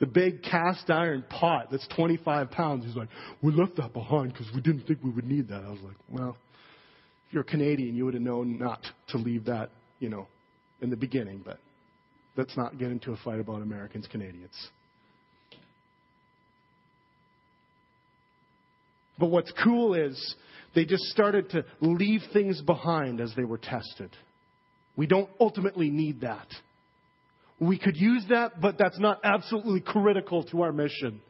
The 0.00 0.06
big 0.06 0.42
cast 0.42 0.90
iron 0.90 1.24
pot 1.28 1.68
that's 1.70 1.86
25 1.94 2.50
pounds, 2.50 2.84
he's 2.84 2.96
like, 2.96 3.08
we 3.40 3.52
left 3.52 3.76
that 3.76 3.92
behind 3.92 4.32
because 4.32 4.48
we 4.54 4.60
didn't 4.60 4.86
think 4.86 4.98
we 5.02 5.10
would 5.10 5.26
need 5.26 5.48
that. 5.48 5.62
I 5.64 5.70
was 5.70 5.80
like, 5.82 5.96
well, 6.10 6.36
if 7.28 7.34
you're 7.34 7.44
Canadian, 7.44 7.94
you 7.94 8.04
would 8.04 8.14
have 8.14 8.22
known 8.22 8.58
not 8.58 8.80
to 9.08 9.18
leave 9.18 9.44
that, 9.44 9.70
you 10.00 10.08
know, 10.08 10.26
in 10.80 10.90
the 10.90 10.96
beginning, 10.96 11.42
but 11.44 11.58
let's 12.36 12.56
not 12.56 12.78
get 12.78 12.90
into 12.90 13.12
a 13.12 13.16
fight 13.24 13.38
about 13.38 13.62
Americans, 13.62 14.08
Canadians. 14.10 14.68
But 19.18 19.30
what's 19.30 19.52
cool 19.62 19.94
is 19.94 20.34
they 20.74 20.84
just 20.84 21.04
started 21.04 21.50
to 21.50 21.64
leave 21.80 22.22
things 22.32 22.60
behind 22.60 23.20
as 23.20 23.32
they 23.36 23.44
were 23.44 23.58
tested. 23.58 24.10
We 24.96 25.06
don't 25.06 25.30
ultimately 25.38 25.90
need 25.90 26.22
that. 26.22 26.48
We 27.62 27.78
could 27.78 27.96
use 27.96 28.24
that, 28.30 28.60
but 28.60 28.76
that's 28.76 28.98
not 28.98 29.20
absolutely 29.22 29.80
critical 29.80 30.42
to 30.46 30.62
our 30.62 30.72
mission. 30.72 31.20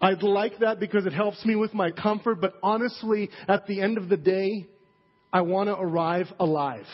I'd 0.00 0.24
like 0.24 0.58
that 0.58 0.80
because 0.80 1.06
it 1.06 1.12
helps 1.12 1.44
me 1.44 1.54
with 1.54 1.72
my 1.72 1.92
comfort, 1.92 2.40
but 2.40 2.54
honestly, 2.60 3.30
at 3.46 3.68
the 3.68 3.80
end 3.80 3.98
of 3.98 4.08
the 4.08 4.16
day, 4.16 4.66
I 5.32 5.42
want 5.42 5.68
to 5.68 5.76
arrive 5.76 6.26
alive. 6.40 6.86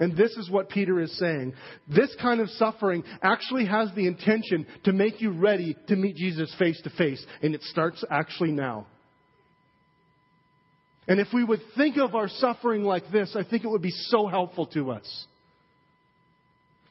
And 0.00 0.16
this 0.16 0.32
is 0.32 0.50
what 0.50 0.68
Peter 0.68 1.00
is 1.00 1.16
saying. 1.16 1.54
This 1.86 2.12
kind 2.20 2.40
of 2.40 2.50
suffering 2.50 3.04
actually 3.22 3.66
has 3.66 3.88
the 3.94 4.08
intention 4.08 4.66
to 4.86 4.92
make 4.92 5.20
you 5.20 5.30
ready 5.30 5.76
to 5.86 5.94
meet 5.94 6.16
Jesus 6.16 6.52
face 6.58 6.80
to 6.82 6.90
face, 6.90 7.24
and 7.40 7.54
it 7.54 7.62
starts 7.62 8.04
actually 8.10 8.50
now. 8.50 8.88
And 11.06 11.20
if 11.20 11.28
we 11.32 11.44
would 11.44 11.60
think 11.76 11.98
of 11.98 12.16
our 12.16 12.28
suffering 12.28 12.82
like 12.82 13.12
this, 13.12 13.36
I 13.38 13.44
think 13.44 13.62
it 13.62 13.68
would 13.68 13.80
be 13.80 13.94
so 14.08 14.26
helpful 14.26 14.66
to 14.68 14.90
us. 14.90 15.26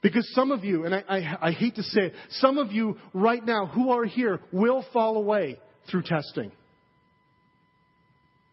Because 0.04 0.30
some 0.36 0.52
of 0.52 0.66
you, 0.66 0.86
and 0.86 0.94
I, 0.94 1.04
I, 1.08 1.38
I, 1.48 1.52
hate 1.52 1.76
to 1.76 1.84
say 1.84 2.02
it, 2.08 2.14
some 2.30 2.58
of 2.58 2.74
you 2.74 2.98
right 3.14 3.44
now 3.44 3.68
who 3.68 3.92
are 3.92 4.04
here 4.04 4.42
will 4.52 4.86
fall 4.92 5.16
away 5.16 5.58
through 5.90 6.04
testing. 6.04 6.52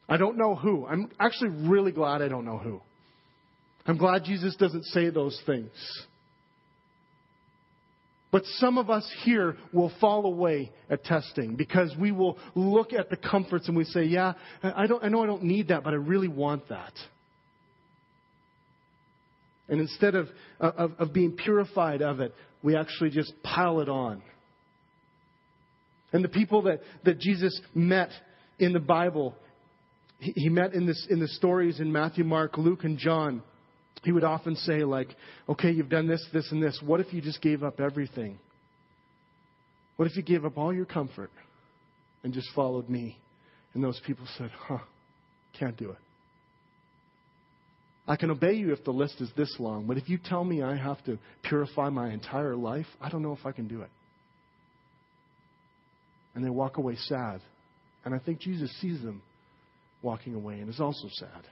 I 0.09 0.17
don't 0.17 0.39
know 0.39 0.55
who. 0.55 0.87
I'm 0.87 1.11
actually 1.19 1.51
really 1.69 1.91
glad 1.91 2.23
I 2.23 2.29
don't 2.29 2.45
know 2.45 2.59
who. 2.59 2.81
I'm 3.85 3.99
glad 3.99 4.25
Jesus 4.25 4.55
doesn't 4.57 4.85
say 4.87 5.11
those 5.11 5.41
things. 5.45 5.71
But 8.31 8.45
some 8.59 8.79
of 8.79 8.89
us 8.89 9.09
here 9.25 9.57
will 9.73 9.91
fall 10.01 10.27
away 10.27 10.71
at 10.89 11.03
testing 11.03 11.57
because 11.57 11.93
we 11.99 12.13
will 12.13 12.39
look 12.55 12.93
at 12.93 13.11
the 13.11 13.17
comforts 13.17 13.67
and 13.67 13.77
we 13.77 13.85
say, 13.85 14.05
yeah, 14.05 14.35
I, 14.63 14.87
don't, 14.87 15.03
I 15.03 15.09
know 15.09 15.25
I 15.25 15.27
don't 15.27 15.43
need 15.43 15.69
that, 15.69 15.83
but 15.83 15.95
I 15.95 15.97
really 15.97 16.29
want 16.29 16.69
that. 16.69 16.93
And 19.71 19.81
instead 19.81 20.15
of, 20.15 20.29
of, 20.59 20.93
of 20.99 21.13
being 21.13 21.33
purified 21.33 22.03
of 22.03 22.21
it, 22.21 22.35
we 22.63 22.77
actually 22.77 23.11
just 23.11 23.33
pile 23.43 23.81
it 23.81 23.89
on. 23.89 24.23
And 26.13 26.23
the 26.23 26.29
people 26.29 26.63
that, 26.63 26.81
that 27.05 27.21
Jesus 27.21 27.59
met 27.75 28.11
in 28.59 28.73
the 28.75 28.81
Bible, 28.81 29.35
he, 30.19 30.33
he 30.35 30.49
met 30.51 30.75
in, 30.75 30.87
this, 30.87 31.07
in 31.09 31.21
the 31.21 31.29
stories 31.29 31.81
in 31.81 31.91
Matthew, 31.91 32.25
Mark, 32.25 32.59
Luke, 32.59 32.85
and 32.85 32.99
John 32.99 33.43
he 34.03 34.13
would 34.13 34.25
often 34.25 34.57
say, 34.57 34.85
like, 34.85 35.09
okay, 35.49 35.71
you've 35.71 35.89
done 35.89 36.09
this, 36.09 36.25
this, 36.33 36.51
and 36.51 36.63
this. 36.63 36.81
What 36.85 37.01
if 37.01 37.13
you 37.13 37.21
just 37.21 37.43
gave 37.43 37.63
up 37.63 37.81
everything? 37.81 38.39
What 39.97 40.11
if 40.11 40.17
you 40.17 40.23
gave 40.23 40.45
up 40.45 40.57
all 40.57 40.73
your 40.73 40.87
comfort 40.87 41.31
and 42.23 42.33
just 42.33 42.49
followed 42.55 42.89
me? 42.89 43.19
And 43.75 43.85
those 43.85 44.01
people 44.07 44.27
said, 44.39 44.51
huh, 44.59 44.79
can't 45.59 45.77
do 45.77 45.91
it. 45.91 45.99
I 48.11 48.17
can 48.17 48.33
obey 48.33 48.55
you 48.55 48.73
if 48.73 48.83
the 48.83 48.91
list 48.91 49.21
is 49.21 49.31
this 49.37 49.55
long, 49.61 49.87
but 49.87 49.97
if 49.97 50.09
you 50.09 50.19
tell 50.19 50.43
me 50.43 50.63
I 50.63 50.75
have 50.75 51.03
to 51.05 51.17
purify 51.45 51.91
my 51.91 52.11
entire 52.11 52.57
life, 52.57 52.87
I 53.01 53.09
don't 53.09 53.23
know 53.23 53.35
if 53.35 53.47
I 53.47 53.53
can 53.53 53.69
do 53.69 53.83
it. 53.83 53.91
And 56.35 56.45
they 56.45 56.51
walk 56.51 56.77
away 56.77 56.97
sad. 56.97 57.41
And 58.05 58.13
I 58.13 58.19
think 58.19 58.41
Jesus 58.41 58.69
sees 58.81 59.01
them 59.01 59.23
walking 60.03 60.35
away 60.35 60.59
and 60.59 60.69
is 60.69 60.81
also 60.81 61.07
sad. 61.09 61.45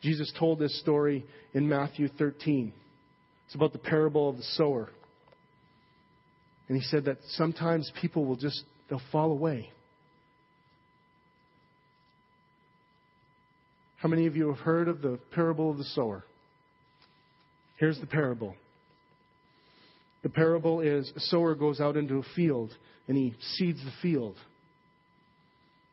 Jesus 0.00 0.32
told 0.38 0.60
this 0.60 0.78
story 0.78 1.26
in 1.52 1.68
Matthew 1.68 2.06
13. 2.06 2.72
It's 3.46 3.56
about 3.56 3.72
the 3.72 3.80
parable 3.80 4.28
of 4.28 4.36
the 4.36 4.44
sower. 4.44 4.90
And 6.68 6.78
he 6.78 6.84
said 6.84 7.06
that 7.06 7.18
sometimes 7.30 7.90
people 8.00 8.26
will 8.26 8.36
just, 8.36 8.62
they'll 8.88 9.02
fall 9.10 9.32
away. 9.32 9.70
How 14.00 14.08
many 14.08 14.26
of 14.26 14.34
you 14.34 14.48
have 14.48 14.60
heard 14.60 14.88
of 14.88 15.02
the 15.02 15.18
parable 15.32 15.70
of 15.70 15.76
the 15.76 15.84
sower? 15.84 16.24
Here's 17.76 18.00
the 18.00 18.06
parable. 18.06 18.54
The 20.22 20.30
parable 20.30 20.80
is 20.80 21.12
a 21.14 21.20
sower 21.20 21.54
goes 21.54 21.80
out 21.80 21.98
into 21.98 22.16
a 22.16 22.22
field 22.34 22.74
and 23.08 23.16
he 23.16 23.34
seeds 23.56 23.78
the 23.84 23.92
field. 24.00 24.36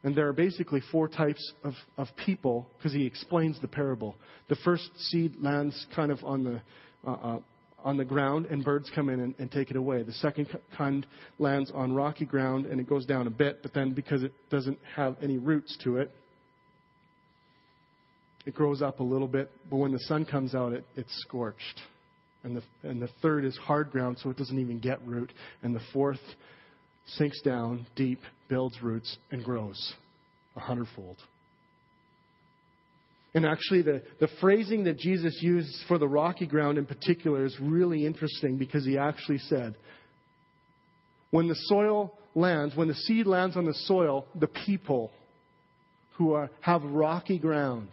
And 0.03 0.15
there 0.15 0.27
are 0.27 0.33
basically 0.33 0.81
four 0.89 1.09
types 1.09 1.51
of, 1.65 1.73
of 1.97 2.07
people 2.25 2.67
because 2.77 2.93
he 2.93 3.05
explains 3.05 3.59
the 3.59 3.67
parable. 3.67 4.15
The 4.47 4.55
first 4.63 4.89
seed 4.97 5.35
lands 5.41 5.85
kind 5.93 6.09
of 6.09 6.23
on 6.23 6.45
the, 6.45 6.61
uh, 7.05 7.11
uh, 7.11 7.39
on 7.83 7.97
the 7.97 8.05
ground 8.05 8.45
and 8.45 8.63
birds 8.63 8.89
come 8.95 9.09
in 9.09 9.19
and, 9.19 9.35
and, 9.37 9.51
take 9.51 9.69
it 9.69 9.75
away. 9.75 10.03
The 10.03 10.13
second 10.13 10.47
kind 10.77 11.05
lands 11.39 11.71
on 11.73 11.93
rocky 11.93 12.25
ground 12.25 12.67
and 12.67 12.79
it 12.79 12.87
goes 12.87 13.05
down 13.05 13.27
a 13.27 13.31
bit, 13.31 13.61
but 13.63 13.73
then 13.73 13.91
because 13.91 14.23
it 14.23 14.31
doesn't 14.49 14.79
have 14.95 15.17
any 15.21 15.37
roots 15.37 15.77
to 15.83 15.97
it, 15.97 16.09
it 18.47 18.55
grows 18.55 18.81
up 18.81 19.01
a 19.01 19.03
little 19.03 19.27
bit, 19.27 19.51
but 19.69 19.75
when 19.75 19.91
the 19.91 19.99
sun 19.99 20.23
comes 20.23 20.55
out, 20.55 20.71
it, 20.71 20.85
it's 20.95 21.13
scorched. 21.27 21.81
And 22.45 22.55
the, 22.55 22.63
and 22.89 23.01
the 23.01 23.09
third 23.21 23.43
is 23.43 23.57
hard 23.57 23.91
ground, 23.91 24.19
so 24.23 24.29
it 24.29 24.37
doesn't 24.37 24.57
even 24.57 24.79
get 24.79 25.05
root. 25.05 25.33
And 25.63 25.75
the 25.75 25.81
fourth 25.91 26.21
sinks 27.05 27.41
down 27.41 27.85
deep, 27.97 28.21
builds 28.47 28.81
roots, 28.81 29.17
and 29.31 29.43
grows 29.43 29.93
a 30.55 30.61
hundredfold. 30.61 31.17
And 33.33 33.45
actually, 33.45 33.81
the, 33.81 34.01
the 34.21 34.29
phrasing 34.39 34.85
that 34.85 34.97
Jesus 34.97 35.37
used 35.41 35.75
for 35.89 35.97
the 35.97 36.07
rocky 36.07 36.47
ground 36.47 36.77
in 36.77 36.85
particular 36.85 37.45
is 37.45 37.55
really 37.59 38.05
interesting 38.05 38.57
because 38.57 38.85
he 38.85 38.97
actually 38.97 39.39
said, 39.39 39.75
when 41.31 41.49
the 41.49 41.57
soil 41.65 42.13
lands, 42.33 42.77
when 42.77 42.87
the 42.87 42.93
seed 42.93 43.27
lands 43.27 43.57
on 43.57 43.65
the 43.65 43.73
soil, 43.73 44.25
the 44.39 44.47
people 44.47 45.11
who 46.13 46.31
are, 46.31 46.49
have 46.61 46.81
rocky 46.83 47.37
ground, 47.37 47.89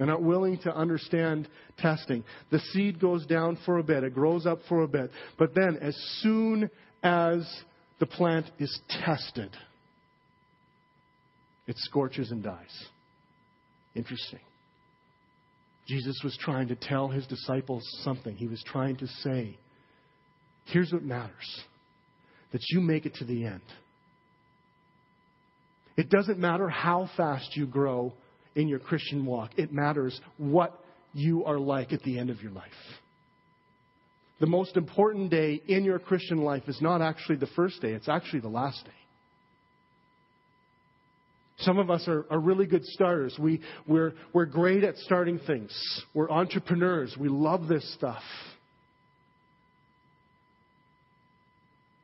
they're 0.00 0.06
not 0.06 0.22
willing 0.22 0.56
to 0.60 0.74
understand 0.74 1.46
testing. 1.76 2.24
The 2.50 2.58
seed 2.72 2.98
goes 2.98 3.26
down 3.26 3.58
for 3.66 3.76
a 3.76 3.82
bit, 3.82 4.02
it 4.02 4.14
grows 4.14 4.46
up 4.46 4.60
for 4.66 4.80
a 4.80 4.88
bit, 4.88 5.10
but 5.38 5.54
then 5.54 5.76
as 5.76 5.94
soon 6.22 6.70
as 7.02 7.46
the 7.98 8.06
plant 8.06 8.46
is 8.58 8.80
tested, 9.04 9.54
it 11.66 11.76
scorches 11.76 12.30
and 12.30 12.42
dies. 12.42 12.86
Interesting. 13.94 14.40
Jesus 15.86 16.18
was 16.24 16.34
trying 16.40 16.68
to 16.68 16.76
tell 16.76 17.08
his 17.08 17.26
disciples 17.26 17.82
something. 18.02 18.34
He 18.36 18.48
was 18.48 18.64
trying 18.66 18.96
to 18.96 19.06
say, 19.06 19.58
here's 20.64 20.94
what 20.94 21.02
matters 21.02 21.60
that 22.52 22.62
you 22.70 22.80
make 22.80 23.04
it 23.04 23.16
to 23.16 23.26
the 23.26 23.44
end. 23.44 23.60
It 25.98 26.08
doesn't 26.08 26.38
matter 26.38 26.70
how 26.70 27.10
fast 27.18 27.54
you 27.54 27.66
grow 27.66 28.14
in 28.60 28.68
your 28.68 28.78
Christian 28.78 29.26
walk, 29.26 29.52
it 29.56 29.72
matters 29.72 30.20
what 30.36 30.82
you 31.12 31.44
are 31.44 31.58
like 31.58 31.92
at 31.92 32.02
the 32.02 32.18
end 32.18 32.30
of 32.30 32.42
your 32.42 32.52
life 32.52 32.70
the 34.40 34.46
most 34.46 34.76
important 34.76 35.30
day 35.30 35.60
in 35.68 35.84
your 35.84 35.98
Christian 35.98 36.38
life 36.38 36.62
is 36.66 36.80
not 36.80 37.02
actually 37.02 37.36
the 37.36 37.46
first 37.48 37.80
day, 37.82 37.92
it's 37.92 38.08
actually 38.08 38.40
the 38.40 38.48
last 38.48 38.82
day. 38.84 38.90
Some 41.58 41.78
of 41.78 41.90
us 41.90 42.08
are, 42.08 42.24
are 42.30 42.40
really 42.40 42.64
good 42.64 42.84
starters. 42.86 43.36
We, 43.38 43.60
we're, 43.86 44.14
we're 44.32 44.46
great 44.46 44.82
at 44.82 44.96
starting 44.96 45.38
things. 45.46 45.70
We're 46.14 46.30
entrepreneurs. 46.30 47.14
We 47.20 47.28
love 47.28 47.68
this 47.68 47.86
stuff. 47.94 48.22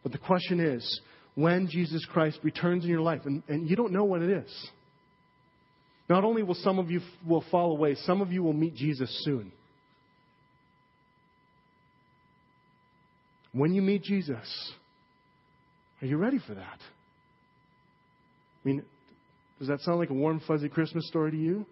But 0.02 0.12
the 0.12 0.18
question 0.18 0.60
is 0.60 1.00
when 1.36 1.68
Jesus 1.70 2.04
Christ 2.12 2.38
returns 2.42 2.84
in 2.84 2.90
your 2.90 3.00
life, 3.00 3.22
and, 3.24 3.42
and 3.48 3.68
you 3.68 3.76
don't 3.76 3.92
know 3.92 4.04
when 4.04 4.22
it 4.22 4.44
is. 4.44 4.70
Not 6.08 6.24
only 6.24 6.42
will 6.42 6.54
some 6.54 6.78
of 6.78 6.90
you 6.90 7.00
will 7.26 7.44
fall 7.50 7.72
away, 7.72 7.96
some 7.96 8.20
of 8.20 8.32
you 8.32 8.42
will 8.42 8.52
meet 8.52 8.74
Jesus 8.76 9.10
soon. 9.24 9.52
When 13.52 13.72
you 13.72 13.82
meet 13.82 14.02
Jesus, 14.02 14.72
are 16.00 16.06
you 16.06 16.16
ready 16.16 16.38
for 16.46 16.54
that? 16.54 16.78
I 18.64 18.68
mean, 18.68 18.84
does 19.58 19.68
that 19.68 19.80
sound 19.80 19.98
like 19.98 20.10
a 20.10 20.14
warm, 20.14 20.40
fuzzy 20.46 20.68
Christmas 20.68 21.08
story 21.08 21.30
to 21.30 21.36
you? 21.36 21.66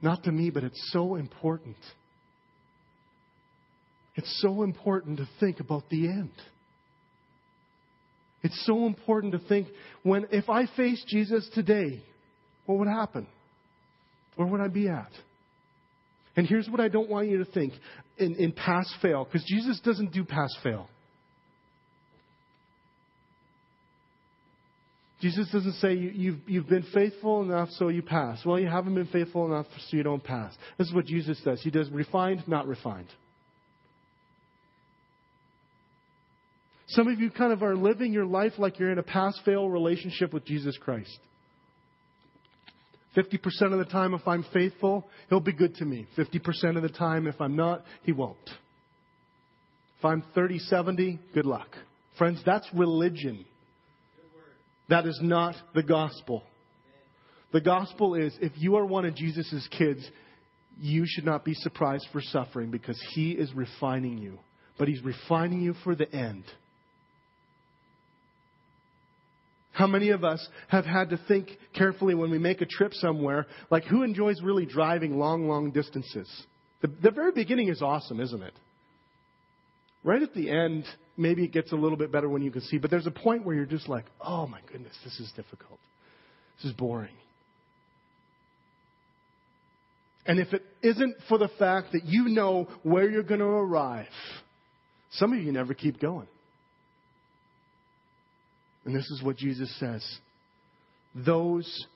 Not 0.00 0.22
to 0.24 0.32
me, 0.32 0.50
but 0.50 0.64
it's 0.64 0.90
so 0.92 1.16
important. 1.16 1.76
It's 4.14 4.40
so 4.40 4.62
important 4.62 5.18
to 5.18 5.28
think 5.40 5.60
about 5.60 5.88
the 5.90 6.06
end. 6.06 6.32
It's 8.42 8.64
so 8.66 8.86
important 8.86 9.32
to 9.32 9.38
think 9.40 9.68
when 10.02 10.26
if 10.30 10.48
I 10.48 10.66
face 10.76 11.04
Jesus 11.08 11.48
today, 11.52 12.02
what 12.70 12.78
would 12.78 12.88
happen? 12.88 13.26
Where 14.36 14.46
would 14.46 14.60
I 14.60 14.68
be 14.68 14.88
at? 14.88 15.10
And 16.36 16.46
here's 16.46 16.68
what 16.68 16.80
I 16.80 16.88
don't 16.88 17.10
want 17.10 17.28
you 17.28 17.38
to 17.38 17.44
think 17.44 17.74
in, 18.16 18.36
in 18.36 18.52
pass 18.52 18.92
fail, 19.02 19.24
because 19.24 19.44
Jesus 19.44 19.80
doesn't 19.80 20.12
do 20.12 20.24
pass 20.24 20.50
fail. 20.62 20.88
Jesus 25.20 25.50
doesn't 25.52 25.74
say 25.74 25.94
you, 25.94 26.10
you've, 26.14 26.38
you've 26.46 26.68
been 26.68 26.86
faithful 26.94 27.42
enough 27.42 27.68
so 27.72 27.88
you 27.88 28.02
pass. 28.02 28.40
Well, 28.46 28.58
you 28.58 28.68
haven't 28.68 28.94
been 28.94 29.08
faithful 29.08 29.46
enough 29.46 29.66
so 29.88 29.96
you 29.96 30.02
don't 30.02 30.22
pass. 30.22 30.54
This 30.78 30.88
is 30.88 30.94
what 30.94 31.04
Jesus 31.04 31.38
does. 31.44 31.60
He 31.60 31.70
does 31.70 31.90
refined, 31.90 32.44
not 32.46 32.66
refined. 32.66 33.08
Some 36.86 37.08
of 37.08 37.20
you 37.20 37.30
kind 37.30 37.52
of 37.52 37.62
are 37.62 37.76
living 37.76 38.12
your 38.12 38.24
life 38.24 38.52
like 38.58 38.78
you're 38.78 38.92
in 38.92 38.98
a 38.98 39.02
pass 39.02 39.38
fail 39.44 39.68
relationship 39.68 40.32
with 40.32 40.44
Jesus 40.44 40.78
Christ. 40.78 41.18
50% 43.16 43.72
of 43.72 43.78
the 43.78 43.86
time, 43.90 44.14
if 44.14 44.26
I'm 44.26 44.44
faithful, 44.52 45.08
He'll 45.28 45.40
be 45.40 45.52
good 45.52 45.74
to 45.76 45.84
me. 45.84 46.06
50% 46.16 46.76
of 46.76 46.82
the 46.82 46.88
time, 46.88 47.26
if 47.26 47.40
I'm 47.40 47.56
not, 47.56 47.84
He 48.02 48.12
won't. 48.12 48.38
If 49.98 50.04
I'm 50.04 50.22
30 50.34 50.58
70, 50.58 51.18
good 51.34 51.46
luck. 51.46 51.68
Friends, 52.16 52.40
that's 52.46 52.68
religion. 52.74 53.44
That 54.88 55.06
is 55.06 55.18
not 55.22 55.54
the 55.74 55.82
gospel. 55.82 56.42
The 57.52 57.60
gospel 57.60 58.14
is 58.14 58.32
if 58.40 58.52
you 58.56 58.76
are 58.76 58.84
one 58.84 59.04
of 59.04 59.14
Jesus' 59.14 59.68
kids, 59.76 60.08
you 60.78 61.04
should 61.06 61.24
not 61.24 61.44
be 61.44 61.54
surprised 61.54 62.06
for 62.12 62.20
suffering 62.20 62.70
because 62.70 63.00
He 63.14 63.32
is 63.32 63.52
refining 63.54 64.18
you. 64.18 64.38
But 64.78 64.88
He's 64.88 65.02
refining 65.02 65.60
you 65.60 65.74
for 65.84 65.94
the 65.94 66.12
end. 66.14 66.44
How 69.72 69.86
many 69.86 70.10
of 70.10 70.24
us 70.24 70.46
have 70.68 70.84
had 70.84 71.10
to 71.10 71.20
think 71.28 71.50
carefully 71.74 72.14
when 72.14 72.30
we 72.30 72.38
make 72.38 72.60
a 72.60 72.66
trip 72.66 72.92
somewhere, 72.94 73.46
like 73.70 73.84
who 73.84 74.02
enjoys 74.02 74.42
really 74.42 74.66
driving 74.66 75.18
long, 75.18 75.48
long 75.48 75.70
distances? 75.70 76.28
The, 76.82 76.88
the 76.88 77.10
very 77.10 77.32
beginning 77.32 77.68
is 77.68 77.80
awesome, 77.82 78.20
isn't 78.20 78.42
it? 78.42 78.54
Right 80.02 80.22
at 80.22 80.34
the 80.34 80.50
end, 80.50 80.84
maybe 81.16 81.44
it 81.44 81.52
gets 81.52 81.72
a 81.72 81.76
little 81.76 81.98
bit 81.98 82.10
better 82.10 82.28
when 82.28 82.42
you 82.42 82.50
can 82.50 82.62
see, 82.62 82.78
but 82.78 82.90
there's 82.90 83.06
a 83.06 83.12
point 83.12 83.44
where 83.44 83.54
you're 83.54 83.66
just 83.66 83.88
like, 83.88 84.06
oh 84.20 84.46
my 84.46 84.60
goodness, 84.70 84.96
this 85.04 85.20
is 85.20 85.30
difficult. 85.36 85.78
This 86.56 86.70
is 86.70 86.76
boring. 86.76 87.14
And 90.26 90.38
if 90.38 90.52
it 90.52 90.62
isn't 90.82 91.16
for 91.28 91.38
the 91.38 91.48
fact 91.58 91.92
that 91.92 92.04
you 92.04 92.28
know 92.28 92.68
where 92.82 93.08
you're 93.08 93.22
going 93.22 93.40
to 93.40 93.46
arrive, 93.46 94.06
some 95.12 95.32
of 95.32 95.42
you 95.42 95.52
never 95.52 95.74
keep 95.74 96.00
going. 96.00 96.28
And 98.84 98.94
this 98.94 99.08
is 99.10 99.22
what 99.22 99.36
Jesus 99.36 99.72
says 99.78 100.18
those 101.14 101.86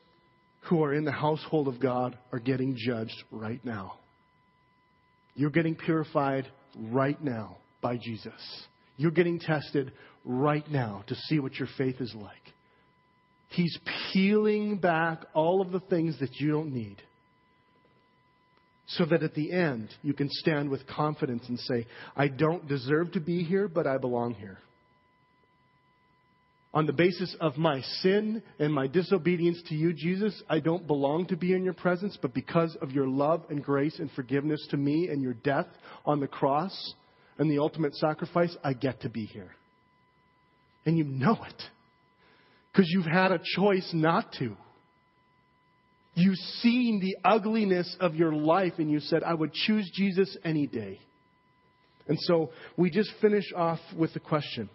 who 0.62 0.82
are 0.82 0.94
in 0.94 1.04
the 1.04 1.12
household 1.12 1.68
of 1.68 1.80
God 1.80 2.18
are 2.32 2.38
getting 2.38 2.76
judged 2.76 3.22
right 3.30 3.64
now. 3.64 3.98
You're 5.34 5.50
getting 5.50 5.76
purified 5.76 6.46
right 6.76 7.22
now 7.22 7.58
by 7.80 7.96
Jesus. 7.96 8.32
You're 8.96 9.10
getting 9.10 9.38
tested 9.38 9.92
right 10.24 10.68
now 10.70 11.04
to 11.08 11.14
see 11.14 11.38
what 11.38 11.54
your 11.54 11.68
faith 11.76 12.00
is 12.00 12.14
like. 12.14 12.32
He's 13.50 13.78
peeling 14.12 14.78
back 14.78 15.24
all 15.34 15.60
of 15.60 15.70
the 15.70 15.80
things 15.80 16.18
that 16.20 16.34
you 16.40 16.50
don't 16.50 16.72
need 16.72 16.96
so 18.86 19.04
that 19.04 19.22
at 19.22 19.34
the 19.34 19.52
end 19.52 19.90
you 20.02 20.12
can 20.12 20.28
stand 20.30 20.70
with 20.70 20.86
confidence 20.86 21.44
and 21.48 21.58
say, 21.58 21.86
I 22.16 22.28
don't 22.28 22.66
deserve 22.66 23.12
to 23.12 23.20
be 23.20 23.44
here, 23.44 23.68
but 23.68 23.86
I 23.86 23.98
belong 23.98 24.34
here 24.34 24.58
on 26.74 26.86
the 26.86 26.92
basis 26.92 27.34
of 27.40 27.56
my 27.56 27.80
sin 28.02 28.42
and 28.58 28.74
my 28.74 28.88
disobedience 28.88 29.62
to 29.68 29.76
you, 29.76 29.92
Jesus, 29.92 30.42
I 30.50 30.58
don't 30.58 30.88
belong 30.88 31.26
to 31.26 31.36
be 31.36 31.52
in 31.52 31.62
your 31.62 31.72
presence, 31.72 32.18
but 32.20 32.34
because 32.34 32.76
of 32.82 32.90
your 32.90 33.06
love 33.06 33.44
and 33.48 33.62
grace 33.62 34.00
and 34.00 34.10
forgiveness 34.10 34.66
to 34.70 34.76
me 34.76 35.08
and 35.08 35.22
your 35.22 35.34
death 35.34 35.68
on 36.04 36.18
the 36.18 36.26
cross 36.26 36.94
and 37.38 37.48
the 37.48 37.60
ultimate 37.60 37.94
sacrifice, 37.94 38.54
I 38.64 38.72
get 38.72 39.02
to 39.02 39.08
be 39.08 39.24
here. 39.24 39.52
And 40.84 40.98
you 40.98 41.04
know 41.04 41.38
it 41.48 41.62
because 42.72 42.90
you've 42.90 43.06
had 43.06 43.30
a 43.30 43.40
choice 43.56 43.88
not 43.94 44.32
to. 44.40 44.56
You've 46.14 46.36
seen 46.60 47.00
the 47.00 47.16
ugliness 47.28 47.96
of 48.00 48.16
your 48.16 48.32
life 48.32 48.74
and 48.78 48.90
you 48.90 48.98
said, 48.98 49.22
I 49.22 49.34
would 49.34 49.52
choose 49.52 49.88
Jesus 49.94 50.36
any 50.44 50.66
day. 50.66 50.98
And 52.08 52.18
so 52.20 52.50
we 52.76 52.90
just 52.90 53.10
finish 53.20 53.44
off 53.56 53.78
with 53.96 54.12
the 54.12 54.20
question. 54.20 54.68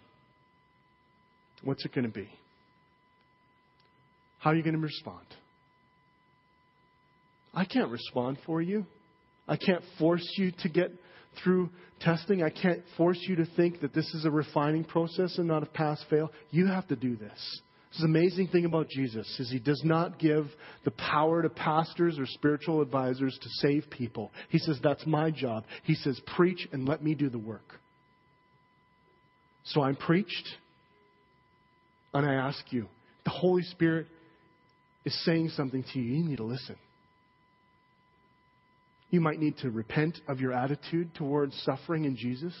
What's 1.62 1.84
it 1.84 1.94
going 1.94 2.06
to 2.06 2.10
be? 2.10 2.28
How 4.38 4.50
are 4.50 4.54
you 4.54 4.62
going 4.62 4.74
to 4.74 4.80
respond? 4.80 5.26
I 7.52 7.64
can't 7.64 7.90
respond 7.90 8.38
for 8.46 8.62
you. 8.62 8.86
I 9.46 9.56
can't 9.56 9.82
force 9.98 10.26
you 10.36 10.52
to 10.62 10.68
get 10.68 10.92
through 11.42 11.70
testing. 12.00 12.42
I 12.42 12.50
can't 12.50 12.82
force 12.96 13.18
you 13.22 13.36
to 13.36 13.46
think 13.56 13.80
that 13.80 13.92
this 13.92 14.06
is 14.14 14.24
a 14.24 14.30
refining 14.30 14.84
process 14.84 15.36
and 15.38 15.48
not 15.48 15.62
a 15.62 15.66
pass 15.66 16.02
fail. 16.08 16.30
You 16.50 16.66
have 16.68 16.88
to 16.88 16.96
do 16.96 17.16
this. 17.16 17.60
This 17.90 17.96
is 17.96 18.02
the 18.02 18.06
amazing 18.06 18.48
thing 18.48 18.64
about 18.64 18.88
Jesus 18.88 19.26
is 19.40 19.50
he 19.50 19.58
does 19.58 19.82
not 19.84 20.20
give 20.20 20.46
the 20.84 20.92
power 20.92 21.42
to 21.42 21.48
pastors 21.50 22.18
or 22.18 22.26
spiritual 22.26 22.80
advisors 22.82 23.36
to 23.42 23.48
save 23.66 23.90
people. 23.90 24.30
He 24.48 24.58
says 24.58 24.78
that's 24.82 25.04
my 25.06 25.32
job. 25.32 25.64
He 25.82 25.96
says 25.96 26.20
preach 26.36 26.68
and 26.72 26.88
let 26.88 27.02
me 27.02 27.14
do 27.14 27.28
the 27.28 27.38
work. 27.38 27.80
So 29.64 29.82
I'm 29.82 29.96
preached 29.96 30.48
and 32.12 32.26
I 32.26 32.34
ask 32.34 32.60
you, 32.70 32.86
the 33.24 33.30
Holy 33.30 33.62
Spirit 33.62 34.06
is 35.04 35.24
saying 35.24 35.50
something 35.50 35.84
to 35.92 35.98
you. 35.98 36.16
You 36.16 36.24
need 36.24 36.36
to 36.36 36.44
listen. 36.44 36.76
You 39.10 39.20
might 39.20 39.40
need 39.40 39.58
to 39.58 39.70
repent 39.70 40.18
of 40.28 40.40
your 40.40 40.52
attitude 40.52 41.14
towards 41.14 41.54
suffering 41.64 42.04
in 42.04 42.16
Jesus. 42.16 42.54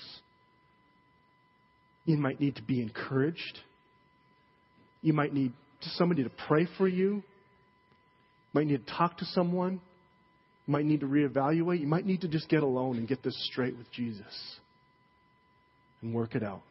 You 2.04 2.16
might 2.16 2.40
need 2.40 2.56
to 2.56 2.62
be 2.62 2.82
encouraged. 2.82 3.60
You 5.02 5.12
might 5.12 5.32
need 5.32 5.52
somebody 5.80 6.24
to 6.24 6.30
pray 6.48 6.66
for 6.76 6.88
you. 6.88 7.14
You 7.16 7.22
might 8.52 8.66
need 8.66 8.84
to 8.84 8.92
talk 8.92 9.18
to 9.18 9.24
someone. 9.26 9.80
You 10.66 10.72
might 10.72 10.84
need 10.84 11.00
to 11.00 11.06
reevaluate. 11.06 11.80
You 11.80 11.86
might 11.86 12.04
need 12.04 12.22
to 12.22 12.28
just 12.28 12.48
get 12.48 12.62
alone 12.62 12.98
and 12.98 13.06
get 13.06 13.22
this 13.22 13.36
straight 13.50 13.76
with 13.76 13.90
Jesus 13.92 14.58
and 16.02 16.12
work 16.12 16.34
it 16.34 16.42
out. 16.42 16.62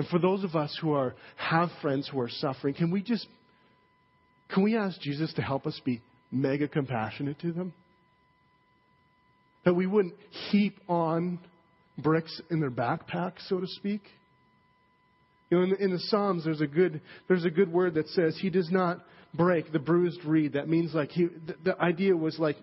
And 0.00 0.08
for 0.08 0.18
those 0.18 0.44
of 0.44 0.56
us 0.56 0.74
who 0.80 0.94
are 0.94 1.14
have 1.36 1.68
friends 1.82 2.08
who 2.10 2.18
are 2.20 2.30
suffering, 2.30 2.72
can 2.72 2.90
we 2.90 3.02
just 3.02 3.26
can 4.48 4.62
we 4.62 4.74
ask 4.74 4.98
Jesus 4.98 5.30
to 5.34 5.42
help 5.42 5.66
us 5.66 5.78
be 5.84 6.00
mega 6.32 6.68
compassionate 6.68 7.38
to 7.40 7.52
them? 7.52 7.74
That 9.66 9.74
we 9.74 9.86
wouldn't 9.86 10.14
heap 10.50 10.78
on 10.88 11.38
bricks 11.98 12.40
in 12.50 12.60
their 12.60 12.70
backpack, 12.70 13.32
so 13.46 13.60
to 13.60 13.66
speak. 13.66 14.00
You 15.50 15.58
know, 15.58 15.64
in 15.64 15.70
the, 15.70 15.84
in 15.84 15.90
the 15.90 15.98
Psalms, 15.98 16.44
there's 16.46 16.62
a 16.62 16.66
good 16.66 17.02
there's 17.28 17.44
a 17.44 17.50
good 17.50 17.70
word 17.70 17.92
that 17.96 18.08
says 18.08 18.38
he 18.40 18.48
does 18.48 18.70
not 18.70 19.04
break 19.34 19.70
the 19.70 19.78
bruised 19.78 20.24
reed. 20.24 20.54
That 20.54 20.66
means 20.66 20.94
like 20.94 21.10
he. 21.10 21.26
The, 21.26 21.56
the 21.62 21.78
idea 21.78 22.16
was 22.16 22.38
like 22.38 22.56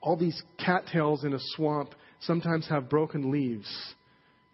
all 0.00 0.16
these 0.16 0.42
cattails 0.58 1.22
in 1.22 1.32
a 1.32 1.38
swamp 1.54 1.94
sometimes 2.22 2.66
have 2.68 2.90
broken 2.90 3.30
leaves, 3.30 3.68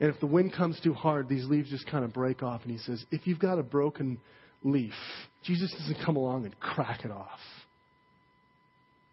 and 0.00 0.12
if 0.12 0.18
the 0.20 0.26
wind 0.26 0.52
comes 0.52 0.80
too 0.80 0.94
hard, 0.94 1.28
these 1.28 1.44
leaves 1.44 1.70
just 1.70 1.86
kind 1.86 2.04
of 2.04 2.12
break 2.12 2.42
off. 2.42 2.62
And 2.62 2.72
he 2.72 2.78
says, 2.78 3.04
if 3.10 3.26
you've 3.26 3.38
got 3.38 3.58
a 3.58 3.62
broken 3.62 4.18
leaf, 4.64 4.94
Jesus 5.44 5.70
doesn't 5.78 6.04
come 6.04 6.16
along 6.16 6.46
and 6.46 6.58
crack 6.58 7.04
it 7.04 7.10
off. 7.10 7.38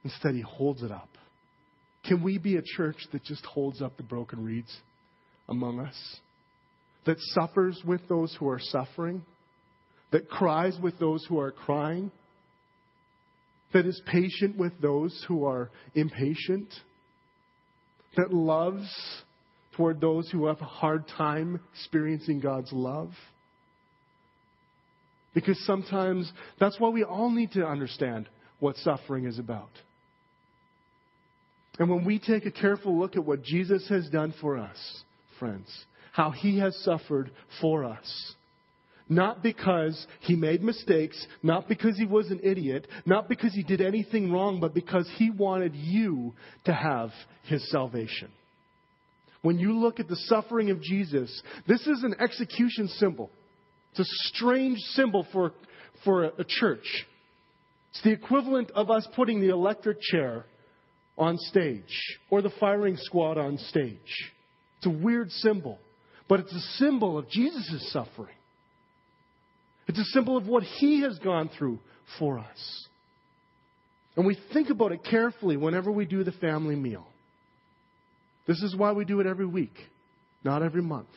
Instead, 0.04 0.34
he 0.36 0.42
holds 0.42 0.84
it 0.84 0.92
up. 0.92 1.10
Can 2.06 2.24
we 2.24 2.38
be 2.38 2.56
a 2.56 2.62
church 2.62 2.98
that 3.12 3.24
just 3.24 3.46
holds 3.46 3.82
up 3.82 3.98
the 3.98 4.04
broken 4.04 4.44
reeds 4.44 4.74
among 5.50 5.80
us? 5.80 6.20
That 7.06 7.18
suffers 7.20 7.82
with 7.86 8.02
those 8.08 8.36
who 8.40 8.48
are 8.48 8.60
suffering? 8.60 9.24
that 10.12 10.30
cries 10.30 10.78
with 10.82 10.98
those 11.00 11.26
who 11.28 11.40
are 11.40 11.52
crying, 11.52 12.12
that 13.74 13.86
is 13.86 14.02
patient 14.06 14.58
with 14.58 14.80
those 14.82 15.26
who 15.28 15.46
are 15.46 15.70
impatient, 15.96 16.74
that 18.16 18.34
loves 18.34 18.88
toward 19.78 20.02
those 20.02 20.30
who 20.30 20.48
have 20.48 20.60
a 20.60 20.66
hard 20.66 21.08
time 21.08 21.62
experiencing 21.74 22.40
God's 22.40 22.74
love. 22.74 23.12
Because 25.34 25.64
sometimes 25.66 26.32
that's 26.60 26.80
why 26.80 26.90
we 26.90 27.04
all 27.04 27.30
need 27.30 27.52
to 27.52 27.66
understand 27.66 28.28
what 28.60 28.76
suffering 28.78 29.26
is 29.26 29.38
about. 29.38 29.70
And 31.78 31.90
when 31.90 32.04
we 32.04 32.18
take 32.18 32.48
a 32.48 32.52
careful 32.52 33.00
look 33.00 33.16
at 33.16 33.24
what 33.24 33.44
Jesus 33.44 33.88
has 33.90 34.10
done 34.10 34.34
for 34.42 34.58
us, 34.58 35.04
friends, 35.40 35.68
how 36.12 36.32
he 36.32 36.58
has 36.58 36.76
suffered 36.84 37.30
for 37.62 37.86
us, 37.86 38.34
not 39.08 39.44
because 39.44 40.08
he 40.22 40.36
made 40.36 40.64
mistakes, 40.64 41.24
not 41.44 41.70
because 41.70 41.96
he 41.98 42.06
was 42.06 42.32
an 42.32 42.40
idiot, 42.44 42.88
not 43.06 43.30
because 43.30 43.54
he 43.54 43.62
did 43.62 43.80
anything 43.80 44.32
wrong, 44.32 44.60
but 44.60 44.74
because 44.74 45.10
he 45.18 45.30
wanted 45.30 45.76
you 45.76 46.34
to 46.66 46.74
have 46.74 47.12
his 47.44 47.70
salvation. 47.70 48.30
When 49.48 49.60
you 49.60 49.80
look 49.80 50.02
at 50.02 50.10
the 50.10 50.18
suffering 50.28 50.72
of 50.72 50.82
Jesus, 50.82 51.42
this 51.70 51.80
is 51.88 52.04
an 52.04 52.16
execution 52.20 52.90
symbol. 52.90 53.30
It's 53.92 54.02
a 54.02 54.28
strange 54.28 54.78
symbol 54.90 55.26
for, 55.32 55.54
for 56.04 56.26
a 56.26 56.44
church. 56.46 57.06
It's 57.92 58.02
the 58.04 58.12
equivalent 58.12 58.72
of 58.72 58.92
us 58.92 59.08
putting 59.16 59.40
the 59.40 59.48
electric 59.48 60.02
chair 60.02 60.44
on 61.18 61.38
stage 61.38 62.20
or 62.30 62.42
the 62.42 62.52
firing 62.60 62.98
squad 62.98 63.38
on 63.38 63.58
stage. 63.58 64.34
It's 64.80 64.88
a 64.88 64.90
weird 64.90 65.32
symbol, 65.32 65.80
but 66.28 66.42
it's 66.42 66.54
a 66.54 66.78
symbol 66.78 67.18
of 67.18 67.30
Jesus' 67.30 67.90
suffering. 67.94 68.36
It's 69.88 69.98
a 69.98 70.12
symbol 70.12 70.36
of 70.36 70.46
what 70.46 70.64
he 70.64 71.04
has 71.04 71.18
gone 71.20 71.50
through 71.58 71.80
for 72.20 72.38
us. 72.38 72.88
And 74.18 74.26
we 74.26 74.38
think 74.52 74.70
about 74.70 74.92
it 74.92 75.06
carefully 75.06 75.56
whenever 75.56 75.90
we 75.90 76.04
do 76.04 76.26
the 76.26 76.34
family 76.34 76.76
meal. 76.76 77.08
This 78.48 78.62
is 78.62 78.76
why 78.76 78.94
we 78.94 79.06
do 79.06 79.20
it 79.20 79.28
every 79.28 79.46
week, 79.46 79.76
not 80.44 80.64
every 80.64 80.82
month. 80.82 81.10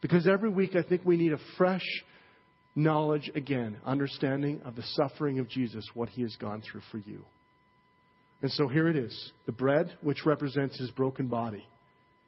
Because 0.00 0.28
every 0.28 0.50
week 0.50 0.76
I 0.76 0.82
think 0.82 1.02
we 1.04 1.16
need 1.16 1.32
a 1.32 1.38
fresh 1.56 1.84
knowledge 2.76 3.30
again, 3.34 3.78
understanding 3.86 4.60
of 4.64 4.76
the 4.76 4.82
suffering 4.82 5.38
of 5.38 5.48
Jesus, 5.48 5.84
what 5.94 6.10
he 6.10 6.22
has 6.22 6.36
gone 6.36 6.62
through 6.62 6.82
for 6.90 6.98
you. 6.98 7.24
And 8.42 8.50
so 8.52 8.68
here 8.68 8.88
it 8.88 8.96
is 8.96 9.32
the 9.46 9.52
bread, 9.52 9.96
which 10.02 10.26
represents 10.26 10.78
his 10.78 10.90
broken 10.90 11.28
body. 11.28 11.64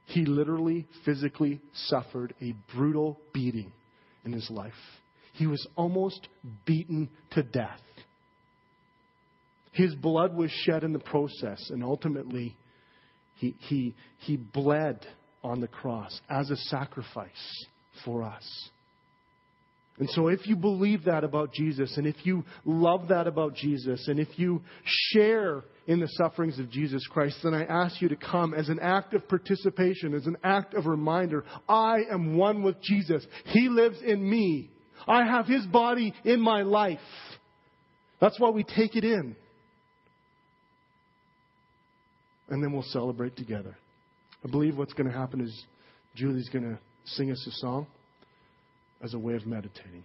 He 0.06 0.24
literally, 0.24 0.86
physically 1.04 1.60
suffered 1.74 2.32
a 2.40 2.54
brutal 2.74 3.18
beating 3.34 3.72
in 4.24 4.32
his 4.32 4.48
life. 4.48 4.72
He 5.34 5.46
was 5.46 5.66
almost 5.76 6.28
beaten 6.64 7.10
to 7.32 7.42
death. 7.42 7.80
His 9.72 9.94
blood 9.94 10.34
was 10.34 10.50
shed 10.50 10.84
in 10.84 10.94
the 10.94 10.98
process, 10.98 11.68
and 11.68 11.84
ultimately, 11.84 12.56
he, 13.36 13.54
he, 13.60 13.94
he 14.18 14.36
bled 14.36 15.06
on 15.42 15.60
the 15.60 15.68
cross 15.68 16.20
as 16.28 16.50
a 16.50 16.56
sacrifice 16.56 17.66
for 18.04 18.22
us. 18.22 18.70
And 19.98 20.10
so, 20.10 20.28
if 20.28 20.46
you 20.46 20.56
believe 20.56 21.04
that 21.04 21.24
about 21.24 21.54
Jesus, 21.54 21.96
and 21.96 22.06
if 22.06 22.16
you 22.24 22.44
love 22.66 23.08
that 23.08 23.26
about 23.26 23.54
Jesus, 23.54 24.08
and 24.08 24.20
if 24.20 24.28
you 24.38 24.62
share 24.84 25.64
in 25.86 26.00
the 26.00 26.08
sufferings 26.08 26.58
of 26.58 26.68
Jesus 26.68 27.06
Christ, 27.06 27.38
then 27.42 27.54
I 27.54 27.64
ask 27.64 28.02
you 28.02 28.08
to 28.10 28.16
come 28.16 28.52
as 28.52 28.68
an 28.68 28.78
act 28.78 29.14
of 29.14 29.26
participation, 29.26 30.12
as 30.12 30.26
an 30.26 30.36
act 30.44 30.74
of 30.74 30.84
reminder. 30.84 31.44
I 31.66 32.00
am 32.10 32.36
one 32.36 32.62
with 32.62 32.76
Jesus. 32.82 33.26
He 33.46 33.70
lives 33.70 33.96
in 34.04 34.28
me. 34.28 34.70
I 35.08 35.24
have 35.24 35.46
His 35.46 35.64
body 35.64 36.12
in 36.24 36.42
my 36.42 36.60
life. 36.60 36.98
That's 38.20 38.38
why 38.38 38.50
we 38.50 38.64
take 38.64 38.96
it 38.96 39.04
in. 39.04 39.34
And 42.48 42.62
then 42.62 42.72
we'll 42.72 42.82
celebrate 42.82 43.36
together. 43.36 43.76
I 44.44 44.50
believe 44.50 44.76
what's 44.76 44.92
going 44.92 45.10
to 45.10 45.16
happen 45.16 45.40
is 45.40 45.64
Julie's 46.14 46.48
going 46.48 46.64
to 46.64 46.78
sing 47.04 47.30
us 47.30 47.46
a 47.46 47.50
song 47.52 47.86
as 49.02 49.14
a 49.14 49.18
way 49.18 49.34
of 49.34 49.46
meditating. 49.46 50.04